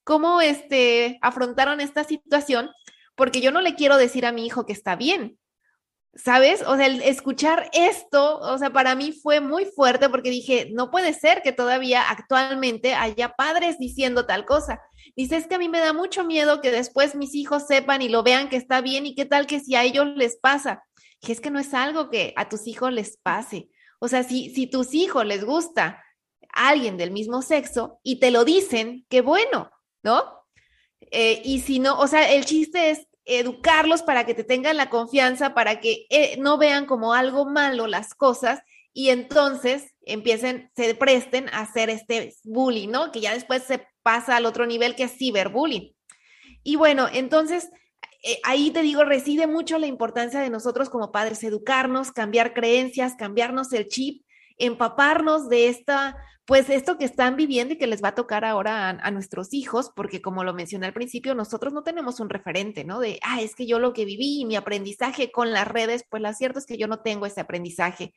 cómo 0.04 0.40
este, 0.40 1.18
afrontaron 1.20 1.80
esta 1.80 2.04
situación? 2.04 2.70
Porque 3.16 3.40
yo 3.40 3.50
no 3.50 3.60
le 3.60 3.74
quiero 3.74 3.96
decir 3.96 4.24
a 4.24 4.32
mi 4.32 4.46
hijo 4.46 4.66
que 4.66 4.72
está 4.72 4.94
bien. 4.94 5.36
¿sabes? 6.14 6.62
O 6.66 6.76
sea, 6.76 6.86
el 6.86 7.00
escuchar 7.02 7.70
esto, 7.72 8.38
o 8.38 8.58
sea, 8.58 8.70
para 8.70 8.94
mí 8.94 9.12
fue 9.12 9.40
muy 9.40 9.66
fuerte 9.66 10.08
porque 10.08 10.30
dije, 10.30 10.68
no 10.72 10.90
puede 10.90 11.12
ser 11.12 11.42
que 11.42 11.52
todavía 11.52 12.08
actualmente 12.10 12.94
haya 12.94 13.34
padres 13.34 13.78
diciendo 13.78 14.26
tal 14.26 14.44
cosa. 14.44 14.80
Dice, 15.14 15.36
es 15.36 15.46
que 15.46 15.54
a 15.54 15.58
mí 15.58 15.68
me 15.68 15.80
da 15.80 15.92
mucho 15.92 16.24
miedo 16.24 16.60
que 16.60 16.70
después 16.72 17.14
mis 17.14 17.34
hijos 17.34 17.66
sepan 17.66 18.02
y 18.02 18.08
lo 18.08 18.22
vean 18.22 18.48
que 18.48 18.56
está 18.56 18.80
bien 18.80 19.06
y 19.06 19.14
qué 19.14 19.26
tal 19.26 19.46
que 19.46 19.60
si 19.60 19.76
a 19.76 19.84
ellos 19.84 20.06
les 20.16 20.36
pasa. 20.38 20.82
Y 21.20 21.32
es 21.32 21.40
que 21.40 21.50
no 21.50 21.58
es 21.58 21.74
algo 21.74 22.10
que 22.10 22.32
a 22.36 22.48
tus 22.48 22.66
hijos 22.66 22.92
les 22.92 23.16
pase. 23.16 23.70
O 24.00 24.08
sea, 24.08 24.22
si, 24.22 24.54
si 24.54 24.66
tus 24.66 24.94
hijos 24.94 25.26
les 25.26 25.44
gusta 25.44 26.02
alguien 26.52 26.96
del 26.96 27.10
mismo 27.10 27.42
sexo 27.42 28.00
y 28.02 28.20
te 28.20 28.30
lo 28.30 28.44
dicen, 28.44 29.06
qué 29.08 29.20
bueno, 29.20 29.70
¿no? 30.02 30.24
Eh, 31.10 31.40
y 31.44 31.60
si 31.60 31.78
no, 31.78 31.98
o 31.98 32.06
sea, 32.06 32.32
el 32.32 32.44
chiste 32.44 32.90
es 32.90 33.06
educarlos 33.24 34.02
para 34.02 34.24
que 34.24 34.34
te 34.34 34.44
tengan 34.44 34.76
la 34.76 34.90
confianza, 34.90 35.54
para 35.54 35.80
que 35.80 36.06
eh, 36.10 36.36
no 36.38 36.58
vean 36.58 36.86
como 36.86 37.12
algo 37.12 37.44
malo 37.44 37.86
las 37.86 38.14
cosas 38.14 38.60
y 38.92 39.10
entonces 39.10 39.94
empiecen, 40.02 40.70
se 40.74 40.94
presten 40.94 41.48
a 41.50 41.60
hacer 41.60 41.90
este 41.90 42.34
bullying, 42.44 42.88
¿no? 42.88 43.12
Que 43.12 43.20
ya 43.20 43.34
después 43.34 43.62
se 43.62 43.86
pasa 44.02 44.36
al 44.36 44.46
otro 44.46 44.66
nivel 44.66 44.94
que 44.94 45.04
es 45.04 45.16
ciberbullying. 45.16 45.94
Y 46.64 46.76
bueno, 46.76 47.06
entonces 47.12 47.70
eh, 48.22 48.38
ahí 48.44 48.70
te 48.70 48.82
digo, 48.82 49.04
reside 49.04 49.46
mucho 49.46 49.78
la 49.78 49.86
importancia 49.86 50.40
de 50.40 50.50
nosotros 50.50 50.90
como 50.90 51.12
padres, 51.12 51.42
educarnos, 51.44 52.12
cambiar 52.12 52.54
creencias, 52.54 53.14
cambiarnos 53.16 53.72
el 53.72 53.88
chip, 53.88 54.24
empaparnos 54.56 55.48
de 55.48 55.68
esta 55.68 56.16
pues 56.48 56.70
esto 56.70 56.96
que 56.96 57.04
están 57.04 57.36
viviendo 57.36 57.74
y 57.74 57.76
que 57.76 57.86
les 57.86 58.02
va 58.02 58.08
a 58.08 58.14
tocar 58.14 58.46
ahora 58.46 58.88
a, 58.88 59.10
nuestros 59.10 59.52
hijos, 59.52 59.92
porque 59.94 60.22
como 60.22 60.44
lo 60.44 60.54
mencioné 60.54 60.86
al 60.86 60.94
principio, 60.94 61.34
nosotros 61.34 61.74
no 61.74 61.82
tenemos 61.82 62.20
un 62.20 62.30
referente, 62.30 62.84
¿no? 62.84 63.00
De, 63.00 63.20
ah, 63.22 63.42
es 63.42 63.54
que 63.54 63.66
yo 63.66 63.78
lo 63.78 63.92
que 63.92 64.06
viví 64.06 64.40
y 64.40 64.46
mi 64.46 64.56
aprendizaje 64.56 65.30
con 65.30 65.52
las 65.52 65.68
redes, 65.68 66.06
pues 66.08 66.22
lo 66.22 66.32
cierto 66.32 66.58
es 66.58 66.64
que 66.64 66.78
yo 66.78 66.88
no 66.88 67.00
tengo 67.00 67.26
ese 67.26 67.42
aprendizaje. 67.42 68.14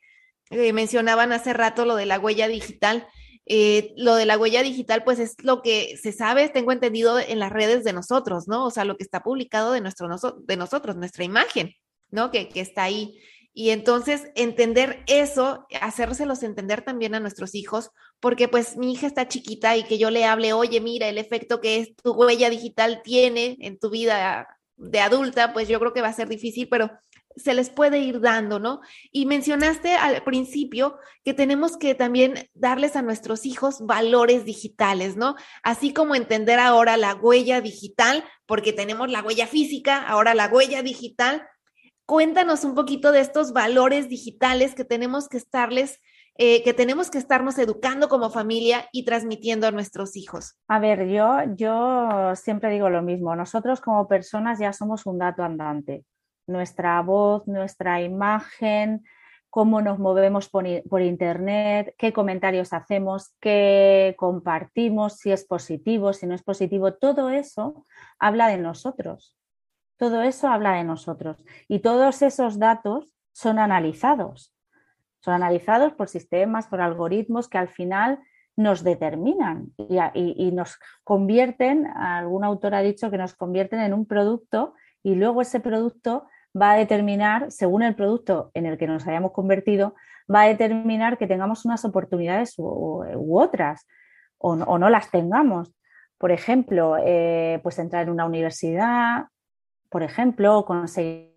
Eh, 0.49 0.71
mencionaban 0.71 1.33
hace 1.33 1.51
rato 1.51 1.83
lo 1.83 1.97
de 1.97 2.05
la 2.05 2.19
huella 2.19 2.47
digital. 2.47 3.05
Eh, 3.53 3.93
lo 3.97 4.15
de 4.15 4.25
la 4.25 4.37
huella 4.37 4.63
digital, 4.63 5.03
pues 5.03 5.19
es 5.19 5.35
lo 5.43 5.61
que 5.61 5.97
se 6.01 6.13
sabe, 6.13 6.47
tengo 6.47 6.71
entendido 6.71 7.19
en 7.19 7.37
las 7.37 7.51
redes 7.51 7.83
de 7.83 7.91
nosotros, 7.91 8.47
¿no? 8.47 8.65
O 8.65 8.71
sea, 8.71 8.85
lo 8.85 8.95
que 8.95 9.03
está 9.03 9.23
publicado 9.23 9.73
de, 9.73 9.81
nuestro, 9.81 10.07
de 10.07 10.55
nosotros, 10.55 10.95
nuestra 10.95 11.25
imagen, 11.25 11.73
¿no? 12.11 12.31
Que, 12.31 12.47
que 12.47 12.61
está 12.61 12.83
ahí. 12.83 13.19
Y 13.53 13.71
entonces 13.71 14.31
entender 14.35 15.03
eso, 15.05 15.67
hacérselos 15.81 16.43
entender 16.43 16.81
también 16.81 17.13
a 17.13 17.19
nuestros 17.19 17.53
hijos, 17.53 17.89
porque 18.21 18.47
pues 18.47 18.77
mi 18.77 18.93
hija 18.93 19.05
está 19.05 19.27
chiquita 19.27 19.75
y 19.75 19.83
que 19.83 19.97
yo 19.97 20.11
le 20.11 20.23
hable, 20.23 20.53
oye, 20.53 20.79
mira, 20.79 21.09
el 21.09 21.17
efecto 21.17 21.59
que 21.59 21.93
tu 22.01 22.13
huella 22.13 22.49
digital 22.49 23.01
tiene 23.03 23.57
en 23.59 23.77
tu 23.77 23.89
vida 23.89 24.47
de 24.77 24.99
adulta, 25.01 25.51
pues 25.51 25.67
yo 25.67 25.77
creo 25.77 25.91
que 25.91 26.01
va 26.01 26.07
a 26.07 26.13
ser 26.13 26.29
difícil, 26.29 26.69
pero 26.69 26.89
se 27.35 27.53
les 27.53 27.69
puede 27.69 27.99
ir 27.99 28.19
dando, 28.19 28.59
¿no? 28.59 28.81
Y 29.11 29.25
mencionaste 29.25 29.95
al 29.95 30.23
principio 30.23 30.97
que 31.23 31.33
tenemos 31.33 31.77
que 31.77 31.95
también 31.95 32.49
darles 32.53 32.95
a 32.95 33.01
nuestros 33.01 33.45
hijos 33.45 33.85
valores 33.85 34.45
digitales, 34.45 35.17
¿no? 35.17 35.35
Así 35.63 35.93
como 35.93 36.15
entender 36.15 36.59
ahora 36.59 36.97
la 36.97 37.15
huella 37.15 37.61
digital, 37.61 38.23
porque 38.45 38.73
tenemos 38.73 39.09
la 39.09 39.21
huella 39.21 39.47
física, 39.47 39.97
ahora 40.07 40.33
la 40.33 40.47
huella 40.47 40.81
digital, 40.81 41.47
Cuéntanos 42.11 42.65
un 42.65 42.75
poquito 42.75 43.13
de 43.13 43.21
estos 43.21 43.53
valores 43.53 44.09
digitales 44.09 44.75
que 44.75 44.83
tenemos 44.83 45.29
que 45.29 45.37
estarles, 45.37 46.01
eh, 46.37 46.61
que 46.61 46.73
tenemos 46.73 47.09
que 47.09 47.17
estarnos 47.17 47.57
educando 47.57 48.09
como 48.09 48.29
familia 48.29 48.89
y 48.91 49.05
transmitiendo 49.05 49.65
a 49.65 49.71
nuestros 49.71 50.17
hijos. 50.17 50.57
A 50.67 50.79
ver, 50.79 51.07
yo, 51.07 51.37
yo 51.55 52.35
siempre 52.35 52.69
digo 52.69 52.89
lo 52.89 53.01
mismo. 53.01 53.33
Nosotros 53.33 53.79
como 53.79 54.09
personas 54.09 54.59
ya 54.59 54.73
somos 54.73 55.05
un 55.05 55.19
dato 55.19 55.41
andante. 55.43 56.03
Nuestra 56.47 57.01
voz, 57.01 57.47
nuestra 57.47 58.01
imagen, 58.01 59.03
cómo 59.49 59.81
nos 59.81 59.99
movemos 59.99 60.49
por, 60.49 60.65
por, 60.89 61.01
internet, 61.01 61.93
qué 61.97 62.13
comentarios 62.13 62.73
hacemos, 62.73 63.35
qué 63.39 64.15
compartimos, 64.17 65.17
si 65.17 65.31
es 65.31 65.45
positivo, 65.45 66.13
si 66.13 66.25
no 66.25 66.35
es 66.35 66.43
positivo, 66.43 66.93
todo 66.93 67.29
eso 67.29 67.85
habla 68.17 68.47
de 68.47 68.57
nosotros. 68.57 69.35
Todo 69.97 70.23
eso 70.23 70.47
habla 70.47 70.73
de 70.73 70.83
nosotros 70.83 71.45
y 71.67 71.77
todos 71.79 72.23
esos 72.23 72.57
datos 72.57 73.13
son 73.33 73.59
analizados. 73.59 74.51
Son 75.19 75.35
analizados 75.35 75.93
por 75.93 76.07
sistemas, 76.09 76.65
por 76.65 76.81
algoritmos 76.81 77.47
que 77.47 77.59
al 77.59 77.67
final 77.67 78.19
nos 78.55 78.83
determinan 78.83 79.73
y, 79.77 80.51
nos 80.51 80.79
convierten, 81.03 81.85
algún 81.85 82.43
autor 82.43 82.73
ha 82.73 82.81
dicho 82.81 83.11
que 83.11 83.17
nos 83.17 83.35
convierten 83.35 83.79
en 83.79 83.93
un 83.93 84.07
producto 84.07 84.73
y 85.03 85.15
luego 85.15 85.41
ese 85.41 85.59
producto 85.59 86.27
va 86.59 86.71
a 86.71 86.77
determinar, 86.77 87.51
según 87.51 87.83
el 87.83 87.95
producto 87.95 88.51
en 88.53 88.65
el 88.65 88.77
que 88.77 88.87
nos 88.87 89.07
hayamos 89.07 89.31
convertido, 89.31 89.95
va 90.33 90.43
a 90.43 90.47
determinar 90.47 91.17
que 91.17 91.27
tengamos 91.27 91.65
unas 91.65 91.85
oportunidades 91.85 92.55
u, 92.57 93.37
otras 93.39 93.87
o 94.37 94.55
no, 94.55 94.89
las 94.89 95.11
tengamos. 95.11 95.73
Por 96.17 96.31
ejemplo, 96.31 96.97
eh, 97.03 97.59
pues 97.63 97.79
entrar 97.79 98.03
en 98.03 98.09
una 98.09 98.25
universidad, 98.25 99.25
por 99.89 100.03
ejemplo, 100.03 100.65
conseguir 100.65 101.31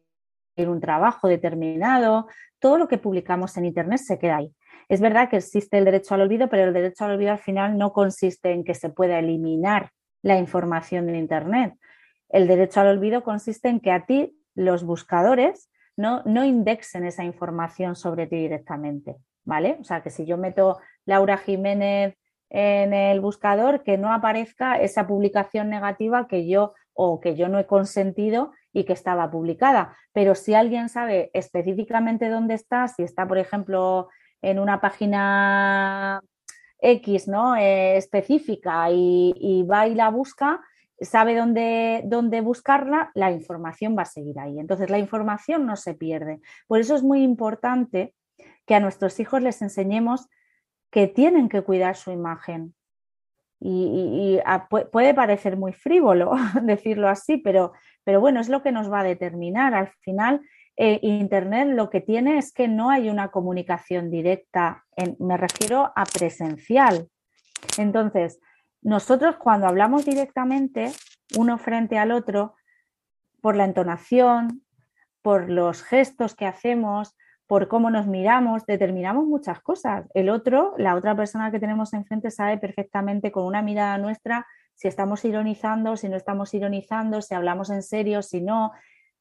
un 0.57 0.81
trabajo 0.81 1.29
determinado, 1.29 2.29
todo 2.59 2.79
lo 2.79 2.89
que 2.89 2.99
publicamos 2.99 3.57
en 3.57 3.67
Internet 3.67 3.99
se 3.99 4.19
queda 4.19 4.37
ahí. 4.37 4.55
Es 4.89 5.01
verdad 5.01 5.29
que 5.29 5.37
existe 5.37 5.79
el 5.79 5.85
derecho 5.85 6.15
al 6.15 6.23
olvido, 6.23 6.49
pero 6.49 6.65
el 6.65 6.73
derecho 6.73 7.05
al 7.05 7.13
olvido 7.13 7.33
al 7.33 7.39
final 7.39 7.77
no 7.77 7.93
consiste 7.93 8.53
en 8.53 8.65
que 8.65 8.75
se 8.75 8.91
pueda 8.91 9.19
eliminar 9.19 9.91
la 10.23 10.39
información 10.39 11.07
de 11.07 11.19
Internet. 11.19 11.75
El 12.35 12.49
derecho 12.49 12.81
al 12.81 12.89
olvido 12.89 13.23
consiste 13.23 13.69
en 13.69 13.79
que 13.79 13.93
a 13.93 14.07
ti 14.07 14.37
los 14.57 14.83
buscadores 14.83 15.71
no, 15.97 16.23
no 16.25 16.45
indexen 16.45 17.05
esa 17.05 17.23
información 17.23 17.95
sobre 17.95 18.27
ti 18.27 18.35
directamente, 18.35 19.15
¿vale? 19.45 19.77
O 19.81 19.85
sea, 19.85 20.03
que 20.03 20.11
si 20.11 20.27
yo 20.27 20.37
meto 20.37 20.81
Laura 21.05 21.37
Jiménez 21.39 22.17
en 22.51 22.93
el 22.93 23.21
buscador, 23.21 23.85
que 23.85 23.99
no 23.99 24.13
aparezca 24.13 24.81
esa 24.81 25.07
publicación 25.07 25.71
negativa 25.71 26.27
que 26.27 26.49
yo 26.49 26.75
o 26.93 27.21
que 27.21 27.37
yo 27.37 27.49
no 27.49 27.61
he 27.61 27.67
consentido 27.67 28.51
y 28.73 28.83
que 28.83 28.95
estaba 28.95 29.31
publicada. 29.31 29.97
Pero 30.13 30.35
si 30.35 30.55
alguien 30.55 30.89
sabe 30.89 31.31
específicamente 31.35 32.29
dónde 32.29 32.55
está, 32.55 32.89
si 32.89 33.05
está, 33.05 33.29
por 33.29 33.39
ejemplo, 33.39 34.09
en 34.43 34.59
una 34.59 34.81
página 34.81 36.21
X 36.81 37.29
¿no? 37.29 37.55
Eh, 37.55 37.97
específica 37.97 38.91
y, 38.91 39.65
va 39.71 39.87
y 39.87 39.95
la 39.95 40.11
busca, 40.11 40.61
sabe 41.01 41.37
dónde, 41.37 42.03
dónde 42.05 42.41
buscarla, 42.41 43.11
la 43.15 43.31
información 43.31 43.97
va 43.97 44.03
a 44.03 44.07
seguir 44.07 44.39
ahí. 44.39 44.59
Entonces, 44.59 44.91
la 44.91 44.99
información 44.99 45.67
no 45.67 45.77
se 45.77 45.95
pierde. 45.95 46.41
Por 46.67 46.81
eso 46.81 46.95
es 46.95 47.03
muy 47.03 47.23
importante 47.23 48.15
que 48.67 48.75
a 48.75 48.81
nuestros 48.81 49.19
hijos 49.21 49.43
les 49.43 49.61
enseñemos 49.63 50.29
que 50.91 51.09
tienen 51.09 51.49
que 51.49 51.63
cuidar 51.63 51.97
su 51.97 52.13
imagen, 52.13 52.75
y, 53.67 54.41
puede 54.93 55.15
parecer 55.15 55.57
muy 55.57 55.73
frívolo 55.73 56.33
decirlo 56.63 57.09
así, 57.09 57.39
pero, 57.39 57.73
pero, 58.05 58.21
bueno, 58.21 58.41
es 58.41 58.51
lo 58.51 58.63
que 58.63 58.73
nos 58.73 58.93
va 58.93 59.01
a 59.01 59.05
determinar. 59.05 59.75
Al 59.75 59.89
final, 60.01 60.43
eh, 60.77 60.99
Internet 61.03 61.69
lo 61.69 61.89
que 61.89 62.03
tiene 62.03 62.37
es 62.37 62.53
que 62.53 62.69
no 62.69 62.91
hay 62.91 63.09
una 63.09 63.29
comunicación 63.29 64.11
directa, 64.11 64.85
me 65.19 65.37
refiero 65.39 65.93
a 65.97 66.05
presencial. 66.05 67.09
Entonces, 67.79 68.39
nosotros 68.85 69.37
cuando 69.37 69.67
hablamos 69.67 70.05
directamente, 70.05 70.93
uno 71.37 71.57
frente 71.57 71.99
al 71.99 72.13
otro, 72.13 72.55
por 73.41 73.57
la 73.57 73.65
entonación, 73.65 74.63
por 75.23 75.51
los 75.51 75.83
gestos 75.83 76.35
que 76.35 76.47
hacemos, 76.47 77.17
por 77.47 77.67
cómo 77.69 77.91
nos 77.91 78.07
miramos, 78.07 78.67
determinamos 78.67 79.25
muchas 79.25 79.61
cosas. 79.61 80.07
El 80.13 80.29
otro, 80.29 80.75
la 80.77 80.95
otra 80.95 81.17
persona 81.17 81.51
que 81.51 81.59
tenemos 81.59 81.95
enfrente 81.95 82.31
sabe 82.31 82.59
perfectamente 82.59 83.33
con 83.33 83.45
una 83.45 83.63
mirada 83.63 83.97
nuestra 83.97 84.47
si 84.75 84.89
estamos 84.89 85.25
ironizando, 85.25 85.97
si 85.97 86.09
no 86.11 86.17
estamos 86.17 86.53
ironizando, 86.53 87.23
si 87.23 87.35
hablamos 87.35 87.71
en 87.71 87.83
serio, 87.83 88.21
si 88.23 88.43
no. 88.43 88.73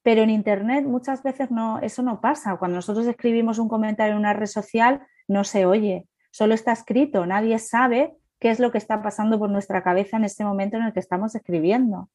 Pero 0.02 0.24
en 0.24 0.30
Internet 0.30 0.84
muchas 0.86 1.24
veces 1.24 1.52
no, 1.52 1.80
eso 1.80 2.02
no 2.02 2.20
pasa. 2.20 2.58
Cuando 2.58 2.76
nosotros 2.76 3.08
escribimos 3.08 3.60
un 3.60 3.70
comentario 3.70 4.14
en 4.14 4.20
una 4.20 4.34
red 4.34 4.48
social, 4.48 5.08
no 5.28 5.46
se 5.46 5.66
oye, 5.66 6.08
solo 6.32 6.54
está 6.54 6.74
escrito, 6.74 7.26
nadie 7.26 7.60
sabe 7.60 8.18
qué 8.44 8.52
es 8.52 8.60
lo 8.60 8.74
que 8.74 8.78
está 8.78 9.02
pasando 9.02 9.40
por 9.40 9.50
nuestra 9.50 9.82
cabeza 9.84 10.18
en 10.18 10.26
ese 10.26 10.44
momento 10.44 10.76
en 10.76 10.84
el 10.84 10.92
que 10.92 11.00
estamos 11.00 11.34
escribiendo. 11.34 12.10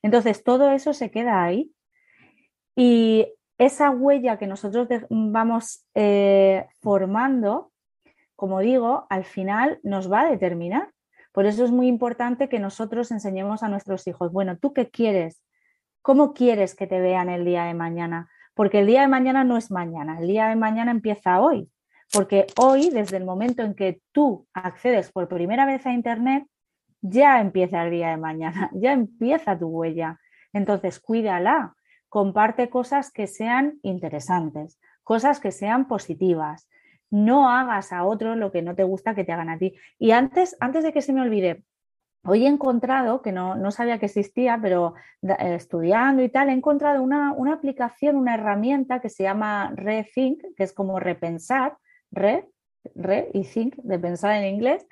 Entonces, 0.00 0.44
todo 0.44 0.70
eso 0.70 0.94
se 0.94 1.10
queda 1.10 1.42
ahí. 1.42 1.72
Y 2.76 3.26
esa 3.58 3.90
huella 3.90 4.38
que 4.38 4.46
nosotros 4.46 4.86
vamos 5.10 5.84
eh, 5.96 6.66
formando, 6.80 7.72
como 8.36 8.60
digo, 8.60 9.08
al 9.10 9.24
final 9.24 9.80
nos 9.82 10.10
va 10.10 10.20
a 10.20 10.30
determinar. 10.30 10.92
Por 11.32 11.46
eso 11.46 11.64
es 11.64 11.72
muy 11.72 11.88
importante 11.88 12.48
que 12.48 12.60
nosotros 12.60 13.10
enseñemos 13.10 13.64
a 13.64 13.68
nuestros 13.68 14.06
hijos, 14.06 14.30
bueno, 14.30 14.58
¿tú 14.58 14.72
qué 14.72 14.88
quieres? 14.88 15.42
¿Cómo 16.00 16.32
quieres 16.32 16.76
que 16.76 16.86
te 16.86 17.00
vean 17.00 17.28
el 17.28 17.44
día 17.44 17.64
de 17.64 17.74
mañana? 17.74 18.30
Porque 18.54 18.78
el 18.78 18.86
día 18.86 19.00
de 19.00 19.08
mañana 19.08 19.42
no 19.42 19.56
es 19.56 19.72
mañana, 19.72 20.20
el 20.20 20.28
día 20.28 20.46
de 20.46 20.54
mañana 20.54 20.92
empieza 20.92 21.40
hoy. 21.40 21.68
Porque 22.12 22.46
hoy, 22.58 22.90
desde 22.90 23.16
el 23.16 23.24
momento 23.24 23.62
en 23.62 23.74
que 23.74 24.02
tú 24.12 24.46
accedes 24.52 25.10
por 25.10 25.28
primera 25.28 25.64
vez 25.64 25.86
a 25.86 25.92
Internet, 25.92 26.44
ya 27.00 27.40
empieza 27.40 27.82
el 27.82 27.90
día 27.90 28.10
de 28.10 28.16
mañana, 28.16 28.70
ya 28.74 28.92
empieza 28.92 29.58
tu 29.58 29.68
huella. 29.68 30.20
Entonces, 30.52 31.00
cuídala, 31.00 31.74
comparte 32.08 32.68
cosas 32.68 33.10
que 33.10 33.26
sean 33.26 33.78
interesantes, 33.82 34.78
cosas 35.02 35.40
que 35.40 35.50
sean 35.50 35.88
positivas. 35.88 36.68
No 37.10 37.50
hagas 37.50 37.92
a 37.92 38.04
otros 38.04 38.36
lo 38.36 38.52
que 38.52 38.62
no 38.62 38.74
te 38.74 38.84
gusta 38.84 39.14
que 39.14 39.24
te 39.24 39.32
hagan 39.32 39.50
a 39.50 39.58
ti. 39.58 39.74
Y 39.98 40.10
antes, 40.10 40.56
antes 40.60 40.84
de 40.84 40.92
que 40.92 41.02
se 41.02 41.12
me 41.12 41.22
olvide, 41.22 41.64
hoy 42.24 42.44
he 42.44 42.48
encontrado, 42.48 43.22
que 43.22 43.32
no, 43.32 43.70
sabía 43.70 43.98
que 43.98 44.06
existía, 44.06 44.58
pero 44.60 44.94
eh, 45.22 45.54
estudiando 45.54 46.22
y 46.22 46.28
tal, 46.28 46.50
he 46.50 46.52
encontrado 46.52 47.02
una, 47.02 47.34
aplicación, 47.52 48.16
una 48.16 48.34
herramienta 48.34 49.00
que 49.00 49.08
se 49.08 49.24
llama 49.24 49.72
Rethink, 49.74 50.42
que 50.56 50.64
es 50.64 50.72
como 50.72 51.00
repensar, 51.00 51.76
re, 52.12 52.48
re 52.94 53.30
y 53.34 53.42
think, 53.42 53.74
de 53.76 53.98
pensar 53.98 54.36
en 54.36 54.54
inglés. 54.54 54.86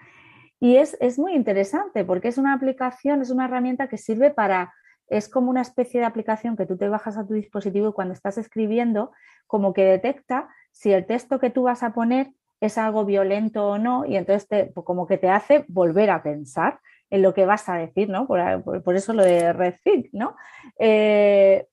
Y 0.58 0.76
es, 0.76 0.96
es 1.00 1.18
muy 1.18 1.34
interesante 1.34 2.04
porque 2.04 2.28
es 2.28 2.38
una 2.38 2.54
aplicación, 2.54 3.22
es 3.22 3.30
una 3.30 3.44
herramienta 3.44 3.88
que 3.88 3.96
sirve 3.96 4.30
para 4.30 4.72
es 5.10 5.28
como 5.28 5.50
una 5.50 5.60
especie 5.60 6.00
de 6.00 6.06
aplicación 6.06 6.56
que 6.56 6.66
tú 6.66 6.76
te 6.76 6.88
bajas 6.88 7.18
a 7.18 7.26
tu 7.26 7.34
dispositivo 7.34 7.88
y 7.88 7.92
cuando 7.92 8.14
estás 8.14 8.38
escribiendo, 8.38 9.10
como 9.46 9.74
que 9.74 9.84
detecta 9.84 10.48
si 10.70 10.92
el 10.92 11.04
texto 11.04 11.40
que 11.40 11.50
tú 11.50 11.64
vas 11.64 11.82
a 11.82 11.92
poner 11.92 12.30
es 12.60 12.78
algo 12.78 13.04
violento 13.04 13.66
o 13.66 13.78
no, 13.78 14.06
y 14.06 14.16
entonces 14.16 14.46
pues 14.72 14.86
como 14.86 15.06
que 15.06 15.18
te 15.18 15.28
hace 15.28 15.64
volver 15.68 16.10
a 16.10 16.22
pensar 16.22 16.78
en 17.10 17.22
lo 17.22 17.34
que 17.34 17.44
vas 17.44 17.68
a 17.68 17.74
decir, 17.74 18.08
¿no? 18.08 18.28
Por, 18.28 18.94
eso 18.94 19.12
lo 19.12 19.24
de 19.24 19.52
Redfig, 19.52 20.10
¿no? 20.12 20.36
Eh, 20.78 21.66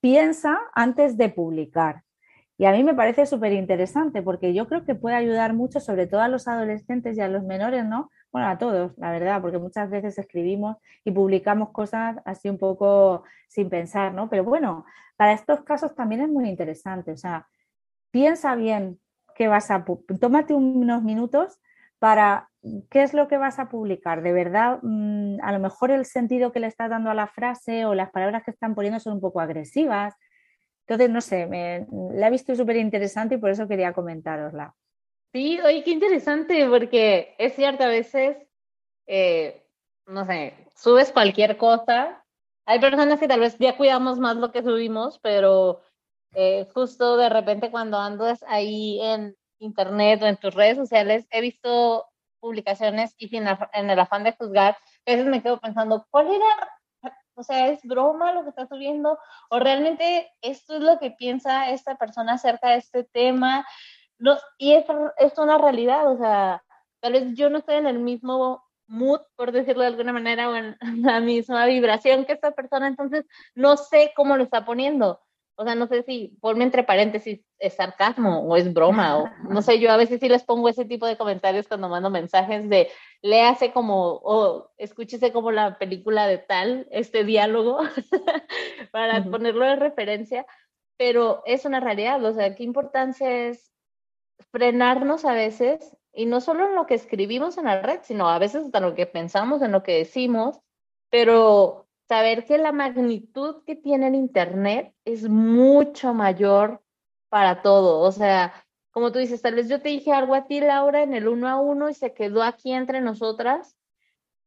piensa 0.00 0.58
antes 0.74 1.16
de 1.16 1.30
publicar. 1.30 2.02
Y 2.56 2.66
a 2.66 2.72
mí 2.72 2.84
me 2.84 2.94
parece 2.94 3.26
súper 3.26 3.52
interesante 3.52 4.22
porque 4.22 4.54
yo 4.54 4.68
creo 4.68 4.84
que 4.84 4.94
puede 4.94 5.16
ayudar 5.16 5.54
mucho, 5.54 5.80
sobre 5.80 6.06
todo 6.06 6.20
a 6.20 6.28
los 6.28 6.46
adolescentes 6.46 7.16
y 7.16 7.20
a 7.20 7.28
los 7.28 7.42
menores, 7.42 7.84
¿no? 7.84 8.10
bueno, 8.34 8.48
a 8.48 8.58
todos, 8.58 8.98
la 8.98 9.12
verdad, 9.12 9.40
porque 9.40 9.58
muchas 9.58 9.88
veces 9.88 10.18
escribimos 10.18 10.76
y 11.04 11.12
publicamos 11.12 11.70
cosas 11.70 12.16
así 12.24 12.48
un 12.48 12.58
poco 12.58 13.22
sin 13.46 13.70
pensar, 13.70 14.12
¿no? 14.12 14.28
Pero 14.28 14.42
bueno, 14.42 14.84
para 15.16 15.34
estos 15.34 15.60
casos 15.62 15.94
también 15.94 16.20
es 16.20 16.28
muy 16.28 16.48
interesante, 16.48 17.12
o 17.12 17.16
sea, 17.16 17.46
piensa 18.10 18.56
bien 18.56 18.98
qué 19.36 19.46
vas 19.46 19.70
a, 19.70 19.84
tómate 20.20 20.52
unos 20.52 21.04
minutos 21.04 21.60
para 22.00 22.50
qué 22.90 23.04
es 23.04 23.14
lo 23.14 23.28
que 23.28 23.36
vas 23.36 23.60
a 23.60 23.68
publicar. 23.68 24.20
De 24.20 24.32
verdad, 24.32 24.80
mm, 24.82 25.36
a 25.40 25.52
lo 25.52 25.60
mejor 25.60 25.92
el 25.92 26.04
sentido 26.04 26.50
que 26.50 26.58
le 26.58 26.66
estás 26.66 26.90
dando 26.90 27.10
a 27.10 27.14
la 27.14 27.28
frase 27.28 27.84
o 27.84 27.94
las 27.94 28.10
palabras 28.10 28.42
que 28.42 28.50
están 28.50 28.74
poniendo 28.74 28.98
son 28.98 29.12
un 29.14 29.20
poco 29.20 29.40
agresivas. 29.40 30.14
Entonces, 30.86 31.10
no 31.10 31.20
sé, 31.20 31.46
me, 31.46 31.86
la 32.12 32.28
he 32.28 32.30
visto 32.30 32.54
súper 32.54 32.76
interesante 32.76 33.36
y 33.36 33.38
por 33.38 33.50
eso 33.50 33.66
quería 33.66 33.94
comentárosla. 33.94 34.74
Sí, 35.32 35.58
oye, 35.60 35.82
qué 35.82 35.90
interesante, 35.90 36.68
porque 36.68 37.34
es 37.38 37.54
cierto, 37.54 37.84
a 37.84 37.88
veces, 37.88 38.36
eh, 39.06 39.66
no 40.06 40.26
sé, 40.26 40.54
subes 40.76 41.10
cualquier 41.10 41.56
cosa. 41.56 42.24
Hay 42.66 42.80
personas 42.80 43.18
que 43.18 43.28
tal 43.28 43.40
vez 43.40 43.56
ya 43.58 43.76
cuidamos 43.76 44.18
más 44.18 44.36
lo 44.36 44.52
que 44.52 44.62
subimos, 44.62 45.18
pero 45.20 45.80
eh, 46.34 46.66
justo 46.74 47.16
de 47.16 47.28
repente 47.30 47.70
cuando 47.70 47.98
andas 47.98 48.44
ahí 48.46 49.00
en 49.02 49.36
internet 49.58 50.22
o 50.22 50.26
en 50.26 50.36
tus 50.36 50.54
redes 50.54 50.76
sociales, 50.76 51.26
he 51.30 51.40
visto 51.40 52.06
publicaciones 52.40 53.14
y 53.16 53.34
en 53.34 53.90
el 53.90 53.98
afán 53.98 54.22
de 54.22 54.32
juzgar, 54.32 54.76
a 55.06 55.10
veces 55.10 55.26
me 55.26 55.42
quedo 55.42 55.58
pensando, 55.60 56.06
¿cuál 56.10 56.28
era 56.28 56.70
o 57.34 57.42
sea, 57.42 57.68
¿es 57.68 57.82
broma 57.82 58.32
lo 58.32 58.42
que 58.42 58.50
está 58.50 58.66
subiendo? 58.66 59.18
¿O 59.50 59.58
realmente 59.58 60.30
esto 60.40 60.76
es 60.76 60.80
lo 60.80 60.98
que 60.98 61.10
piensa 61.10 61.70
esta 61.70 61.96
persona 61.96 62.34
acerca 62.34 62.70
de 62.70 62.76
este 62.76 63.04
tema? 63.04 63.66
No, 64.18 64.36
y 64.58 64.74
es, 64.74 64.84
es 65.18 65.38
una 65.38 65.58
realidad, 65.58 66.10
o 66.10 66.16
sea, 66.18 66.62
tal 67.00 67.12
vez 67.12 67.34
yo 67.34 67.50
no 67.50 67.58
estoy 67.58 67.76
en 67.76 67.86
el 67.86 67.98
mismo 67.98 68.64
mood, 68.86 69.20
por 69.36 69.52
decirlo 69.52 69.82
de 69.82 69.88
alguna 69.88 70.12
manera, 70.12 70.48
o 70.48 70.54
en 70.56 70.76
la 71.02 71.20
misma 71.20 71.66
vibración 71.66 72.24
que 72.24 72.32
esta 72.32 72.52
persona, 72.52 72.86
entonces 72.86 73.26
no 73.54 73.76
sé 73.76 74.12
cómo 74.16 74.36
lo 74.36 74.44
está 74.44 74.64
poniendo. 74.64 75.20
O 75.56 75.64
sea, 75.64 75.74
no 75.74 75.86
sé 75.86 76.02
si, 76.02 76.36
ponme 76.40 76.64
entre 76.64 76.82
paréntesis, 76.82 77.40
es 77.58 77.74
sarcasmo 77.74 78.40
o 78.40 78.56
es 78.56 78.72
broma, 78.72 79.18
o 79.18 79.30
no 79.48 79.62
sé, 79.62 79.78
yo 79.78 79.90
a 79.92 79.96
veces 79.96 80.18
sí 80.20 80.28
les 80.28 80.42
pongo 80.42 80.68
ese 80.68 80.84
tipo 80.84 81.06
de 81.06 81.16
comentarios 81.16 81.68
cuando 81.68 81.88
mando 81.88 82.10
mensajes 82.10 82.68
de 82.68 82.90
léase 83.22 83.72
como, 83.72 84.20
o 84.22 84.70
escúchese 84.78 85.32
como 85.32 85.52
la 85.52 85.78
película 85.78 86.26
de 86.26 86.38
tal, 86.38 86.88
este 86.90 87.24
diálogo, 87.24 87.78
para 88.92 89.22
ponerlo 89.24 89.64
de 89.64 89.76
referencia, 89.76 90.44
pero 90.96 91.42
es 91.46 91.64
una 91.64 91.80
realidad, 91.80 92.24
o 92.24 92.32
sea, 92.32 92.54
qué 92.54 92.64
importancia 92.64 93.48
es 93.48 93.72
frenarnos 94.50 95.24
a 95.24 95.34
veces, 95.34 95.96
y 96.12 96.26
no 96.26 96.40
solo 96.40 96.66
en 96.66 96.74
lo 96.74 96.86
que 96.86 96.94
escribimos 96.94 97.58
en 97.58 97.64
la 97.66 97.80
red, 97.80 98.00
sino 98.02 98.28
a 98.28 98.38
veces 98.38 98.64
hasta 98.64 98.80
lo 98.80 98.94
que 98.94 99.06
pensamos, 99.06 99.62
en 99.62 99.72
lo 99.72 99.82
que 99.82 99.98
decimos, 99.98 100.60
pero 101.10 101.83
saber 102.08 102.44
que 102.44 102.58
la 102.58 102.72
magnitud 102.72 103.62
que 103.64 103.76
tiene 103.76 104.08
el 104.08 104.14
Internet 104.14 104.94
es 105.04 105.28
mucho 105.28 106.14
mayor 106.14 106.82
para 107.28 107.62
todo. 107.62 108.00
O 108.00 108.12
sea, 108.12 108.52
como 108.90 109.10
tú 109.10 109.18
dices, 109.18 109.42
tal 109.42 109.54
vez 109.54 109.68
yo 109.68 109.80
te 109.80 109.88
dije 109.88 110.12
algo 110.12 110.34
a 110.34 110.46
ti, 110.46 110.60
Laura, 110.60 111.02
en 111.02 111.14
el 111.14 111.28
uno 111.28 111.48
a 111.48 111.60
uno 111.60 111.88
y 111.88 111.94
se 111.94 112.14
quedó 112.14 112.42
aquí 112.42 112.72
entre 112.72 113.00
nosotras, 113.00 113.76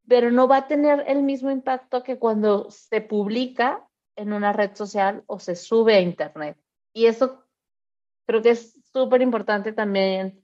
pero 0.08 0.32
no 0.32 0.47
va 0.47 0.58
a 0.58 0.68
tener 0.68 1.03
el 1.08 1.24
mismo 1.24 1.51
impacto 1.51 2.03
que 2.03 2.18
cuando 2.18 2.72
se 2.72 3.01
publica 3.01 3.86
en 4.16 4.34
una 4.34 4.53
red 4.53 4.76
social 4.76 5.24
o 5.28 5.39
se 5.39 5.55
sube 5.55 5.95
a 5.95 6.01
Internet. 6.01 6.58
Y 6.93 7.08
eso 7.08 7.43
creo 8.26 8.41
que 8.41 8.51
es 8.51 8.80
súper 8.91 9.22
importante 9.22 9.74
también 9.74 10.43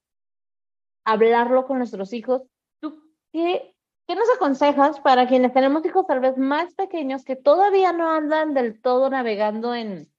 hablarlo 1.06 1.66
con 1.66 1.78
nuestros 1.78 2.14
hijos. 2.14 2.44
¿Tú 2.80 3.02
qué, 3.32 3.73
qué 4.08 4.16
nos 4.16 4.30
aconsejas 4.36 5.00
para 5.00 5.28
quienes 5.28 5.54
tenemos 5.54 5.86
hijos 5.86 6.06
tal 6.08 6.20
vez 6.20 6.38
más 6.38 6.74
pequeños 6.74 7.24
que 7.24 7.36
todavía 7.36 7.94
no 7.94 8.12
andan 8.12 8.54
del 8.54 8.82
todo 8.82 9.10
navegando 9.10 9.74
en, 9.74 10.12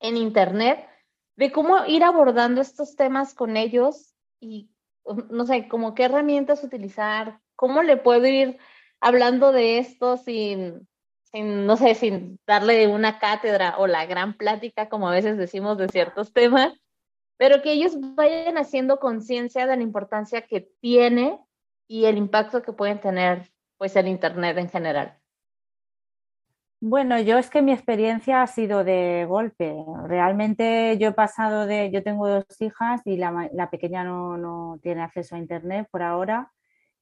en 0.00 0.16
Internet, 0.16 0.86
de 1.36 1.50
cómo 1.50 1.84
ir 1.86 2.04
abordando 2.04 2.60
estos 2.60 2.96
temas 2.96 3.34
con 3.34 3.56
ellos 3.56 4.14
y, 4.40 4.70
no 5.30 5.46
sé, 5.46 5.68
como 5.68 5.94
qué 5.94 6.04
herramientas 6.04 6.62
utilizar, 6.62 7.40
cómo 7.56 7.82
le 7.82 7.96
puedo 7.96 8.26
ir 8.26 8.58
hablando 9.00 9.52
de 9.52 9.78
esto 9.78 10.16
sin, 10.18 10.86
sin, 11.22 11.66
no 11.66 11.76
sé, 11.76 11.94
sin 11.94 12.38
darle 12.46 12.86
una 12.88 13.18
cátedra 13.18 13.76
o 13.78 13.86
la 13.86 14.04
gran 14.06 14.36
plática, 14.36 14.88
como 14.88 15.08
a 15.08 15.12
veces 15.12 15.38
decimos 15.38 15.78
de 15.78 15.88
ciertos 15.88 16.32
temas, 16.32 16.74
pero 17.38 17.62
que 17.62 17.72
ellos 17.72 17.94
vayan 18.14 18.58
haciendo 18.58 19.00
conciencia 19.00 19.66
de 19.66 19.76
la 19.76 19.82
importancia 19.82 20.42
que 20.42 20.60
tiene 20.80 21.40
y 21.92 22.06
el 22.06 22.16
impacto 22.16 22.62
que 22.62 22.72
pueden 22.72 23.00
tener 23.00 23.50
pues 23.76 23.94
el 23.96 24.08
internet 24.08 24.56
en 24.56 24.70
general. 24.70 25.18
Bueno, 26.80 27.20
yo 27.20 27.36
es 27.36 27.50
que 27.50 27.60
mi 27.60 27.70
experiencia 27.70 28.40
ha 28.40 28.46
sido 28.46 28.82
de 28.82 29.26
golpe. 29.28 29.76
Realmente 30.06 30.96
yo 30.96 31.08
he 31.08 31.12
pasado 31.12 31.66
de, 31.66 31.90
yo 31.90 32.02
tengo 32.02 32.26
dos 32.28 32.46
hijas 32.60 33.02
y 33.04 33.18
la, 33.18 33.68
pequeña 33.70 34.04
no, 34.04 34.38
no, 34.38 34.78
tiene 34.82 35.02
acceso 35.02 35.36
a 35.36 35.38
internet 35.38 35.86
por 35.90 36.02
ahora 36.02 36.50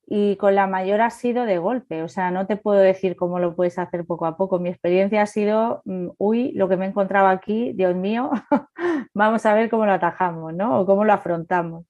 y 0.06 0.34
con 0.36 0.56
la 0.56 0.66
mayor 0.66 1.02
ha 1.02 1.10
sido 1.10 1.46
de 1.46 1.58
golpe. 1.58 2.02
O 2.02 2.08
sea, 2.08 2.32
no 2.32 2.48
te 2.48 2.56
puedo 2.56 2.80
decir 2.80 3.14
cómo 3.14 3.38
lo 3.38 3.54
puedes 3.54 3.78
hacer 3.78 4.04
poco 4.04 4.26
a 4.26 4.36
poco. 4.36 4.58
Mi 4.58 4.70
experiencia 4.70 5.22
ha 5.22 5.26
sido, 5.26 5.82
mm, 5.84 6.08
uy, 6.18 6.50
lo 6.54 6.68
que 6.68 6.76
me 6.76 6.86
he 6.86 6.88
encontrado 6.88 7.28
aquí, 7.28 7.72
Dios 7.74 7.94
mío, 7.94 8.30
vamos 9.14 9.46
a 9.46 9.54
ver 9.54 9.70
cómo 9.70 9.86
lo 9.86 9.92
atajamos, 9.92 10.52
¿no? 10.52 10.80
O 10.80 10.86
cómo 10.86 11.04
lo 11.04 11.12
afrontamos. 11.12 11.89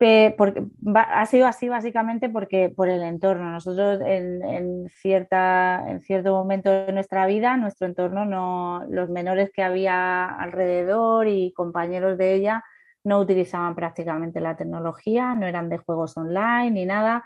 Ha 0.00 1.26
sido 1.26 1.46
así 1.46 1.68
básicamente 1.68 2.28
porque 2.28 2.68
por 2.68 2.88
el 2.88 3.02
entorno. 3.02 3.50
Nosotros 3.50 4.00
en, 4.04 4.88
cierta, 4.90 5.84
en 5.88 6.00
cierto 6.00 6.32
momento 6.32 6.70
de 6.70 6.92
nuestra 6.92 7.26
vida, 7.26 7.56
nuestro 7.56 7.86
entorno, 7.88 8.24
no, 8.24 8.84
los 8.88 9.10
menores 9.10 9.50
que 9.52 9.62
había 9.62 10.26
alrededor 10.26 11.26
y 11.26 11.52
compañeros 11.52 12.16
de 12.16 12.34
ella, 12.34 12.64
no 13.04 13.18
utilizaban 13.18 13.74
prácticamente 13.74 14.40
la 14.40 14.56
tecnología, 14.56 15.34
no 15.34 15.46
eran 15.46 15.68
de 15.68 15.78
juegos 15.78 16.16
online 16.16 16.70
ni 16.70 16.86
nada. 16.86 17.24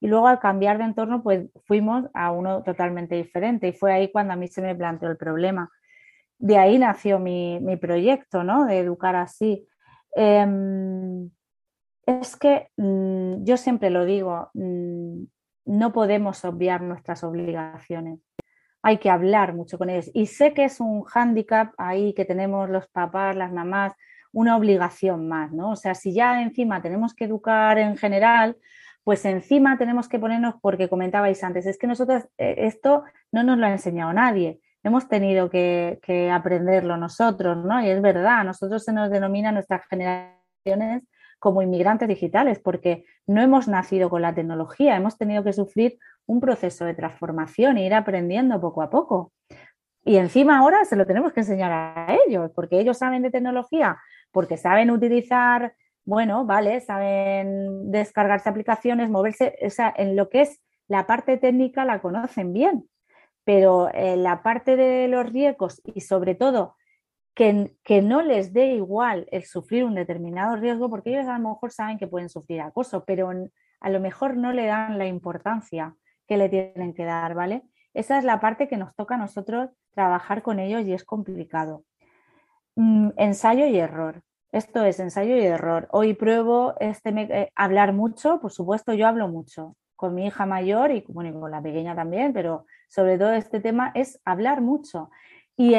Y 0.00 0.08
luego 0.08 0.26
al 0.26 0.40
cambiar 0.40 0.78
de 0.78 0.84
entorno, 0.84 1.22
pues 1.22 1.48
fuimos 1.64 2.06
a 2.12 2.32
uno 2.32 2.62
totalmente 2.62 3.14
diferente 3.14 3.68
y 3.68 3.72
fue 3.72 3.92
ahí 3.92 4.10
cuando 4.10 4.34
a 4.34 4.36
mí 4.36 4.48
se 4.48 4.60
me 4.60 4.74
planteó 4.74 5.08
el 5.08 5.16
problema. 5.16 5.70
De 6.38 6.58
ahí 6.58 6.78
nació 6.78 7.18
mi, 7.20 7.60
proyecto, 7.80 8.42
¿no? 8.44 8.66
De 8.66 8.80
educar 8.80 9.14
así. 9.16 9.66
Em, 10.16 11.30
es 12.20 12.36
que 12.36 12.68
mm, 12.76 13.44
yo 13.44 13.56
siempre 13.56 13.90
lo 13.90 14.04
digo, 14.04 14.50
mm, 14.54 15.24
no 15.66 15.92
podemos 15.92 16.44
obviar 16.44 16.82
nuestras 16.82 17.24
obligaciones. 17.24 18.20
Hay 18.82 18.98
que 18.98 19.10
hablar 19.10 19.54
mucho 19.54 19.78
con 19.78 19.90
ellos. 19.90 20.10
Y 20.12 20.26
sé 20.26 20.54
que 20.54 20.64
es 20.64 20.80
un 20.80 21.02
hándicap 21.04 21.72
ahí 21.78 22.14
que 22.14 22.24
tenemos 22.24 22.68
los 22.68 22.88
papás, 22.88 23.36
las 23.36 23.52
mamás, 23.52 23.94
una 24.32 24.56
obligación 24.56 25.28
más, 25.28 25.52
¿no? 25.52 25.70
O 25.70 25.76
sea, 25.76 25.94
si 25.94 26.14
ya 26.14 26.42
encima 26.42 26.82
tenemos 26.82 27.14
que 27.14 27.26
educar 27.26 27.78
en 27.78 27.96
general, 27.96 28.56
pues 29.04 29.24
encima 29.24 29.78
tenemos 29.78 30.08
que 30.08 30.18
ponernos, 30.18 30.54
porque 30.60 30.88
comentabais 30.88 31.42
antes, 31.44 31.66
es 31.66 31.78
que 31.78 31.86
nosotros 31.86 32.24
eh, 32.38 32.54
esto 32.58 33.04
no 33.30 33.42
nos 33.42 33.58
lo 33.58 33.66
ha 33.66 33.72
enseñado 33.72 34.12
nadie, 34.12 34.60
hemos 34.82 35.08
tenido 35.08 35.50
que, 35.50 35.98
aprenderlo 36.32 36.96
nosotros, 36.96 37.64
¿no? 37.64 37.82
Y 37.82 37.90
es 37.90 38.00
verdad, 38.00 38.44
nosotros 38.44 38.84
se 38.84 38.92
nos 38.92 39.10
denomina 39.10 39.52
nuestras 39.52 39.86
generaciones 39.88 41.02
como 41.42 41.60
inmigrantes 41.60 42.06
digitales, 42.06 42.60
porque 42.60 43.04
no 43.26 43.42
hemos 43.42 43.66
nacido 43.66 44.08
con 44.08 44.22
la 44.22 44.32
tecnología, 44.32 44.94
hemos 44.94 45.18
tenido 45.18 45.42
que 45.42 45.52
sufrir 45.52 45.98
un 46.24 46.38
proceso 46.38 46.84
de 46.84 46.94
transformación 46.94 47.78
e 47.78 47.84
ir 47.84 47.94
aprendiendo 47.94 48.60
poco 48.60 48.80
a 48.80 48.90
poco. 48.90 49.32
Y 50.04 50.18
encima 50.18 50.60
ahora 50.60 50.84
se 50.84 50.94
lo 50.94 51.04
tenemos 51.04 51.32
que 51.32 51.40
enseñar 51.40 51.72
a 51.72 52.16
ellos, 52.24 52.52
porque 52.54 52.78
ellos 52.78 52.96
saben 52.96 53.22
de 53.22 53.32
tecnología, 53.32 53.98
porque 54.30 54.56
saben 54.56 54.92
utilizar, 54.92 55.74
bueno, 56.04 56.46
vale, 56.46 56.80
saben 56.80 57.90
descargarse 57.90 58.48
aplicaciones, 58.48 59.10
moverse, 59.10 59.58
o 59.66 59.70
sea, 59.70 59.92
en 59.96 60.14
lo 60.14 60.28
que 60.28 60.42
es 60.42 60.62
la 60.86 61.08
parte 61.08 61.38
técnica 61.38 61.84
la 61.84 62.00
conocen 62.00 62.52
bien, 62.52 62.88
pero 63.42 63.92
en 63.92 64.22
la 64.22 64.44
parte 64.44 64.76
de 64.76 65.08
los 65.08 65.28
riesgos 65.28 65.82
y 65.92 66.02
sobre 66.02 66.36
todo 66.36 66.76
que, 67.34 68.02
no 68.02 68.22
les 68.22 68.52
dé 68.52 68.74
igual 68.74 69.26
el 69.30 69.44
sufrir 69.44 69.84
un 69.84 69.94
determinado 69.94 70.56
riesgo, 70.56 70.90
porque 70.90 71.10
ellos 71.10 71.28
a 71.28 71.38
lo 71.38 71.50
mejor 71.50 71.72
saben 71.72 71.98
que 71.98 72.06
pueden 72.06 72.28
sufrir 72.28 72.60
acoso, 72.60 73.04
pero 73.04 73.30
a 73.80 73.90
lo 73.90 74.00
mejor 74.00 74.36
no 74.36 74.52
le 74.52 74.66
dan 74.66 74.98
la 74.98 75.06
importancia 75.06 75.96
que 76.26 76.36
le 76.36 76.48
tienen 76.48 76.94
que 76.94 77.04
dar, 77.04 77.34
¿vale? 77.34 77.62
Esa 77.94 78.18
es 78.18 78.24
la 78.24 78.40
parte 78.40 78.68
que 78.68 78.76
nos 78.76 78.94
toca 78.94 79.14
a 79.16 79.18
nosotros 79.18 79.70
trabajar 79.94 80.42
con 80.42 80.58
ellos 80.58 80.82
y 80.86 80.92
es 80.92 81.04
complicado. 81.04 81.84
Mm, 82.76 83.10
ensayo 83.16 83.66
y 83.66 83.78
error. 83.78 84.22
Esto 84.50 84.84
es 84.84 85.00
ensayo 85.00 85.36
y 85.36 85.44
error. 85.44 85.88
Hoy 85.90 86.14
pruebo 86.14 86.74
este, 86.80 87.10
eh, 87.10 87.52
hablar 87.54 87.92
mucho, 87.92 88.40
por 88.40 88.52
supuesto 88.52 88.92
yo 88.94 89.06
hablo 89.06 89.28
mucho 89.28 89.76
con 89.96 90.14
mi 90.14 90.26
hija 90.26 90.46
mayor 90.46 90.90
y, 90.90 91.02
con 91.02 91.50
la 91.50 91.62
pequeña 91.62 91.94
también, 91.94 92.32
pero 92.32 92.66
sobre 92.88 93.18
todo 93.18 93.32
este 93.34 93.60
tema 93.60 93.92
es 93.94 94.20
hablar 94.24 94.60
mucho 94.60 95.10
y, 95.56 95.74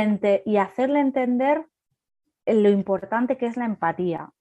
hacerle 0.57 0.99
entender 0.99 1.65
lo 2.45 2.69
importante 2.69 3.38
que 3.38 3.45
es 3.45 3.57
la 3.57 3.65
empatía. 3.65 4.32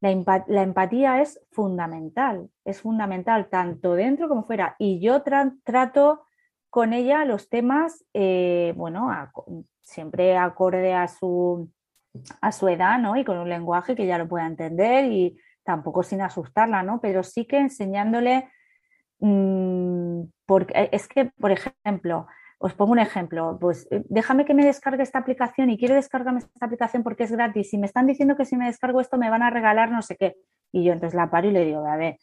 La, 0.00 0.44
la, 0.46 0.62
empatía 0.62 1.20
es 1.20 1.40
fundamental, 1.50 2.50
es 2.64 2.80
fundamental 2.80 3.48
tanto 3.48 3.94
dentro 3.94 4.28
como 4.28 4.44
fuera. 4.44 4.76
Y 4.78 5.00
yo 5.00 5.22
trato 5.22 6.24
con 6.70 6.92
ella 6.92 7.24
los 7.24 7.48
temas, 7.48 8.04
eh, 8.14 8.72
bueno, 8.76 9.10
siempre 9.80 10.36
acorde 10.36 10.94
a 10.94 11.08
su, 11.08 11.70
a 12.40 12.52
su 12.52 12.68
edad, 12.68 12.98
¿no? 12.98 13.16
Y 13.16 13.24
con 13.24 13.38
un 13.38 13.48
lenguaje 13.48 13.96
que 13.96 14.06
ya 14.06 14.18
lo 14.18 14.28
pueda 14.28 14.46
entender 14.46 15.10
y 15.10 15.38
tampoco 15.64 16.02
sin 16.02 16.20
asustarla, 16.20 16.82
¿no? 16.82 17.00
Pero 17.00 17.22
sí 17.22 17.46
que 17.46 17.58
enseñándole, 17.58 18.50
mm, 19.20 20.22
porque 20.46 20.88
es 20.92 21.08
que, 21.08 21.26
por 21.26 21.52
ejemplo, 21.52 22.26
os 22.58 22.74
pongo 22.74 22.92
un 22.92 22.98
ejemplo, 22.98 23.56
pues 23.60 23.86
eh, 23.90 24.02
déjame 24.08 24.44
que 24.44 24.54
me 24.54 24.64
descargue 24.64 25.02
esta 25.02 25.18
aplicación 25.18 25.70
y 25.70 25.78
quiero 25.78 25.94
descargarme 25.94 26.40
esta 26.40 26.66
aplicación 26.66 27.02
porque 27.02 27.24
es 27.24 27.32
gratis 27.32 27.72
y 27.72 27.78
me 27.78 27.86
están 27.86 28.06
diciendo 28.06 28.36
que 28.36 28.44
si 28.44 28.56
me 28.56 28.66
descargo 28.66 29.00
esto 29.00 29.16
me 29.16 29.30
van 29.30 29.42
a 29.42 29.50
regalar 29.50 29.90
no 29.90 30.02
sé 30.02 30.16
qué. 30.16 30.36
Y 30.72 30.84
yo 30.84 30.92
entonces 30.92 31.16
la 31.16 31.30
paro 31.30 31.48
y 31.48 31.52
le 31.52 31.64
digo, 31.64 31.86
a 31.86 31.96
ver, 31.96 32.18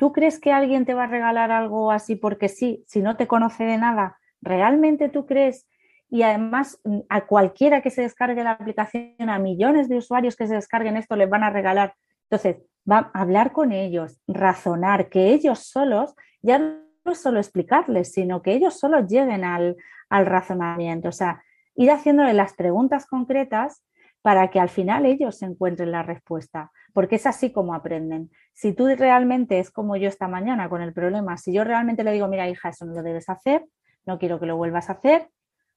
¿Tú 0.00 0.14
crees 0.14 0.40
que 0.40 0.50
alguien 0.50 0.86
te 0.86 0.94
va 0.94 1.04
a 1.04 1.08
regalar 1.08 1.50
algo 1.50 1.90
así 1.92 2.16
porque 2.16 2.48
sí, 2.48 2.82
si 2.86 3.02
no 3.02 3.18
te 3.18 3.26
conoce 3.26 3.64
de 3.64 3.76
nada? 3.76 4.16
¿Realmente 4.40 5.10
tú 5.10 5.26
crees? 5.26 5.68
Y 6.08 6.22
además, 6.22 6.80
mm, 6.84 7.00
a 7.10 7.26
cualquiera 7.26 7.82
que 7.82 7.90
se 7.90 8.00
descargue 8.00 8.42
la 8.42 8.52
aplicación, 8.52 9.28
a 9.28 9.38
millones 9.38 9.90
de 9.90 9.98
usuarios 9.98 10.36
que 10.36 10.46
se 10.46 10.54
descarguen 10.54 10.96
esto, 10.96 11.16
les 11.16 11.28
van 11.28 11.42
a 11.42 11.50
regalar. 11.50 11.96
Entonces, 12.30 12.62
va 12.90 13.10
a 13.12 13.20
hablar 13.20 13.52
con 13.52 13.72
ellos, 13.72 14.18
razonar, 14.26 15.10
que 15.10 15.34
ellos 15.34 15.66
solos, 15.66 16.14
ya 16.40 16.80
es 17.04 17.20
solo 17.20 17.38
explicarles, 17.38 18.12
sino 18.12 18.42
que 18.42 18.52
ellos 18.52 18.78
solos 18.78 19.06
lleguen 19.06 19.44
al, 19.44 19.76
al 20.08 20.26
razonamiento. 20.26 21.08
O 21.08 21.12
sea, 21.12 21.42
ir 21.74 21.90
haciéndole 21.90 22.34
las 22.34 22.54
preguntas 22.54 23.06
concretas 23.06 23.84
para 24.22 24.50
que 24.50 24.60
al 24.60 24.68
final 24.68 25.06
ellos 25.06 25.42
encuentren 25.42 25.92
la 25.92 26.02
respuesta 26.02 26.70
porque 26.92 27.16
es 27.16 27.26
así 27.26 27.52
como 27.52 27.74
aprenden. 27.74 28.30
Si 28.52 28.72
tú 28.72 28.86
realmente 28.86 29.58
es 29.58 29.70
como 29.70 29.96
yo 29.96 30.08
esta 30.08 30.28
mañana 30.28 30.68
con 30.68 30.82
el 30.82 30.92
problema, 30.92 31.36
si 31.36 31.52
yo 31.52 31.64
realmente 31.64 32.04
le 32.04 32.12
digo, 32.12 32.28
mira 32.28 32.48
hija, 32.48 32.70
eso 32.70 32.84
no 32.84 32.94
lo 32.94 33.02
debes 33.02 33.28
hacer, 33.28 33.64
no 34.06 34.18
quiero 34.18 34.40
que 34.40 34.46
lo 34.46 34.56
vuelvas 34.56 34.88
a 34.88 34.94
hacer, 34.94 35.28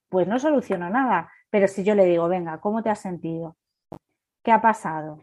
pues 0.10 0.28
no 0.28 0.40
soluciono 0.40 0.90
nada. 0.90 1.32
Pero 1.50 1.68
si 1.68 1.84
yo 1.84 1.96
le 1.96 2.06
digo, 2.06 2.28
venga, 2.28 2.60
¿cómo 2.60 2.84
te 2.84 2.90
has 2.90 3.00
sentido? 3.00 3.58
¿Qué 4.44 4.52
ha 4.52 4.62
pasado? 4.62 5.20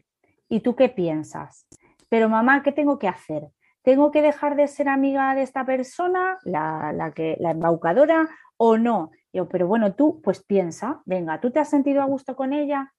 ¿Y 0.49 0.61
tú 0.61 0.75
qué 0.75 0.89
piensas? 0.89 1.67
Pero 2.09 2.29
mamá, 2.29 2.63
¿qué 2.63 2.73
tengo 2.73 2.99
que 2.99 3.09
hacer? 3.09 3.49
¿Tengo 3.83 4.11
que 4.11 4.23
dejar 4.23 4.57
de 4.57 4.69
ser 4.69 4.89
amiga 4.89 5.35
de 5.35 5.43
esta 5.43 5.65
persona, 5.65 6.39
la, 6.45 6.93
la, 6.93 7.13
que, 7.13 7.37
la 7.41 7.53
embaucadora, 7.53 8.29
o 8.57 8.77
no? 8.77 9.11
Yo, 9.33 9.49
pero 9.49 9.67
bueno, 9.67 9.95
tú 9.95 10.21
pues 10.23 10.43
piensa, 10.43 11.03
venga, 11.07 11.41
¿tú 11.41 11.51
te 11.51 11.61
has 11.61 11.71
sentido 11.71 12.03
a 12.03 12.07
gusto 12.07 12.37
con 12.37 12.53
ella? 12.53 12.93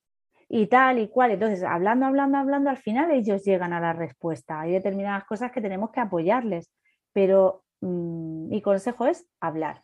y 0.54 0.68
tal 0.68 1.00
y 1.00 1.08
cual. 1.08 1.32
Entonces, 1.32 1.64
hablando, 1.64 2.06
hablando, 2.06 2.38
hablando, 2.38 2.70
al 2.70 2.78
final 2.78 3.10
ellos 3.12 3.46
llegan 3.46 3.72
a 3.72 3.80
la 3.80 3.94
respuesta. 3.94 4.60
Hay 4.60 4.74
determinadas 4.74 5.24
cosas 5.24 5.50
que 5.54 5.62
tenemos 5.62 5.92
que 5.92 6.02
apoyarles, 6.02 6.70
pero 7.14 7.64
mm, 7.80 8.50
mi 8.50 8.62
consejo 8.62 9.06
es 9.06 9.26
hablar, 9.40 9.84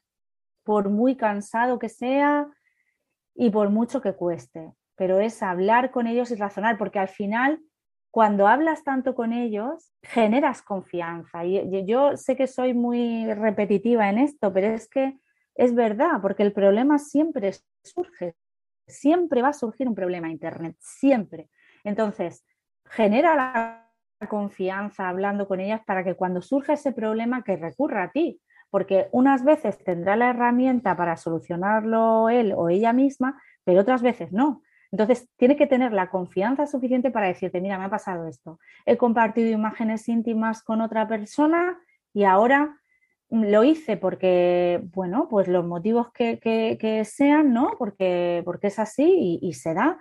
por 0.63 0.89
muy 0.89 1.15
cansado 1.15 1.79
que 1.79 1.87
sea 1.87 2.47
y 3.33 3.49
por 3.49 3.69
mucho 3.69 4.01
que 4.01 4.13
cueste, 4.13 4.73
pero 4.97 5.21
es 5.21 5.41
hablar 5.41 5.89
con 5.89 6.05
ellos 6.05 6.31
y 6.31 6.35
razonar, 6.35 6.77
porque 6.77 6.99
al 6.99 7.07
final, 7.07 7.61
cuando 8.11 8.47
hablas 8.47 8.83
tanto 8.83 9.15
con 9.15 9.33
ellos, 9.33 9.91
generas 10.01 10.61
confianza. 10.61 11.45
Y 11.45 11.85
yo 11.85 12.17
sé 12.17 12.35
que 12.35 12.47
soy 12.47 12.73
muy 12.73 13.31
repetitiva 13.33 14.09
en 14.09 14.17
esto, 14.17 14.51
pero 14.53 14.67
es 14.67 14.89
que 14.89 15.19
es 15.55 15.73
verdad, 15.75 16.21
porque 16.21 16.43
el 16.43 16.53
problema 16.53 16.99
siempre 16.99 17.51
surge 17.83 18.35
siempre 18.87 19.41
va 19.41 19.49
a 19.49 19.53
surgir 19.53 19.87
un 19.87 19.95
problema 19.95 20.27
en 20.27 20.33
Internet, 20.33 20.75
siempre. 20.79 21.49
Entonces, 21.83 22.45
genera 22.85 23.35
la 23.35 24.27
confianza 24.27 25.09
hablando 25.09 25.47
con 25.47 25.59
ellas 25.59 25.81
para 25.85 26.03
que 26.03 26.15
cuando 26.15 26.41
surja 26.41 26.73
ese 26.73 26.91
problema 26.91 27.43
que 27.43 27.57
recurra 27.57 28.03
a 28.03 28.11
ti, 28.11 28.41
porque 28.69 29.07
unas 29.11 29.43
veces 29.43 29.77
tendrá 29.83 30.15
la 30.15 30.29
herramienta 30.29 30.95
para 30.95 31.17
solucionarlo 31.17 32.29
él 32.29 32.53
o 32.55 32.69
ella 32.69 32.93
misma, 32.93 33.41
pero 33.63 33.81
otras 33.81 34.01
veces 34.01 34.31
no. 34.31 34.61
Entonces, 34.91 35.29
tiene 35.37 35.55
que 35.55 35.67
tener 35.67 35.91
la 35.93 36.09
confianza 36.09 36.65
suficiente 36.65 37.11
para 37.11 37.27
decirte, 37.27 37.61
mira, 37.61 37.77
me 37.77 37.85
ha 37.85 37.89
pasado 37.89 38.27
esto. 38.27 38.59
He 38.85 38.97
compartido 38.97 39.49
imágenes 39.49 40.07
íntimas 40.07 40.63
con 40.63 40.81
otra 40.81 41.07
persona 41.07 41.77
y 42.13 42.23
ahora 42.23 42.77
lo 43.29 43.63
hice 43.63 43.97
porque, 43.97 44.81
bueno, 44.93 45.27
pues 45.29 45.47
los 45.47 45.65
motivos 45.65 46.11
que, 46.13 47.03
sean, 47.05 47.53
¿no? 47.53 47.71
Porque, 47.77 48.41
porque 48.45 48.67
es 48.67 48.79
así 48.79 49.39
y, 49.41 49.53
se 49.53 49.73
da. 49.73 49.99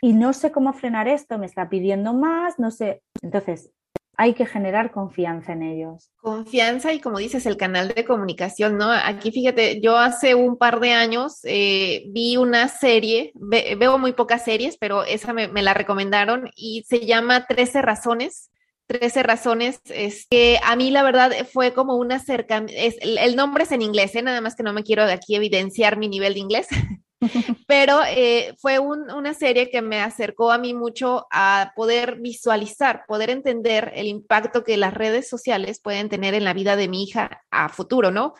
Y 0.00 0.14
no 0.14 0.32
sé 0.32 0.50
cómo 0.50 0.72
frenar 0.72 1.08
esto, 1.08 1.38
me 1.38 1.46
está 1.46 1.68
pidiendo 1.68 2.14
más, 2.14 2.58
no 2.58 2.70
sé. 2.70 3.02
Entonces, 3.22 3.72
hay 4.16 4.34
que 4.34 4.46
generar 4.46 4.90
confianza 4.90 5.52
en 5.52 5.62
ellos. 5.62 6.10
Confianza 6.16 6.92
y 6.92 7.00
como 7.00 7.18
dices, 7.18 7.46
el 7.46 7.56
canal 7.56 7.88
de 7.88 8.04
comunicación, 8.04 8.78
¿no? 8.78 8.90
Aquí 8.90 9.30
fíjate, 9.30 9.80
yo 9.80 9.96
hace 9.96 10.34
un 10.34 10.56
par 10.56 10.80
de 10.80 10.92
años 10.92 11.40
eh, 11.44 12.04
vi 12.08 12.36
una 12.36 12.68
serie, 12.68 13.32
veo 13.34 13.98
muy 13.98 14.12
pocas 14.12 14.44
series, 14.44 14.76
pero 14.76 15.04
esa 15.04 15.32
me, 15.32 15.48
la 15.48 15.74
recomendaron 15.74 16.50
y 16.56 16.84
se 16.88 17.06
llama 17.06 17.46
13 17.46 17.82
razones 17.82 18.50
13 18.86 19.22
razones, 19.22 19.80
es 19.86 20.26
que 20.28 20.58
a 20.62 20.76
mí 20.76 20.90
la 20.90 21.02
verdad 21.02 21.32
fue 21.50 21.72
como 21.72 21.96
una 21.96 22.18
cerca, 22.18 22.66
es, 22.68 22.96
el 23.00 23.34
nombre 23.34 23.64
es 23.64 23.72
en 23.72 23.80
inglés, 23.80 24.14
¿eh? 24.14 24.20
nada 24.20 24.42
más 24.42 24.56
que 24.56 24.62
no 24.62 24.74
me 24.74 24.82
quiero 24.82 25.04
aquí 25.04 25.34
evidenciar 25.34 25.96
mi 25.96 26.06
nivel 26.06 26.34
de 26.34 26.40
inglés, 26.40 26.68
pero 27.66 28.00
eh, 28.08 28.54
fue 28.58 28.78
una 28.78 29.34
serie 29.34 29.70
que 29.70 29.82
me 29.82 30.00
acercó 30.00 30.52
a 30.52 30.58
mí 30.58 30.74
mucho 30.74 31.26
a 31.30 31.72
poder 31.76 32.16
visualizar, 32.20 33.04
poder 33.06 33.30
entender 33.30 33.92
el 33.94 34.06
impacto 34.06 34.64
que 34.64 34.76
las 34.76 34.94
redes 34.94 35.28
sociales 35.28 35.80
pueden 35.80 36.08
tener 36.08 36.34
en 36.34 36.44
la 36.44 36.54
vida 36.54 36.76
de 36.76 36.88
mi 36.88 37.04
hija 37.04 37.42
a 37.50 37.68
futuro, 37.68 38.10
¿no? 38.10 38.34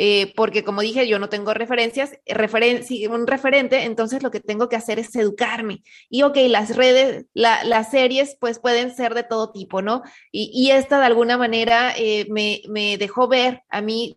Eh, 0.00 0.32
porque 0.36 0.62
como 0.62 0.80
dije, 0.80 1.08
yo 1.08 1.18
no 1.18 1.28
tengo 1.28 1.52
referencias, 1.54 2.12
un 3.10 3.26
referente, 3.26 3.82
entonces 3.82 4.22
lo 4.22 4.30
que 4.30 4.38
tengo 4.38 4.68
que 4.68 4.76
hacer 4.76 5.00
es 5.00 5.14
educarme. 5.16 5.82
Y 6.08 6.22
ok, 6.22 6.36
las 6.46 6.76
redes, 6.76 7.26
las 7.34 7.90
series, 7.90 8.36
pues 8.38 8.60
pueden 8.60 8.94
ser 8.94 9.14
de 9.14 9.24
todo 9.24 9.50
tipo, 9.50 9.82
¿no? 9.82 10.02
Y, 10.30 10.70
esta 10.70 11.00
de 11.00 11.06
alguna 11.06 11.36
manera 11.36 11.92
eh, 11.96 12.28
me, 12.30 12.96
dejó 12.96 13.26
ver 13.26 13.62
a 13.70 13.80
mí 13.80 14.14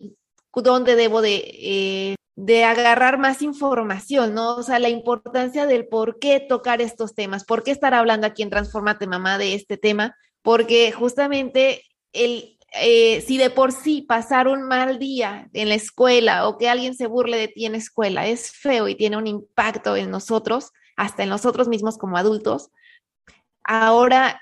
dónde 0.53 0.95
debo 0.95 1.19
de, 1.23 2.15
de 2.35 2.63
agarrar 2.63 3.17
más 3.17 3.41
información, 3.41 4.33
¿no? 4.33 4.55
O 4.55 4.63
sea, 4.63 4.79
la 4.79 4.89
importancia 4.89 5.65
del 5.65 5.87
por 5.87 6.19
qué 6.19 6.39
tocar 6.39 6.81
estos 6.81 7.13
temas, 7.13 7.43
por 7.43 7.63
qué 7.63 7.71
estar 7.71 7.93
hablando 7.93 8.27
aquí 8.27 8.41
en 8.43 8.49
Transformate 8.49 9.07
Mamá 9.07 9.37
de 9.37 9.53
este 9.53 9.77
tema, 9.77 10.15
porque 10.41 10.91
justamente 10.91 11.83
el, 12.13 12.57
eh, 12.73 13.21
si 13.21 13.37
de 13.37 13.49
por 13.49 13.73
sí 13.73 14.01
pasar 14.01 14.47
un 14.47 14.63
mal 14.63 14.97
día 14.97 15.49
en 15.53 15.69
la 15.69 15.75
escuela 15.75 16.47
o 16.47 16.57
que 16.57 16.69
alguien 16.69 16.95
se 16.95 17.07
burle 17.07 17.37
de 17.37 17.49
ti 17.49 17.65
en 17.65 17.75
escuela 17.75 18.27
es 18.27 18.51
feo 18.51 18.87
y 18.87 18.95
tiene 18.95 19.17
un 19.17 19.27
impacto 19.27 19.97
en 19.97 20.09
nosotros, 20.09 20.71
hasta 20.95 21.23
en 21.23 21.29
nosotros 21.29 21.67
mismos 21.67 21.97
como 21.97 22.17
adultos, 22.17 22.69
ahora 23.63 24.41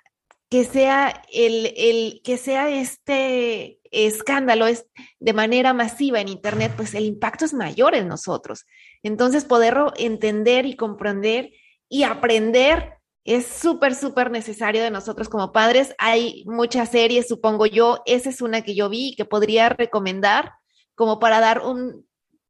que 0.50 0.64
sea 0.64 1.24
el, 1.32 1.74
el 1.76 2.22
que 2.24 2.38
sea 2.38 2.70
este 2.70 3.79
escándalo 3.92 4.68
es 4.68 4.86
de 5.20 5.34
manera 5.34 5.74
masiva 5.74 6.20
en 6.20 6.28
internet, 6.28 6.74
pues 6.76 6.94
el 6.94 7.06
impacto 7.06 7.46
es 7.46 7.54
mayor 7.54 7.96
en 7.96 8.08
nosotros. 8.08 8.66
Entonces, 9.04 9.46
poderlo 9.46 9.94
entender 9.98 10.66
y 10.66 10.76
comprender 10.76 11.52
y 11.88 12.04
aprender 12.04 12.94
es 13.26 13.48
súper, 13.48 13.96
súper 13.96 14.32
necesario 14.32 14.82
de 14.82 14.92
nosotros 14.92 15.30
como 15.30 15.52
padres. 15.52 15.94
Hay 15.98 16.44
muchas 16.46 16.90
series, 16.90 17.28
supongo 17.28 17.66
yo. 17.66 18.02
Esa 18.06 18.30
es 18.30 18.42
una 18.42 18.62
que 18.62 18.76
yo 18.76 18.90
vi 18.90 19.10
y 19.10 19.16
que 19.16 19.26
podría 19.26 19.70
recomendar 19.70 20.54
como 20.96 21.20
para 21.20 21.40
dar 21.40 21.62
un 21.62 22.06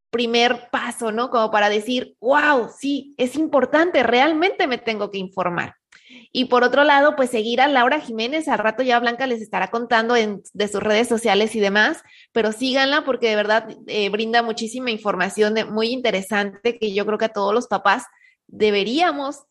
primer 0.09 0.69
paso, 0.71 1.11
¿no? 1.11 1.29
Como 1.29 1.51
para 1.51 1.69
decir, 1.69 2.15
wow, 2.19 2.69
sí, 2.77 3.13
es 3.17 3.35
importante, 3.35 4.03
realmente 4.03 4.67
me 4.67 4.77
tengo 4.77 5.11
que 5.11 5.19
informar. 5.19 5.75
Y 6.32 6.45
por 6.45 6.64
otro 6.64 6.84
lado, 6.84 7.16
pues 7.16 7.30
seguir 7.30 7.62
a 7.62 7.68
Laura 7.68 7.99
Jiménez, 7.99 8.47
al 8.47 8.60
rato 8.60 8.84
ya 8.84 8.99
Blanca 8.99 9.28
les 9.28 9.41
estará 9.41 9.70
contando 9.70 10.16
en, 10.16 10.41
de 10.53 10.68
sus 10.68 10.82
redes 10.82 11.07
sociales 11.07 11.55
y 11.55 11.60
demás, 11.60 12.01
pero 12.32 12.51
síganla 12.51 13.05
porque 13.05 13.30
de 13.30 13.36
verdad 13.36 13.68
eh, 13.88 14.10
brinda 14.10 14.41
muchísima 14.41 14.91
información 14.91 15.55
muy 15.72 15.89
interesante 15.89 16.78
que 16.78 16.93
yo 16.93 17.05
creo 17.05 17.18
que 17.18 17.26
a 17.26 17.34
todos 17.34 17.53
los 17.53 17.68
papás 17.68 18.05
deberíamos 18.47 19.43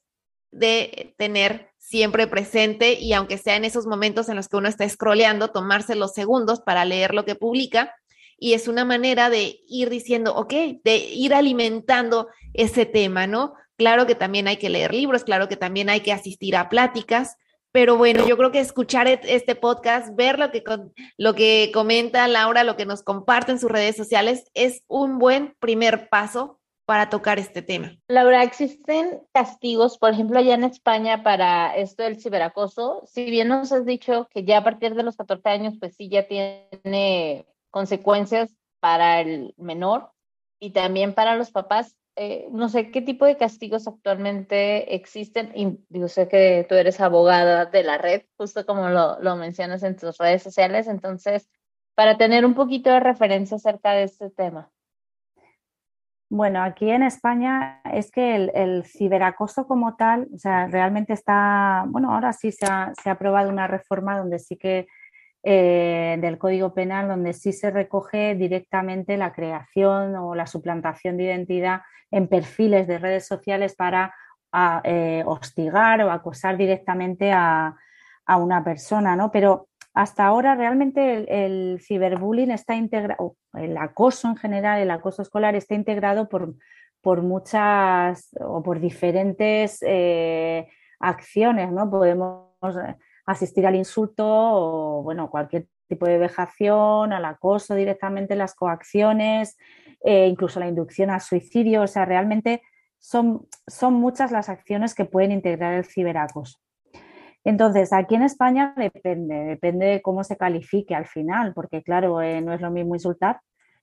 de 0.51 1.15
tener 1.19 1.71
siempre 1.79 2.27
presente 2.27 2.95
y 2.95 3.13
aunque 3.13 3.39
sea 3.39 3.57
en 3.57 3.65
esos 3.65 3.87
momentos 3.87 4.29
en 4.29 4.37
los 4.37 4.49
que 4.49 4.57
uno 4.57 4.69
está 4.69 4.89
scrolleando, 4.89 5.49
tomarse 5.49 5.95
los 5.95 6.13
segundos 6.13 6.61
para 6.61 6.85
leer 6.85 7.15
lo 7.15 7.25
que 7.25 7.35
publica 7.35 7.95
y 8.39 8.53
es 8.53 8.69
una 8.69 8.85
manera 8.85 9.31
de 9.31 9.61
ir 9.67 9.91
diciendo, 9.91 10.35
ok, 10.35 10.53
de 10.85 10.97
ir 10.97 11.35
alimentando 11.35 12.29
ese 12.55 12.87
tema, 12.87 13.27
¿no? 13.27 13.55
Claro 13.79 14.07
que 14.07 14.17
también 14.17 14.49
hay 14.49 14.57
que 14.57 14.69
leer 14.69 14.93
libros, 14.93 15.23
claro 15.23 15.49
que 15.49 15.57
también 15.57 15.89
hay 15.89 16.01
que 16.01 16.13
asistir 16.13 16.57
a 16.57 16.69
pláticas, 16.69 17.37
pero 17.71 17.97
bueno, 17.97 18.27
yo 18.27 18.37
creo 18.37 18.51
que 18.51 18.59
escuchar 18.59 19.07
e-, 19.07 19.21
este 19.23 19.55
podcast, 19.55 20.15
ver 20.17 20.39
lo 20.39 20.51
que, 20.51 20.65
lo 21.17 21.35
que 21.35 21.71
comenta 21.73 22.27
Laura, 22.27 22.65
lo 22.65 22.77
que 22.77 22.87
nos 22.87 23.05
comparte 23.05 23.53
en 23.53 23.61
sus 23.61 23.71
redes 23.71 23.97
sociales, 23.97 24.51
es 24.55 24.83
un 24.89 25.19
buen 25.19 25.55
primer 25.61 26.09
paso 26.09 26.59
para 26.87 27.09
tocar 27.09 27.39
este 27.39 27.63
tema. 27.63 27.93
Laura, 28.09 28.43
¿existen 28.43 29.21
castigos, 29.33 29.99
por 29.99 30.11
ejemplo, 30.11 30.39
allá 30.39 30.55
en 30.55 30.65
España 30.65 31.23
para 31.23 31.77
esto 31.77 32.03
del 32.03 32.21
ciberacoso? 32.21 33.03
Si 33.07 33.31
bien 33.31 33.49
nos 33.49 33.71
has 33.71 33.85
dicho 33.85 34.27
que 34.31 34.45
ya 34.45 34.59
a 34.59 34.65
partir 34.65 34.95
de 34.95 35.03
los 35.03 35.17
14 35.17 35.51
años, 35.51 35.75
pues 35.79 35.95
sí, 35.95 36.09
ya 36.09 36.27
tiene 36.27 37.47
consecuencias 37.71 38.57
para 38.81 39.21
el 39.21 39.55
menor 39.59 40.11
y 40.59 40.71
también 40.71 41.13
para 41.13 41.37
los 41.37 41.51
papás, 41.51 41.95
eh, 42.19 42.49
no 42.51 42.69
sé 42.69 42.91
qué 42.91 43.01
tipo 43.01 43.25
de 43.27 43.37
castigos 43.37 43.87
actualmente 43.87 44.95
existen. 44.97 45.53
Y 45.55 45.79
yo 45.89 46.09
sé 46.09 46.29
que 46.29 46.67
tú 46.69 46.75
eres 46.75 47.01
abogada 47.01 47.67
de 47.67 47.85
la 47.85 47.97
red, 47.97 48.23
justo 48.37 48.67
como 48.67 48.89
lo, 48.89 49.21
lo 49.21 49.37
mencionas 49.37 49.83
en 49.85 49.97
tus 49.97 50.19
redes 50.19 50.43
sociales. 50.43 50.89
Entonces, 50.89 51.49
para 51.95 52.19
tener 52.19 52.45
un 52.45 52.55
poquito 52.55 52.91
de 52.91 53.01
referencia 53.01 53.57
acerca 53.57 53.93
de 53.93 54.05
este 54.05 54.31
tema. 54.31 54.71
Bueno, 56.31 56.63
aquí 56.63 56.91
en 56.91 57.03
España 57.03 57.81
es 57.85 58.11
que 58.11 58.51
el, 58.53 58.85
ciberacoso 58.85 59.67
como 59.67 59.97
tal, 59.97 60.29
o 60.35 60.39
sea, 60.39 60.67
realmente 60.67 61.15
está, 61.15 61.85
bueno, 61.89 62.13
ahora 62.13 62.35
sí 62.35 62.53
se 62.53 62.67
ha, 62.67 62.93
se 63.03 63.09
ha, 63.09 63.13
aprobado 63.13 63.49
una 63.49 63.67
reforma 63.67 64.19
donde 64.19 64.39
sí 64.39 64.57
que 64.57 64.89
eh, 65.45 66.19
del 66.21 66.37
Código 66.37 66.75
Penal, 66.75 67.07
donde 67.07 67.33
sí 67.33 67.53
se 67.53 67.71
recoge 67.71 68.35
directamente 68.35 69.17
la 69.17 69.33
creación 69.33 70.17
o 70.17 70.35
la 70.35 70.47
suplantación 70.47 71.17
de 71.17 71.25
identidad 71.25 71.83
en 72.11 72.27
perfiles 72.27 72.89
de 72.89 72.99
redes 72.99 73.27
sociales 73.27 73.77
para 73.77 74.15
eh, 74.83 75.23
hostigar 75.27 76.03
o 76.03 76.11
acosar 76.11 76.57
directamente 76.57 77.33
a, 77.33 77.77
una 78.27 78.63
persona, 78.63 79.17
¿no? 79.17 79.31
Pero 79.31 79.69
hasta 79.95 80.27
ahora 80.27 80.55
realmente 80.55 81.45
el, 81.47 81.81
ciberbullying 81.81 82.51
está 82.51 82.75
integrado, 82.75 83.37
el 83.55 83.75
acoso 83.79 84.29
en 84.29 84.37
general, 84.37 84.81
el 84.81 84.91
acoso 84.91 85.23
escolar 85.23 85.55
está 85.55 85.75
integrado 85.75 86.29
por, 86.29 86.55
por 87.01 87.23
muchas 87.23 88.37
o 88.39 88.63
por 88.63 88.81
diferentes 88.81 89.79
eh, 89.81 90.69
acciones, 91.01 91.73
¿no? 91.73 91.89
Podemos 91.89 92.49
asistir 93.29 93.67
al 93.67 93.75
insulto 93.75 94.25
o 94.27 95.03
bueno, 95.03 95.31
cualquier 95.31 95.67
tipo 95.87 96.07
de 96.07 96.19
vejación, 96.19 97.13
al 97.13 97.25
acoso 97.27 97.75
directamente, 97.75 98.35
las 98.37 98.55
coacciones, 98.55 99.57
eh, 100.03 100.27
incluso 100.27 100.61
la 100.61 100.69
inducción 100.69 101.11
al 101.11 101.21
suicidio. 101.21 101.83
O 101.83 101.87
sea, 101.87 102.07
realmente 102.07 102.63
son, 102.99 103.47
son 103.67 103.95
muchas 103.95 104.33
las 104.33 104.49
acciones 104.49 104.95
que 104.95 105.05
pueden 105.05 105.33
integrar 105.33 105.75
el 105.75 105.85
ciberacoso. 105.85 106.59
Entonces, 107.45 107.93
aquí 107.93 108.15
en 108.15 108.23
España 108.23 108.73
depende, 108.77 109.35
depende 109.45 109.87
de 109.87 110.03
cómo 110.03 110.25
se 110.25 110.37
califique 110.37 110.95
al 110.95 111.07
final, 111.07 111.53
porque 111.55 111.83
claro, 111.83 112.23
eh, 112.23 112.41
no 112.41 112.55
es 112.55 112.61
lo 112.63 112.71
mismo 112.71 112.95
insultar 112.95 113.41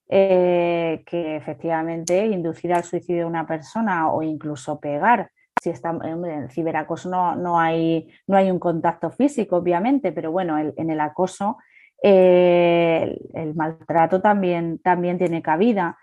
eh, 0.09 1.03
que 1.05 1.35
efectivamente 1.35 2.25
inducir 2.25 2.73
al 2.73 2.83
suicidio 2.83 3.21
de 3.21 3.25
una 3.25 3.45
persona 3.45 4.11
o 4.11 4.23
incluso 4.23 4.79
pegar 4.79 5.31
si 5.65 5.71
está 5.71 5.97
en 6.03 6.23
el 6.25 6.51
ciberacoso 6.51 7.09
no, 7.09 7.35
no, 7.35 7.59
hay, 7.59 8.07
no 8.27 8.37
hay 8.37 8.51
un 8.51 8.59
contacto 8.59 9.09
físico, 9.09 9.57
obviamente, 9.57 10.11
pero 10.11 10.31
bueno, 10.31 10.59
en 10.59 10.89
el 10.91 10.99
acoso 10.99 11.57
eh, 12.03 13.17
el, 13.33 13.55
maltrato 13.55 14.21
también, 14.21 14.77
también 14.77 15.17
tiene 15.17 15.41
cabida. 15.41 15.97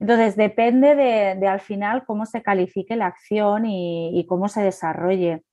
Entonces, 0.00 0.34
depende 0.34 0.96
de, 0.96 1.46
al 1.46 1.60
final 1.60 2.04
cómo 2.04 2.26
se 2.26 2.42
califique 2.42 2.96
la 2.96 3.06
acción 3.06 3.64
y, 3.64 4.26
cómo 4.28 4.48
se 4.48 4.62
desarrolle. 4.62 5.44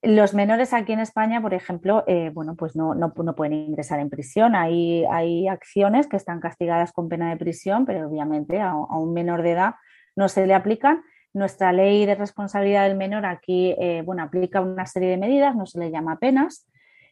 Los 0.00 0.32
menores 0.32 0.72
aquí 0.72 0.94
en 0.94 1.00
España, 1.00 1.42
por 1.42 1.52
ejemplo, 1.52 2.02
eh, 2.06 2.30
bueno, 2.32 2.56
pues 2.56 2.76
no, 2.76 2.94
no, 2.94 3.12
pueden 3.12 3.52
ingresar 3.52 4.00
en 4.00 4.08
prisión. 4.08 4.54
Hay, 4.54 5.04
hay 5.10 5.48
acciones 5.48 6.06
que 6.06 6.16
están 6.16 6.40
castigadas 6.40 6.92
con 6.92 7.10
pena 7.10 7.28
de 7.28 7.36
prisión, 7.36 7.84
pero 7.84 8.08
obviamente 8.08 8.62
a 8.62 8.74
un 8.74 9.12
menor 9.12 9.42
de 9.42 9.50
edad 9.50 9.74
no 10.16 10.30
se 10.30 10.46
le 10.46 10.54
aplican 10.54 11.02
nuestra 11.36 11.70
ley 11.70 12.06
de 12.06 12.14
responsabilidad 12.14 12.88
del 12.88 12.96
menor 12.96 13.26
aquí 13.26 13.74
eh, 13.78 14.02
bueno, 14.04 14.22
aplica 14.22 14.62
una 14.62 14.86
serie 14.86 15.10
de 15.10 15.18
medidas, 15.18 15.54
no 15.54 15.66
se 15.66 15.78
le 15.78 15.90
llama 15.90 16.18
penas. 16.18 16.66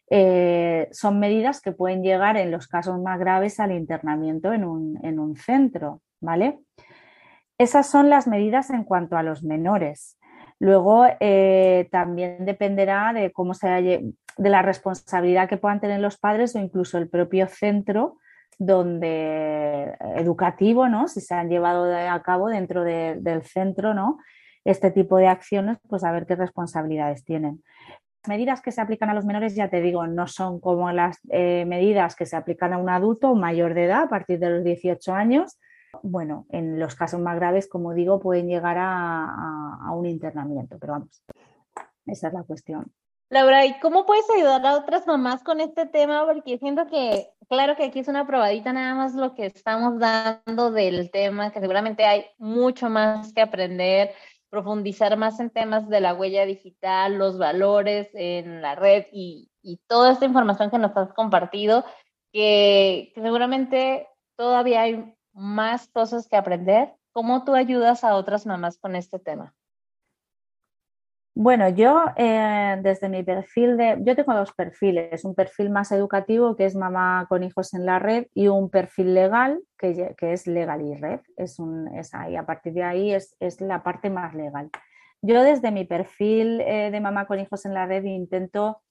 Eh, 0.09 0.89
son 0.93 1.18
medidas 1.20 1.61
que 1.61 1.72
pueden 1.72 2.03
llegar 2.03 2.39
en 2.39 2.51
los 2.51 2.66
casos 2.66 2.99
más 3.01 3.18
graves 3.18 3.61
al 3.61 3.72
internamiento 3.72 4.53
en 4.53 4.64
un, 4.64 5.37
centro, 5.37 6.01
¿vale? 6.20 6.59
Esas 7.59 7.87
son 7.87 8.09
las 8.09 8.27
medidas 8.27 8.70
en 8.70 8.85
cuanto 8.85 9.16
a 9.16 9.22
los 9.22 9.43
menores. 9.43 10.18
Luego 10.59 11.05
eh, 11.20 11.89
también 11.91 12.47
dependerá 12.47 13.12
de 13.12 13.31
cómo 13.31 13.53
se 13.53 13.68
de 13.68 14.49
la 14.51 14.62
responsabilidad 14.62 15.49
que 15.49 15.59
puedan 15.59 15.81
tener 15.81 16.01
los 16.01 16.16
padres 16.16 16.57
o 16.57 16.59
incluso 16.59 16.97
el 16.97 17.11
propio 17.11 17.47
centro 17.47 18.16
donde 18.59 19.97
educativo, 20.17 20.89
¿no? 20.89 21.09
Si 21.09 21.21
se 21.21 21.35
han 21.35 21.49
llevado 21.49 21.85
a 21.95 22.23
cabo 22.23 22.49
dentro 22.49 22.85
del 22.85 23.43
centro, 23.43 23.95
¿no? 23.95 24.19
Este 24.65 24.91
tipo 24.91 25.17
de 25.17 25.29
acciones, 25.29 25.79
pues 25.89 26.05
a 26.05 26.13
ver 26.13 26.27
qué 26.27 26.37
responsabilidades 26.37 27.25
tienen. 27.25 27.63
Las 28.23 28.29
medidas 28.29 28.63
que 28.63 28.73
se 28.73 28.81
aplican 28.81 29.11
a 29.11 29.15
los 29.15 29.27
menores, 29.27 29.55
ya 29.55 29.69
te 29.69 29.81
digo, 29.81 30.07
no 30.07 30.27
son 30.27 30.59
como 30.61 30.91
las 30.93 31.19
eh, 31.29 31.65
medidas 31.67 32.17
que 32.17 32.25
se 32.25 32.37
aplican 32.37 32.73
a 32.73 32.79
un 32.79 32.89
adulto 32.89 33.35
mayor 33.35 33.75
de 33.75 33.85
edad 33.85 34.05
a 34.05 34.09
partir 34.09 34.39
de 34.39 34.51
los 34.51 34.65
18 34.65 35.13
años. 35.13 35.59
Bueno, 36.03 36.47
en 36.51 36.81
los 36.81 36.95
casos 36.95 37.21
más 37.21 37.37
graves, 37.37 37.69
como 37.69 37.93
digo, 37.93 38.21
pueden 38.21 38.49
llegar 38.49 38.77
a 38.79 39.91
un 39.93 40.07
internamiento, 40.07 40.79
pero 40.79 40.95
vamos, 40.95 41.23
esa 42.07 42.29
es 42.29 42.35
la 42.35 42.43
cuestión. 42.43 42.93
Laura, 43.35 43.66
¿y 43.66 43.76
cómo 43.80 44.07
puedes 44.07 44.30
ayudar 44.30 44.64
a 44.64 44.76
otras 44.76 45.09
mamás 45.09 45.43
con 45.43 45.61
este 45.61 45.87
tema? 45.87 46.24
Porque 46.24 46.57
siento 46.57 46.87
que, 46.87 47.32
claro 47.49 47.74
que 47.74 47.82
aquí 47.82 47.99
es 47.99 48.07
una 48.07 48.28
probadita 48.28 48.72
nada 48.72 48.95
más 48.95 49.16
lo 49.16 49.35
que 49.35 49.47
estamos 49.47 49.99
dando 49.99 50.70
del 50.70 51.11
tema, 51.11 51.51
que 51.51 51.59
seguramente 51.59 52.05
hay 52.05 52.26
mucho 52.39 52.89
más 52.89 53.32
que 53.32 53.41
aprender, 53.41 54.12
profundizar 54.51 55.16
más 55.16 55.41
en 55.41 55.51
temas 55.51 55.89
de 55.89 56.01
la 56.01 56.14
huella 56.14 56.47
digital, 56.47 57.18
los 57.18 57.37
valores 57.37 58.09
en 58.14 58.62
la 58.62 58.76
red 58.76 59.07
y, 59.11 59.51
toda 59.89 60.12
esta 60.12 60.26
información 60.26 60.70
que 60.70 60.78
nos 60.78 60.97
has 60.97 61.12
compartido, 61.12 61.85
que 62.32 63.11
seguramente 63.16 64.07
todavía 64.37 64.82
hay 64.82 65.12
más 65.32 65.89
cosas 65.89 66.28
que 66.28 66.37
aprender. 66.37 66.95
¿Cómo 67.11 67.43
tú 67.45 67.57
ayudas 67.57 68.05
a 68.05 68.14
otras 68.14 68.47
mamás 68.47 68.78
con 68.78 68.95
este 68.95 69.18
tema? 69.18 69.57
Bueno, 71.37 71.68
yo 71.68 72.05
eh, 72.16 72.78
desde 72.80 73.09
mi 73.09 73.24
perfil 73.24 73.76
de, 73.76 73.99
yo 74.03 74.14
tengo 74.14 74.35
dos 74.35 74.53
perfiles, 74.53 75.24
un 75.24 75.35
perfil 75.35 75.68
más 75.68 75.91
educativo 75.91 76.55
que 76.55 76.64
es 76.64 76.76
mamá 76.76 77.26
con 77.28 77.43
hijos 77.43 77.74
en 77.74 77.85
la 77.85 77.99
red 77.99 78.28
y 78.35 78.47
un 78.47 78.70
perfil 78.70 79.14
legal 79.14 79.61
que, 79.76 80.14
es 80.20 80.47
legal 80.47 80.80
y 80.82 80.95
red, 80.95 81.18
es, 81.37 81.59
un, 81.59 81.89
es 81.97 82.14
ahí, 82.14 82.37
a 82.37 82.47
partir 82.47 82.72
de 82.74 82.85
ahí 82.85 83.12
es, 83.12 83.35
la 83.61 83.82
parte 83.82 84.11
más 84.11 84.32
legal. 84.32 84.70
Yo 85.22 85.43
desde 85.43 85.72
mi 85.72 85.85
perfil 85.85 86.61
eh, 86.61 86.93
de 86.93 87.01
mamá 87.01 87.26
con 87.26 87.41
hijos 87.41 87.66
en 87.66 87.74
la 87.74 87.87
red 87.87 88.05
intento, 88.05 88.82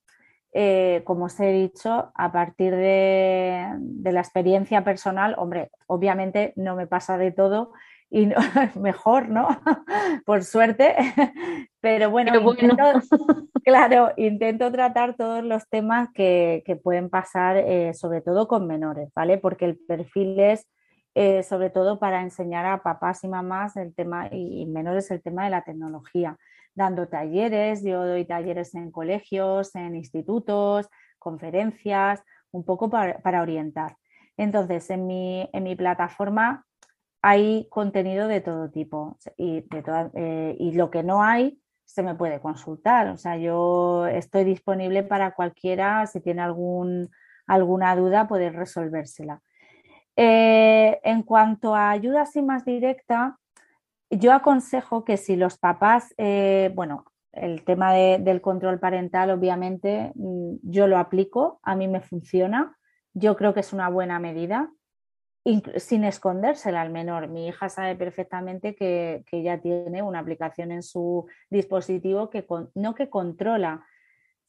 eh, 0.52 1.00
como 1.06 1.24
os 1.26 1.40
he 1.40 1.50
dicho, 1.50 2.12
a 2.14 2.30
partir 2.30 2.76
de, 2.76 3.68
de 3.78 4.12
la 4.12 4.20
experiencia 4.20 4.84
personal, 4.84 5.34
hombre, 5.38 5.70
obviamente 5.86 6.52
no 6.56 6.76
me 6.76 6.86
pasa 6.86 7.16
de 7.16 7.32
todo 7.32 7.72
y 8.14 8.26
no, 8.26 8.36
mejor, 8.80 9.28
¿no? 9.28 9.48
Por 10.24 10.44
suerte. 10.44 10.94
Pero 11.80 12.10
bueno, 12.10 12.32
claro, 13.64 14.12
intento 14.16 14.70
tratar 14.70 15.16
todos 15.16 15.42
los 15.42 15.68
temas 15.68 16.08
que, 16.14 16.62
pueden 16.84 17.10
pasar, 17.10 17.56
eh, 17.56 17.92
sobre 17.92 18.20
todo 18.20 18.46
con 18.46 18.68
menores, 18.68 19.10
¿vale? 19.16 19.36
Porque 19.38 19.64
el 19.64 19.76
perfil 19.76 20.38
es 20.38 20.68
eh, 21.16 21.42
sobre 21.42 21.70
todo 21.70 21.98
para 21.98 22.22
enseñar 22.22 22.66
a 22.66 22.82
papás 22.82 23.24
y 23.24 23.28
mamás 23.28 23.76
el 23.76 23.94
tema 23.94 24.28
y 24.30 24.64
menores 24.66 25.10
el 25.10 25.20
tema 25.20 25.44
de 25.44 25.50
la 25.50 25.62
tecnología, 25.62 26.36
dando 26.74 27.08
talleres, 27.08 27.82
yo 27.82 28.06
doy 28.06 28.24
talleres 28.24 28.74
en 28.76 28.92
colegios, 28.92 29.74
en 29.74 29.96
institutos, 29.96 30.88
conferencias, 31.18 32.22
un 32.52 32.64
poco 32.64 32.88
para, 32.90 33.42
orientar. 33.42 33.96
Entonces, 34.36 34.88
en 34.90 35.06
mi, 35.06 35.48
en 35.52 35.64
mi 35.64 35.76
plataforma 35.76 36.64
hay 37.26 37.66
contenido 37.70 38.28
de 38.28 38.42
todo 38.42 38.68
tipo 38.68 39.16
y, 39.38 39.62
de 39.62 40.10
eh, 40.12 40.56
y 40.58 40.72
lo 40.72 40.90
que 40.90 41.02
no 41.02 41.22
hay 41.22 41.58
se 41.86 42.02
me 42.02 42.14
puede 42.14 42.38
consultar. 42.38 43.08
O 43.08 43.16
sea, 43.16 43.38
yo 43.38 44.06
estoy 44.06 44.44
disponible 44.44 45.02
para 45.02 45.34
cualquiera, 45.34 46.06
si 46.06 46.20
tiene 46.20 46.42
algún, 46.42 47.08
alguna 47.46 47.96
duda, 47.96 48.28
poder 48.28 48.54
resolvérsela. 48.54 49.40
Eh, 50.16 51.00
en 51.02 51.22
cuanto 51.22 51.74
a 51.74 51.92
ayuda 51.92 52.22
así 52.22 52.42
más 52.42 52.66
directa, 52.66 53.38
yo 54.10 54.34
aconsejo 54.34 55.06
que 55.06 55.16
si 55.16 55.34
los 55.34 55.56
papás, 55.56 56.12
eh, 56.18 56.72
bueno, 56.74 57.06
el 57.32 57.64
tema 57.64 57.94
del 57.94 58.42
control 58.42 58.78
parental, 58.78 59.30
obviamente, 59.30 60.12
mm, 60.14 60.56
yo 60.62 60.88
lo 60.88 60.98
aplico, 60.98 61.58
a 61.62 61.74
mí 61.74 61.88
me 61.88 62.02
funciona, 62.02 62.76
yo 63.14 63.34
creo 63.34 63.54
que 63.54 63.60
es 63.60 63.72
una 63.72 63.88
buena 63.88 64.18
medida, 64.18 64.70
sin 65.76 66.04
escondérsela 66.04 66.80
al 66.80 66.90
menor. 66.90 67.28
Mi 67.28 67.48
hija 67.48 67.68
sabe 67.68 67.96
perfectamente 67.96 68.74
que, 68.74 69.24
que 69.26 69.38
ella 69.38 69.60
tiene 69.60 70.02
una 70.02 70.20
aplicación 70.20 70.72
en 70.72 70.82
su 70.82 71.26
dispositivo 71.50 72.30
que 72.30 72.46
no 72.74 72.94
que 72.94 73.10
controla, 73.10 73.84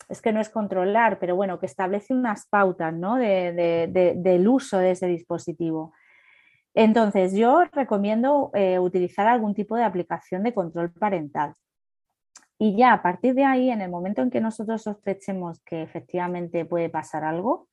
es 0.09 0.21
que 0.21 0.31
no 0.31 0.39
es 0.39 0.49
controlar, 0.49 1.19
pero 1.19 1.35
bueno, 1.35 1.59
que 1.59 1.65
establece 1.65 2.13
unas 2.13 2.47
pautas 2.47 2.93
¿no? 2.93 3.15
del 3.15 4.47
uso 4.47 4.77
de 4.77 4.91
ese 4.91 5.07
dispositivo. 5.07 5.93
Entonces, 6.73 7.33
yo 7.33 7.63
recomiendo 7.71 8.51
eh, 8.53 8.79
utilizar 8.79 9.27
algún 9.27 9.53
tipo 9.53 9.75
de 9.75 9.83
aplicación 9.83 10.43
de 10.43 10.53
control 10.53 10.91
parental. 10.91 11.53
Y 12.57 12.77
ya 12.77 12.93
a 12.93 13.01
partir 13.01 13.33
de 13.33 13.45
ahí, 13.45 13.69
en 13.69 13.81
el 13.81 13.89
momento 13.89 14.21
en 14.21 14.29
que 14.29 14.41
nosotros 14.41 14.83
sospechemos 14.83 15.61
que 15.63 15.81
efectivamente 15.81 16.65
puede 16.65 16.89
pasar 16.89 17.23
algo, 17.23 17.67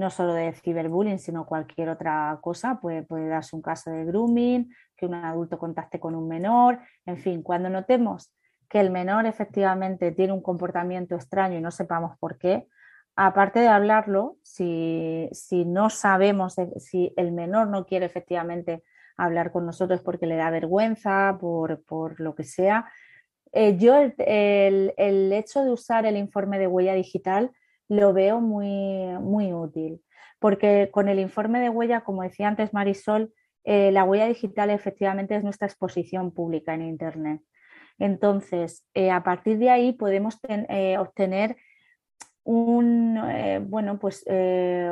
no 0.00 0.10
solo 0.10 0.32
de 0.32 0.52
ciberbullying, 0.52 1.18
sino 1.18 1.44
cualquier 1.44 1.90
otra 1.90 2.38
cosa, 2.40 2.80
puede, 2.80 3.02
puede 3.02 3.28
darse 3.28 3.54
un 3.54 3.60
caso 3.60 3.90
de 3.90 4.06
grooming, 4.06 4.74
que 4.96 5.04
un 5.06 5.14
adulto 5.14 5.58
contacte 5.58 6.00
con 6.00 6.14
un 6.14 6.26
menor, 6.26 6.80
en 7.04 7.18
fin, 7.18 7.42
cuando 7.42 7.68
notemos 7.68 8.32
que 8.70 8.80
el 8.80 8.90
menor 8.90 9.26
efectivamente 9.26 10.12
tiene 10.12 10.32
un 10.32 10.42
comportamiento 10.42 11.16
extraño 11.16 11.58
y 11.58 11.60
no 11.60 11.70
sepamos 11.70 12.16
por 12.18 12.38
qué, 12.38 12.66
aparte 13.14 13.60
de 13.60 13.68
hablarlo, 13.68 14.38
si, 14.42 15.28
no 15.66 15.90
sabemos, 15.90 16.56
si 16.78 17.12
el 17.16 17.32
menor 17.32 17.68
no 17.68 17.84
quiere 17.84 18.06
efectivamente 18.06 18.82
hablar 19.18 19.52
con 19.52 19.66
nosotros 19.66 20.00
porque 20.00 20.26
le 20.26 20.36
da 20.36 20.48
vergüenza, 20.48 21.36
por, 21.38 22.18
lo 22.20 22.34
que 22.34 22.44
sea, 22.44 22.90
eh, 23.52 23.76
yo 23.76 23.96
el, 23.96 24.14
el, 24.96 25.32
hecho 25.32 25.62
de 25.62 25.72
usar 25.72 26.06
el 26.06 26.16
informe 26.16 26.58
de 26.58 26.68
huella 26.68 26.94
digital 26.94 27.50
lo 27.90 28.12
veo 28.12 28.40
muy, 28.40 29.18
muy 29.20 29.52
útil, 29.52 30.00
porque 30.38 30.90
con 30.92 31.08
el 31.08 31.18
informe 31.18 31.58
de 31.58 31.68
huella, 31.68 32.02
como 32.02 32.22
decía 32.22 32.46
antes 32.46 32.72
Marisol, 32.72 33.34
eh, 33.64 33.90
la 33.90 34.04
huella 34.04 34.26
digital 34.26 34.70
efectivamente 34.70 35.34
es 35.34 35.42
nuestra 35.42 35.66
exposición 35.66 36.30
pública 36.30 36.72
en 36.72 36.82
Internet. 36.82 37.42
Entonces, 37.98 38.86
eh, 38.94 39.10
a 39.10 39.24
partir 39.24 39.58
de 39.58 39.70
ahí 39.70 39.92
podemos 39.92 40.38
eh, 40.48 40.96
obtener 40.98 41.56
un, 42.44 43.20
bueno, 43.68 43.98
pues, 43.98 44.24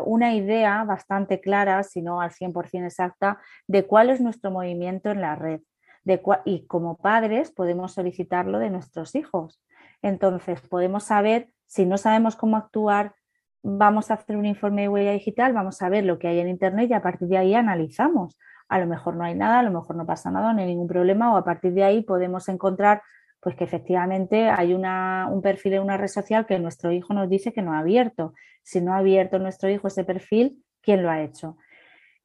una 0.04 0.34
idea 0.34 0.84
bastante 0.84 1.40
clara, 1.40 1.82
si 1.82 2.02
no 2.02 2.20
al 2.20 2.30
100% 2.30 2.84
exacta, 2.84 3.40
de 3.66 3.86
cuál 3.86 4.10
es 4.10 4.20
nuestro 4.20 4.50
movimiento 4.50 5.10
en 5.10 5.22
la 5.22 5.34
red. 5.34 5.60
De 6.04 6.20
y 6.44 6.66
como 6.66 6.98
padres 6.98 7.50
podemos 7.50 7.94
solicitarlo 7.94 8.58
de 8.58 8.70
nuestros 8.70 9.14
hijos. 9.14 9.60
Entonces, 10.02 10.60
podemos 10.60 11.04
saber, 11.04 11.48
si 11.68 11.86
no 11.86 11.96
sabemos 11.96 12.34
cómo 12.34 12.56
actuar, 12.56 13.14
vamos 13.62 14.10
a 14.10 14.14
hacer 14.14 14.36
un 14.36 14.46
informe 14.46 14.82
de 14.82 14.88
huella 14.88 15.12
digital, 15.12 15.52
vamos 15.52 15.80
a 15.82 15.88
ver 15.88 16.04
lo 16.04 16.18
que 16.18 16.26
hay 16.26 16.40
en 16.40 16.48
Internet 16.48 16.90
y 16.90 16.94
a 16.94 17.02
partir 17.02 17.28
de 17.28 17.38
ahí 17.38 17.54
analizamos 17.54 18.36
a 18.68 18.78
lo 18.78 18.86
mejor 18.86 19.16
no 19.16 19.24
hay 19.24 19.34
nada, 19.34 19.60
a 19.60 19.62
lo 19.62 19.70
mejor 19.70 19.96
no 19.96 20.06
pasa 20.06 20.30
nada, 20.30 20.52
no 20.52 20.60
hay 20.60 20.66
ningún 20.66 20.86
problema, 20.86 21.32
o 21.32 21.36
a 21.36 21.44
partir 21.44 21.72
de 21.72 21.84
ahí 21.84 22.02
podemos 22.02 22.48
encontrar 22.48 23.02
pues 23.40 23.54
que 23.54 23.64
efectivamente 23.64 24.50
hay 24.50 24.74
un 24.74 25.40
perfil 25.42 25.74
en 25.74 25.82
una 25.82 25.96
red 25.96 26.08
social 26.08 26.44
que 26.44 26.58
nuestro 26.58 26.90
hijo 26.90 27.14
nos 27.14 27.30
dice 27.30 27.52
que 27.52 27.62
no 27.62 27.72
ha 27.72 27.78
abierto. 27.78 28.34
Si 28.64 28.80
no 28.80 28.92
ha 28.92 28.98
abierto 28.98 29.38
nuestro 29.38 29.70
hijo 29.70 29.86
ese 29.86 30.02
perfil, 30.02 30.64
¿quién 30.82 31.04
lo 31.04 31.10
ha 31.10 31.22
hecho? 31.22 31.56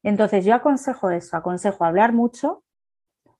Entonces 0.01 0.43
yo 0.43 0.55
aconsejo 0.55 1.11
eso, 1.11 1.37
aconsejo 1.37 1.85
hablar 1.85 2.13
mucho, 2.13 2.63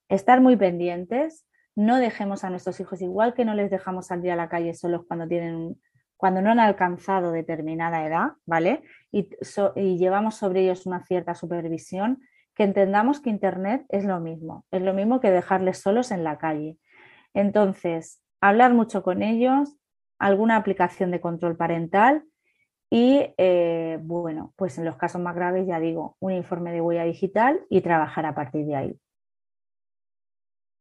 estar 0.08 0.40
muy 0.40 0.56
pendientes, 0.56 1.46
no 1.76 1.98
dejemos 1.98 2.44
a 2.44 2.52
nuestros 2.52 2.80
hijos 2.80 3.02
igual 3.02 3.34
que 3.34 3.44
no 3.44 3.56
les 3.56 3.72
dejamos 3.72 4.06
salir 4.06 4.32
a 4.32 4.36
la 4.36 4.50
calle 4.50 4.76
solos 4.76 5.02
cuando 5.08 5.28
tienen 5.28 5.76
cuando 6.18 6.42
no 6.42 6.52
han 6.52 6.60
alcanzado 6.60 7.32
determinada 7.32 8.06
edad, 8.06 8.34
¿vale? 8.46 8.84
y 9.12 9.98
llevamos 9.98 10.36
sobre 10.36 10.62
ellos 10.62 10.86
una 10.86 11.04
cierta 11.04 11.36
supervisión, 11.36 12.20
que 12.56 12.64
entendamos 12.64 13.20
que 13.20 13.30
Internet 13.30 13.86
es 13.90 14.06
lo 14.06 14.20
mismo, 14.20 14.66
es 14.72 14.82
lo 14.82 14.94
mismo 14.94 15.20
que 15.20 15.32
dejarles 15.32 15.80
solos 15.80 16.12
en 16.12 16.24
la 16.24 16.38
calle. 16.38 16.78
Entonces, 17.34 18.22
hablar 18.42 18.74
mucho 18.74 19.04
con 19.04 19.24
ellos, 19.24 19.76
alguna 20.20 20.56
aplicación 20.56 21.12
de 21.12 21.22
control 21.22 21.58
parental 21.58 22.24
y, 22.90 23.34
eh, 23.38 23.98
bueno, 24.02 24.54
pues 24.56 24.78
en 24.78 24.86
los 24.86 24.98
casos 24.98 25.20
más 25.20 25.36
graves, 25.36 25.66
ya 25.66 25.80
digo, 25.80 26.16
un 26.20 26.32
informe 26.32 26.72
de 26.72 26.82
huella 26.82 27.04
digital 27.04 27.66
y 27.70 27.82
trabajar 27.82 28.26
a 28.26 28.36
partir 28.36 28.66
de 28.66 28.76
ahí. 28.76 29.00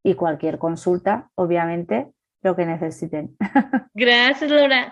Y 0.05 0.15
cualquier 0.15 0.59
consulta, 0.59 1.31
obviamente, 1.35 2.13
lo 2.43 2.55
que 2.55 2.67
necesiten. 2.67 3.37
Gracias, 3.95 4.51
Laura. 4.51 4.91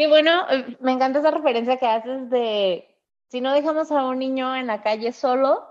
Qué 0.00 0.08
bueno, 0.08 0.46
me 0.80 0.92
encanta 0.92 1.18
esa 1.18 1.30
referencia 1.30 1.76
que 1.76 1.86
haces 1.86 2.30
de 2.30 2.88
si 3.28 3.42
no 3.42 3.52
dejamos 3.52 3.92
a 3.92 4.06
un 4.06 4.18
niño 4.18 4.56
en 4.56 4.66
la 4.66 4.80
calle 4.80 5.12
solo, 5.12 5.62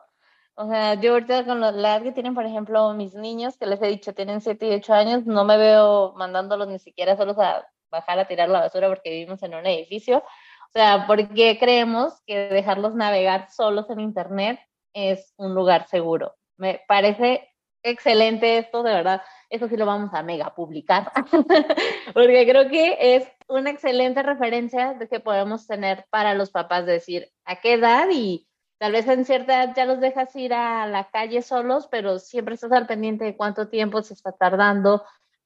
o 0.54 0.68
sea, 0.70 0.94
yo 0.94 1.14
ahorita 1.14 1.46
con 1.48 1.60
la 1.62 1.70
edad 1.70 2.04
que 2.04 2.12
tienen, 2.12 2.36
por 2.36 2.46
ejemplo, 2.46 2.94
mis 2.94 3.16
niños, 3.16 3.58
que 3.58 3.66
les 3.66 3.82
he 3.82 3.88
dicho, 3.88 4.14
tienen 4.14 4.40
7 4.42 4.68
y 4.68 4.76
8 4.76 4.94
años, 4.94 5.26
no 5.26 5.46
me 5.46 5.58
veo 5.58 6.14
mandándolos 6.16 6.68
ni 6.68 6.78
siquiera 6.78 7.18
solos 7.18 7.40
a 7.40 7.66
bajar 7.90 8.20
a 8.20 8.28
tirar 8.28 8.50
la 8.50 8.60
basura 8.60 8.88
porque 8.88 9.10
vivimos 9.10 9.42
en 9.42 9.56
un 9.56 9.66
edificio. 9.66 10.20
O 10.20 10.72
sea, 10.74 11.06
porque 11.08 11.58
creemos 11.60 12.22
que 12.28 12.50
dejarlos 12.50 12.94
navegar 12.94 13.50
solos 13.50 13.90
en 13.90 14.00
Internet 14.00 14.60
es 14.94 15.34
un 15.38 15.56
lugar 15.56 15.88
seguro. 15.88 16.36
Me 16.56 16.84
parece 16.88 17.50
excelente 17.82 18.60
esto, 18.60 18.84
de 18.84 18.94
verdad. 18.94 19.24
Eso 19.50 19.68
sí 19.68 19.78
lo 19.78 19.86
vamos 19.86 20.14
a 20.14 20.24
mega 20.24 20.54
publicar, 20.54 21.12
porque 22.14 22.47
creo 22.47 22.70
que 22.70 23.16
es 23.16 23.28
una 23.47 23.72
excelente 23.72 24.22
referencia 24.22 24.93
de 24.93 25.08
que 25.08 25.20
podemos 25.20 25.66
tener 25.66 26.06
para 26.12 26.36
los 26.36 26.52
papás, 26.52 26.86
decir 26.86 27.32
a 27.45 27.56
qué 27.56 27.74
edad 27.74 28.08
y 28.12 28.47
Tal 28.80 28.93
vez 28.93 29.10
en 29.10 29.26
cierta 29.26 29.62
edad 29.62 29.74
ya 29.76 29.86
los 29.86 30.00
dejas 30.00 30.34
ir 30.38 30.54
a 30.54 30.88
la 30.88 31.10
calle 31.10 31.41
solos, 31.41 31.88
pero 31.91 32.18
siempre 32.18 32.56
estás 32.56 32.72
al 32.72 32.88
pendiente 32.88 33.26
de 33.26 33.36
cuánto 33.36 33.68
tiempo 33.68 34.02
se 34.02 34.14
está 34.14 34.32
tardando, 34.32 35.04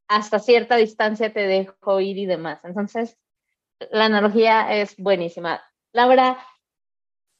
hasta 0.07 0.37
cierta 0.37 0.75
distancia 0.75 1.33
te 1.33 1.47
dejo 1.47 1.99
ir 1.99 2.19
y 2.19 2.27
demás. 2.27 2.59
Entonces, 2.63 3.17
la 3.89 4.05
analogía 4.05 4.71
es 4.75 4.95
buenísima. 4.97 5.63
Laura, 5.93 6.37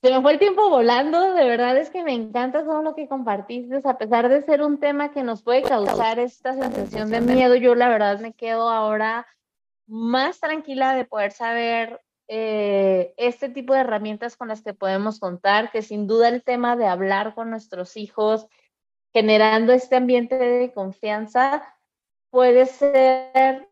se 0.04 0.12
me 0.12 0.22
fue 0.22 0.34
el 0.34 0.40
tiempo 0.40 0.70
volando, 0.70 1.34
de 1.34 1.46
verdad 1.48 1.78
es 1.78 1.90
que 1.90 2.04
me 2.04 2.12
encanta 2.12 2.66
todo 2.66 2.82
lo 2.84 2.94
que 2.94 3.08
compartiste, 3.08 3.80
a 3.86 3.98
pesar 3.98 4.28
de 4.28 4.42
ser 4.42 4.62
un 4.62 4.78
tema 4.78 5.14
que 5.14 5.24
nos 5.24 5.44
puede 5.44 5.62
causar 5.62 6.20
esta 6.20 6.54
sensación 6.56 7.10
de 7.10 7.22
miedo, 7.22 7.56
yo 7.56 7.74
la 7.74 7.88
verdad 7.88 8.20
me 8.20 8.34
quedo 8.34 8.70
ahora 8.70 9.26
más 9.88 10.42
tranquila 10.42 10.94
de 10.94 11.06
poder 11.06 11.32
saber 11.32 12.02
eh, 12.28 13.14
este 13.16 13.48
tipo 13.48 13.74
de 13.74 13.80
herramientas 13.80 14.36
con 14.36 14.50
las 14.50 14.62
que 14.62 14.74
podemos 14.74 15.22
contar, 15.22 15.72
que 15.72 15.82
sin 15.82 16.06
duda 16.06 16.28
el 16.28 16.44
tema 16.44 16.76
de 16.76 16.86
hablar 16.86 17.34
con 17.34 17.50
nuestros 17.50 17.96
hijos, 17.96 18.46
generando 19.14 19.72
este 19.72 19.96
ambiente 19.96 20.38
de 20.38 20.74
confianza, 20.74 21.64
puede 22.30 22.66
ser 22.66 23.70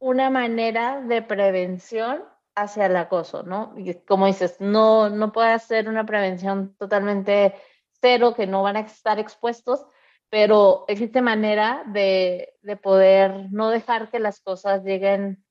una 0.00 0.30
manera 0.30 1.00
de 1.00 1.22
prevención 1.22 2.24
hacia 2.62 2.86
el 2.86 2.96
acoso, 2.96 3.42
¿no? 3.42 3.74
Y 3.76 3.94
como 3.94 4.26
dices, 4.26 4.56
no, 4.60 5.10
no 5.10 5.32
puede 5.32 5.58
ser 5.58 5.88
una 5.88 6.06
prevención 6.06 6.74
totalmente 6.78 7.54
cero, 8.00 8.34
que 8.34 8.46
no 8.46 8.62
van 8.62 8.76
a 8.76 8.80
estar 8.80 9.18
expuestos, 9.18 9.84
pero 10.30 10.84
existe 10.88 11.22
manera 11.22 11.84
de, 11.86 12.54
de 12.62 12.76
poder 12.76 13.50
no 13.50 13.70
dejar 13.70 14.10
que 14.10 14.20
las 14.20 14.40
cosas 14.40 14.84
lleguen 14.84 15.44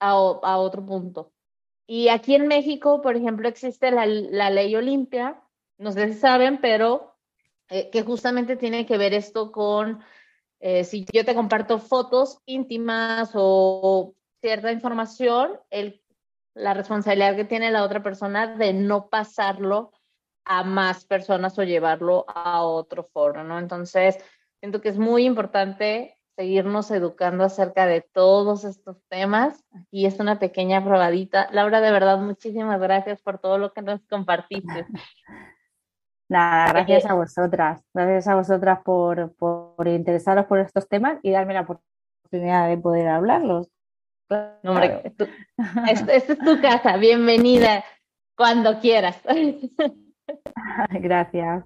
a, 0.00 0.10
a 0.10 0.58
otro 0.58 0.84
punto. 0.84 1.32
Y 1.86 2.08
aquí 2.08 2.34
en 2.34 2.48
México, 2.48 3.00
por 3.00 3.16
ejemplo, 3.16 3.48
existe 3.48 3.90
la, 3.92 4.06
ley 4.50 4.74
Olimpia, 4.74 5.40
no 5.78 5.92
sé 5.92 6.12
si 6.12 6.18
saben, 6.18 6.60
pero 6.60 7.14
eh, 7.68 7.90
que 7.90 8.02
justamente 8.02 8.56
tiene 8.56 8.86
que 8.86 8.98
ver 8.98 9.14
esto 9.14 9.52
con 9.52 10.02
eh, 10.58 10.84
si 10.84 11.06
yo 11.12 11.24
te 11.24 11.34
comparto 11.34 11.78
fotos 11.78 12.40
íntimas 12.46 13.30
o 13.34 14.14
cierta 14.40 14.72
información, 14.72 15.60
el, 15.70 16.02
la 16.56 16.74
responsabilidad 16.74 17.36
que 17.36 17.44
tiene 17.44 17.70
la 17.70 17.84
otra 17.84 18.02
persona 18.02 18.56
de 18.56 18.72
no 18.72 19.08
pasarlo 19.08 19.92
a 20.44 20.64
más 20.64 21.04
personas 21.04 21.58
o 21.58 21.64
llevarlo 21.64 22.24
a 22.28 22.62
otro 22.62 23.04
foro, 23.12 23.44
¿no? 23.44 23.58
Entonces, 23.58 24.18
siento 24.60 24.80
que 24.80 24.88
es 24.88 24.98
muy 24.98 25.24
importante 25.26 26.16
seguirnos 26.34 26.90
educando 26.90 27.44
acerca 27.44 27.86
de 27.86 28.00
todos 28.00 28.64
estos 28.64 29.02
temas. 29.08 29.64
Aquí 29.74 30.06
es 30.06 30.18
una 30.18 30.38
pequeña 30.38 30.82
probadita. 30.82 31.48
Laura, 31.50 31.80
de 31.80 31.90
verdad, 31.90 32.18
muchísimas 32.18 32.80
gracias 32.80 33.20
por 33.22 33.38
todo 33.38 33.58
lo 33.58 33.72
que 33.72 33.82
nos 33.82 34.00
compartiste. 34.06 34.86
Nada, 36.28 36.72
gracias 36.72 37.06
a 37.06 37.14
vosotras. 37.14 37.84
Gracias 37.92 38.28
a 38.28 38.34
vosotras 38.34 38.80
por, 38.84 39.34
por 39.36 39.86
interesaros 39.88 40.46
por 40.46 40.58
estos 40.58 40.88
temas 40.88 41.18
y 41.22 41.30
darme 41.30 41.54
la 41.54 41.62
oportunidad 41.62 42.68
de 42.68 42.78
poder 42.78 43.08
hablarlos. 43.08 43.68
Hombre, 44.28 45.12
esta 45.90 46.14
es 46.14 46.26
tu 46.26 46.60
casa, 46.60 46.96
bienvenida 46.96 47.84
cuando 48.36 48.80
quieras. 48.80 49.20
Gracias. 50.90 51.64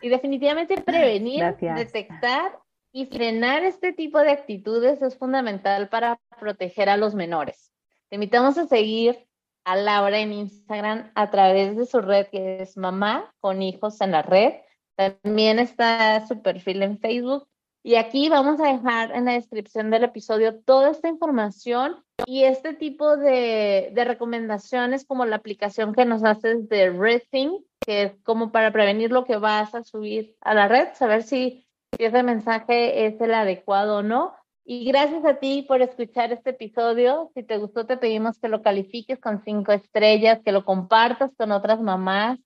Y 0.00 0.08
definitivamente 0.08 0.80
prevenir, 0.80 1.56
detectar 1.76 2.58
y 2.92 3.06
frenar 3.06 3.64
este 3.64 3.92
tipo 3.92 4.18
de 4.18 4.30
actitudes 4.30 5.00
es 5.02 5.16
fundamental 5.16 5.88
para 5.88 6.20
proteger 6.38 6.88
a 6.88 6.96
los 6.96 7.14
menores. 7.14 7.72
Te 8.08 8.16
invitamos 8.16 8.58
a 8.58 8.66
seguir 8.66 9.26
a 9.64 9.76
Laura 9.76 10.18
en 10.18 10.32
Instagram 10.32 11.12
a 11.14 11.30
través 11.30 11.76
de 11.76 11.86
su 11.86 12.00
red 12.00 12.26
que 12.26 12.62
es 12.62 12.76
Mamá 12.76 13.32
con 13.40 13.62
Hijos 13.62 14.00
en 14.00 14.10
la 14.10 14.22
Red. 14.22 14.54
También 14.96 15.58
está 15.58 16.26
su 16.26 16.42
perfil 16.42 16.82
en 16.82 16.98
Facebook. 16.98 17.48
Y 17.84 17.96
aquí 17.96 18.28
vamos 18.28 18.60
a 18.60 18.72
dejar 18.72 19.10
en 19.10 19.24
la 19.24 19.32
descripción 19.32 19.90
del 19.90 20.04
episodio 20.04 20.60
toda 20.60 20.90
esta 20.90 21.08
información 21.08 22.04
y 22.26 22.44
este 22.44 22.74
tipo 22.74 23.16
de, 23.16 23.92
recomendaciones 23.96 25.04
como 25.04 25.24
la 25.24 25.36
aplicación 25.36 25.92
que 25.92 26.04
nos 26.04 26.22
haces 26.22 26.68
de 26.68 26.90
Rethink, 26.90 27.64
que 27.84 28.02
es 28.04 28.12
como 28.22 28.52
para 28.52 28.72
prevenir 28.72 29.10
lo 29.10 29.24
que 29.24 29.36
vas 29.36 29.74
a 29.74 29.82
subir 29.82 30.36
a 30.40 30.54
la 30.54 30.68
red, 30.68 30.90
saber 30.94 31.24
si, 31.24 31.66
si 31.96 32.04
ese 32.04 32.22
mensaje 32.22 33.06
es 33.06 33.20
el 33.20 33.34
adecuado 33.34 33.98
o 33.98 34.02
no. 34.02 34.32
Y 34.64 34.84
gracias 34.84 35.24
a 35.24 35.40
ti 35.40 35.64
por 35.66 35.82
escuchar 35.82 36.32
este 36.32 36.50
episodio. 36.50 37.32
Si 37.34 37.42
te 37.42 37.58
gustó, 37.58 37.84
te 37.84 37.96
pedimos 37.96 38.38
que 38.38 38.46
lo 38.46 38.62
califiques 38.62 39.18
con 39.18 39.42
cinco 39.42 39.72
estrellas, 39.72 40.40
que 40.44 40.52
lo 40.52 40.64
compartas 40.64 41.32
con 41.36 41.50
otras 41.50 41.80
mamás. 41.80 42.38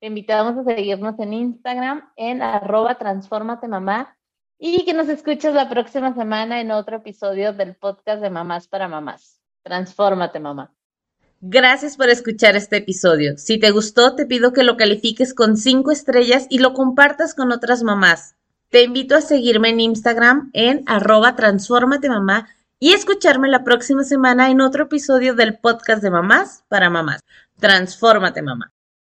Te 0.00 0.08
invitamos 0.08 0.56
a 0.58 0.64
seguirnos 0.64 1.16
en 1.20 1.32
Instagram 1.32 2.10
en 2.16 2.42
arroba 2.42 2.96
transformate 2.96 3.68
mamá 3.68 4.16
y 4.60 4.84
que 4.84 4.92
nos 4.92 5.08
escuches 5.08 5.54
la 5.54 5.70
próxima 5.70 6.14
semana 6.14 6.60
en 6.60 6.70
otro 6.70 6.98
episodio 6.98 7.54
del 7.54 7.74
podcast 7.74 8.20
de 8.20 8.28
Mamás 8.28 8.68
para 8.68 8.88
Mamás. 8.88 9.40
Transfórmate, 9.62 10.38
mamá. 10.38 10.70
Gracias 11.40 11.96
por 11.96 12.10
escuchar 12.10 12.56
este 12.56 12.76
episodio. 12.76 13.38
Si 13.38 13.58
te 13.58 13.70
gustó, 13.70 14.14
te 14.14 14.26
pido 14.26 14.52
que 14.52 14.62
lo 14.62 14.76
califiques 14.76 15.32
con 15.32 15.56
cinco 15.56 15.90
estrellas 15.90 16.46
y 16.50 16.58
lo 16.58 16.74
compartas 16.74 17.34
con 17.34 17.50
otras 17.52 17.82
mamás. 17.82 18.36
Te 18.68 18.82
invito 18.82 19.16
a 19.16 19.22
seguirme 19.22 19.70
en 19.70 19.80
Instagram 19.80 20.50
en 20.52 20.82
arroba 20.86 21.34
mamá 22.08 22.48
y 22.78 22.92
escucharme 22.92 23.48
la 23.48 23.64
próxima 23.64 24.04
semana 24.04 24.50
en 24.50 24.60
otro 24.60 24.84
episodio 24.84 25.34
del 25.34 25.58
podcast 25.58 26.02
de 26.02 26.10
mamás 26.10 26.64
para 26.68 26.90
mamás. 26.90 27.22
Transfórmate 27.58 28.42
mamá. 28.42 28.72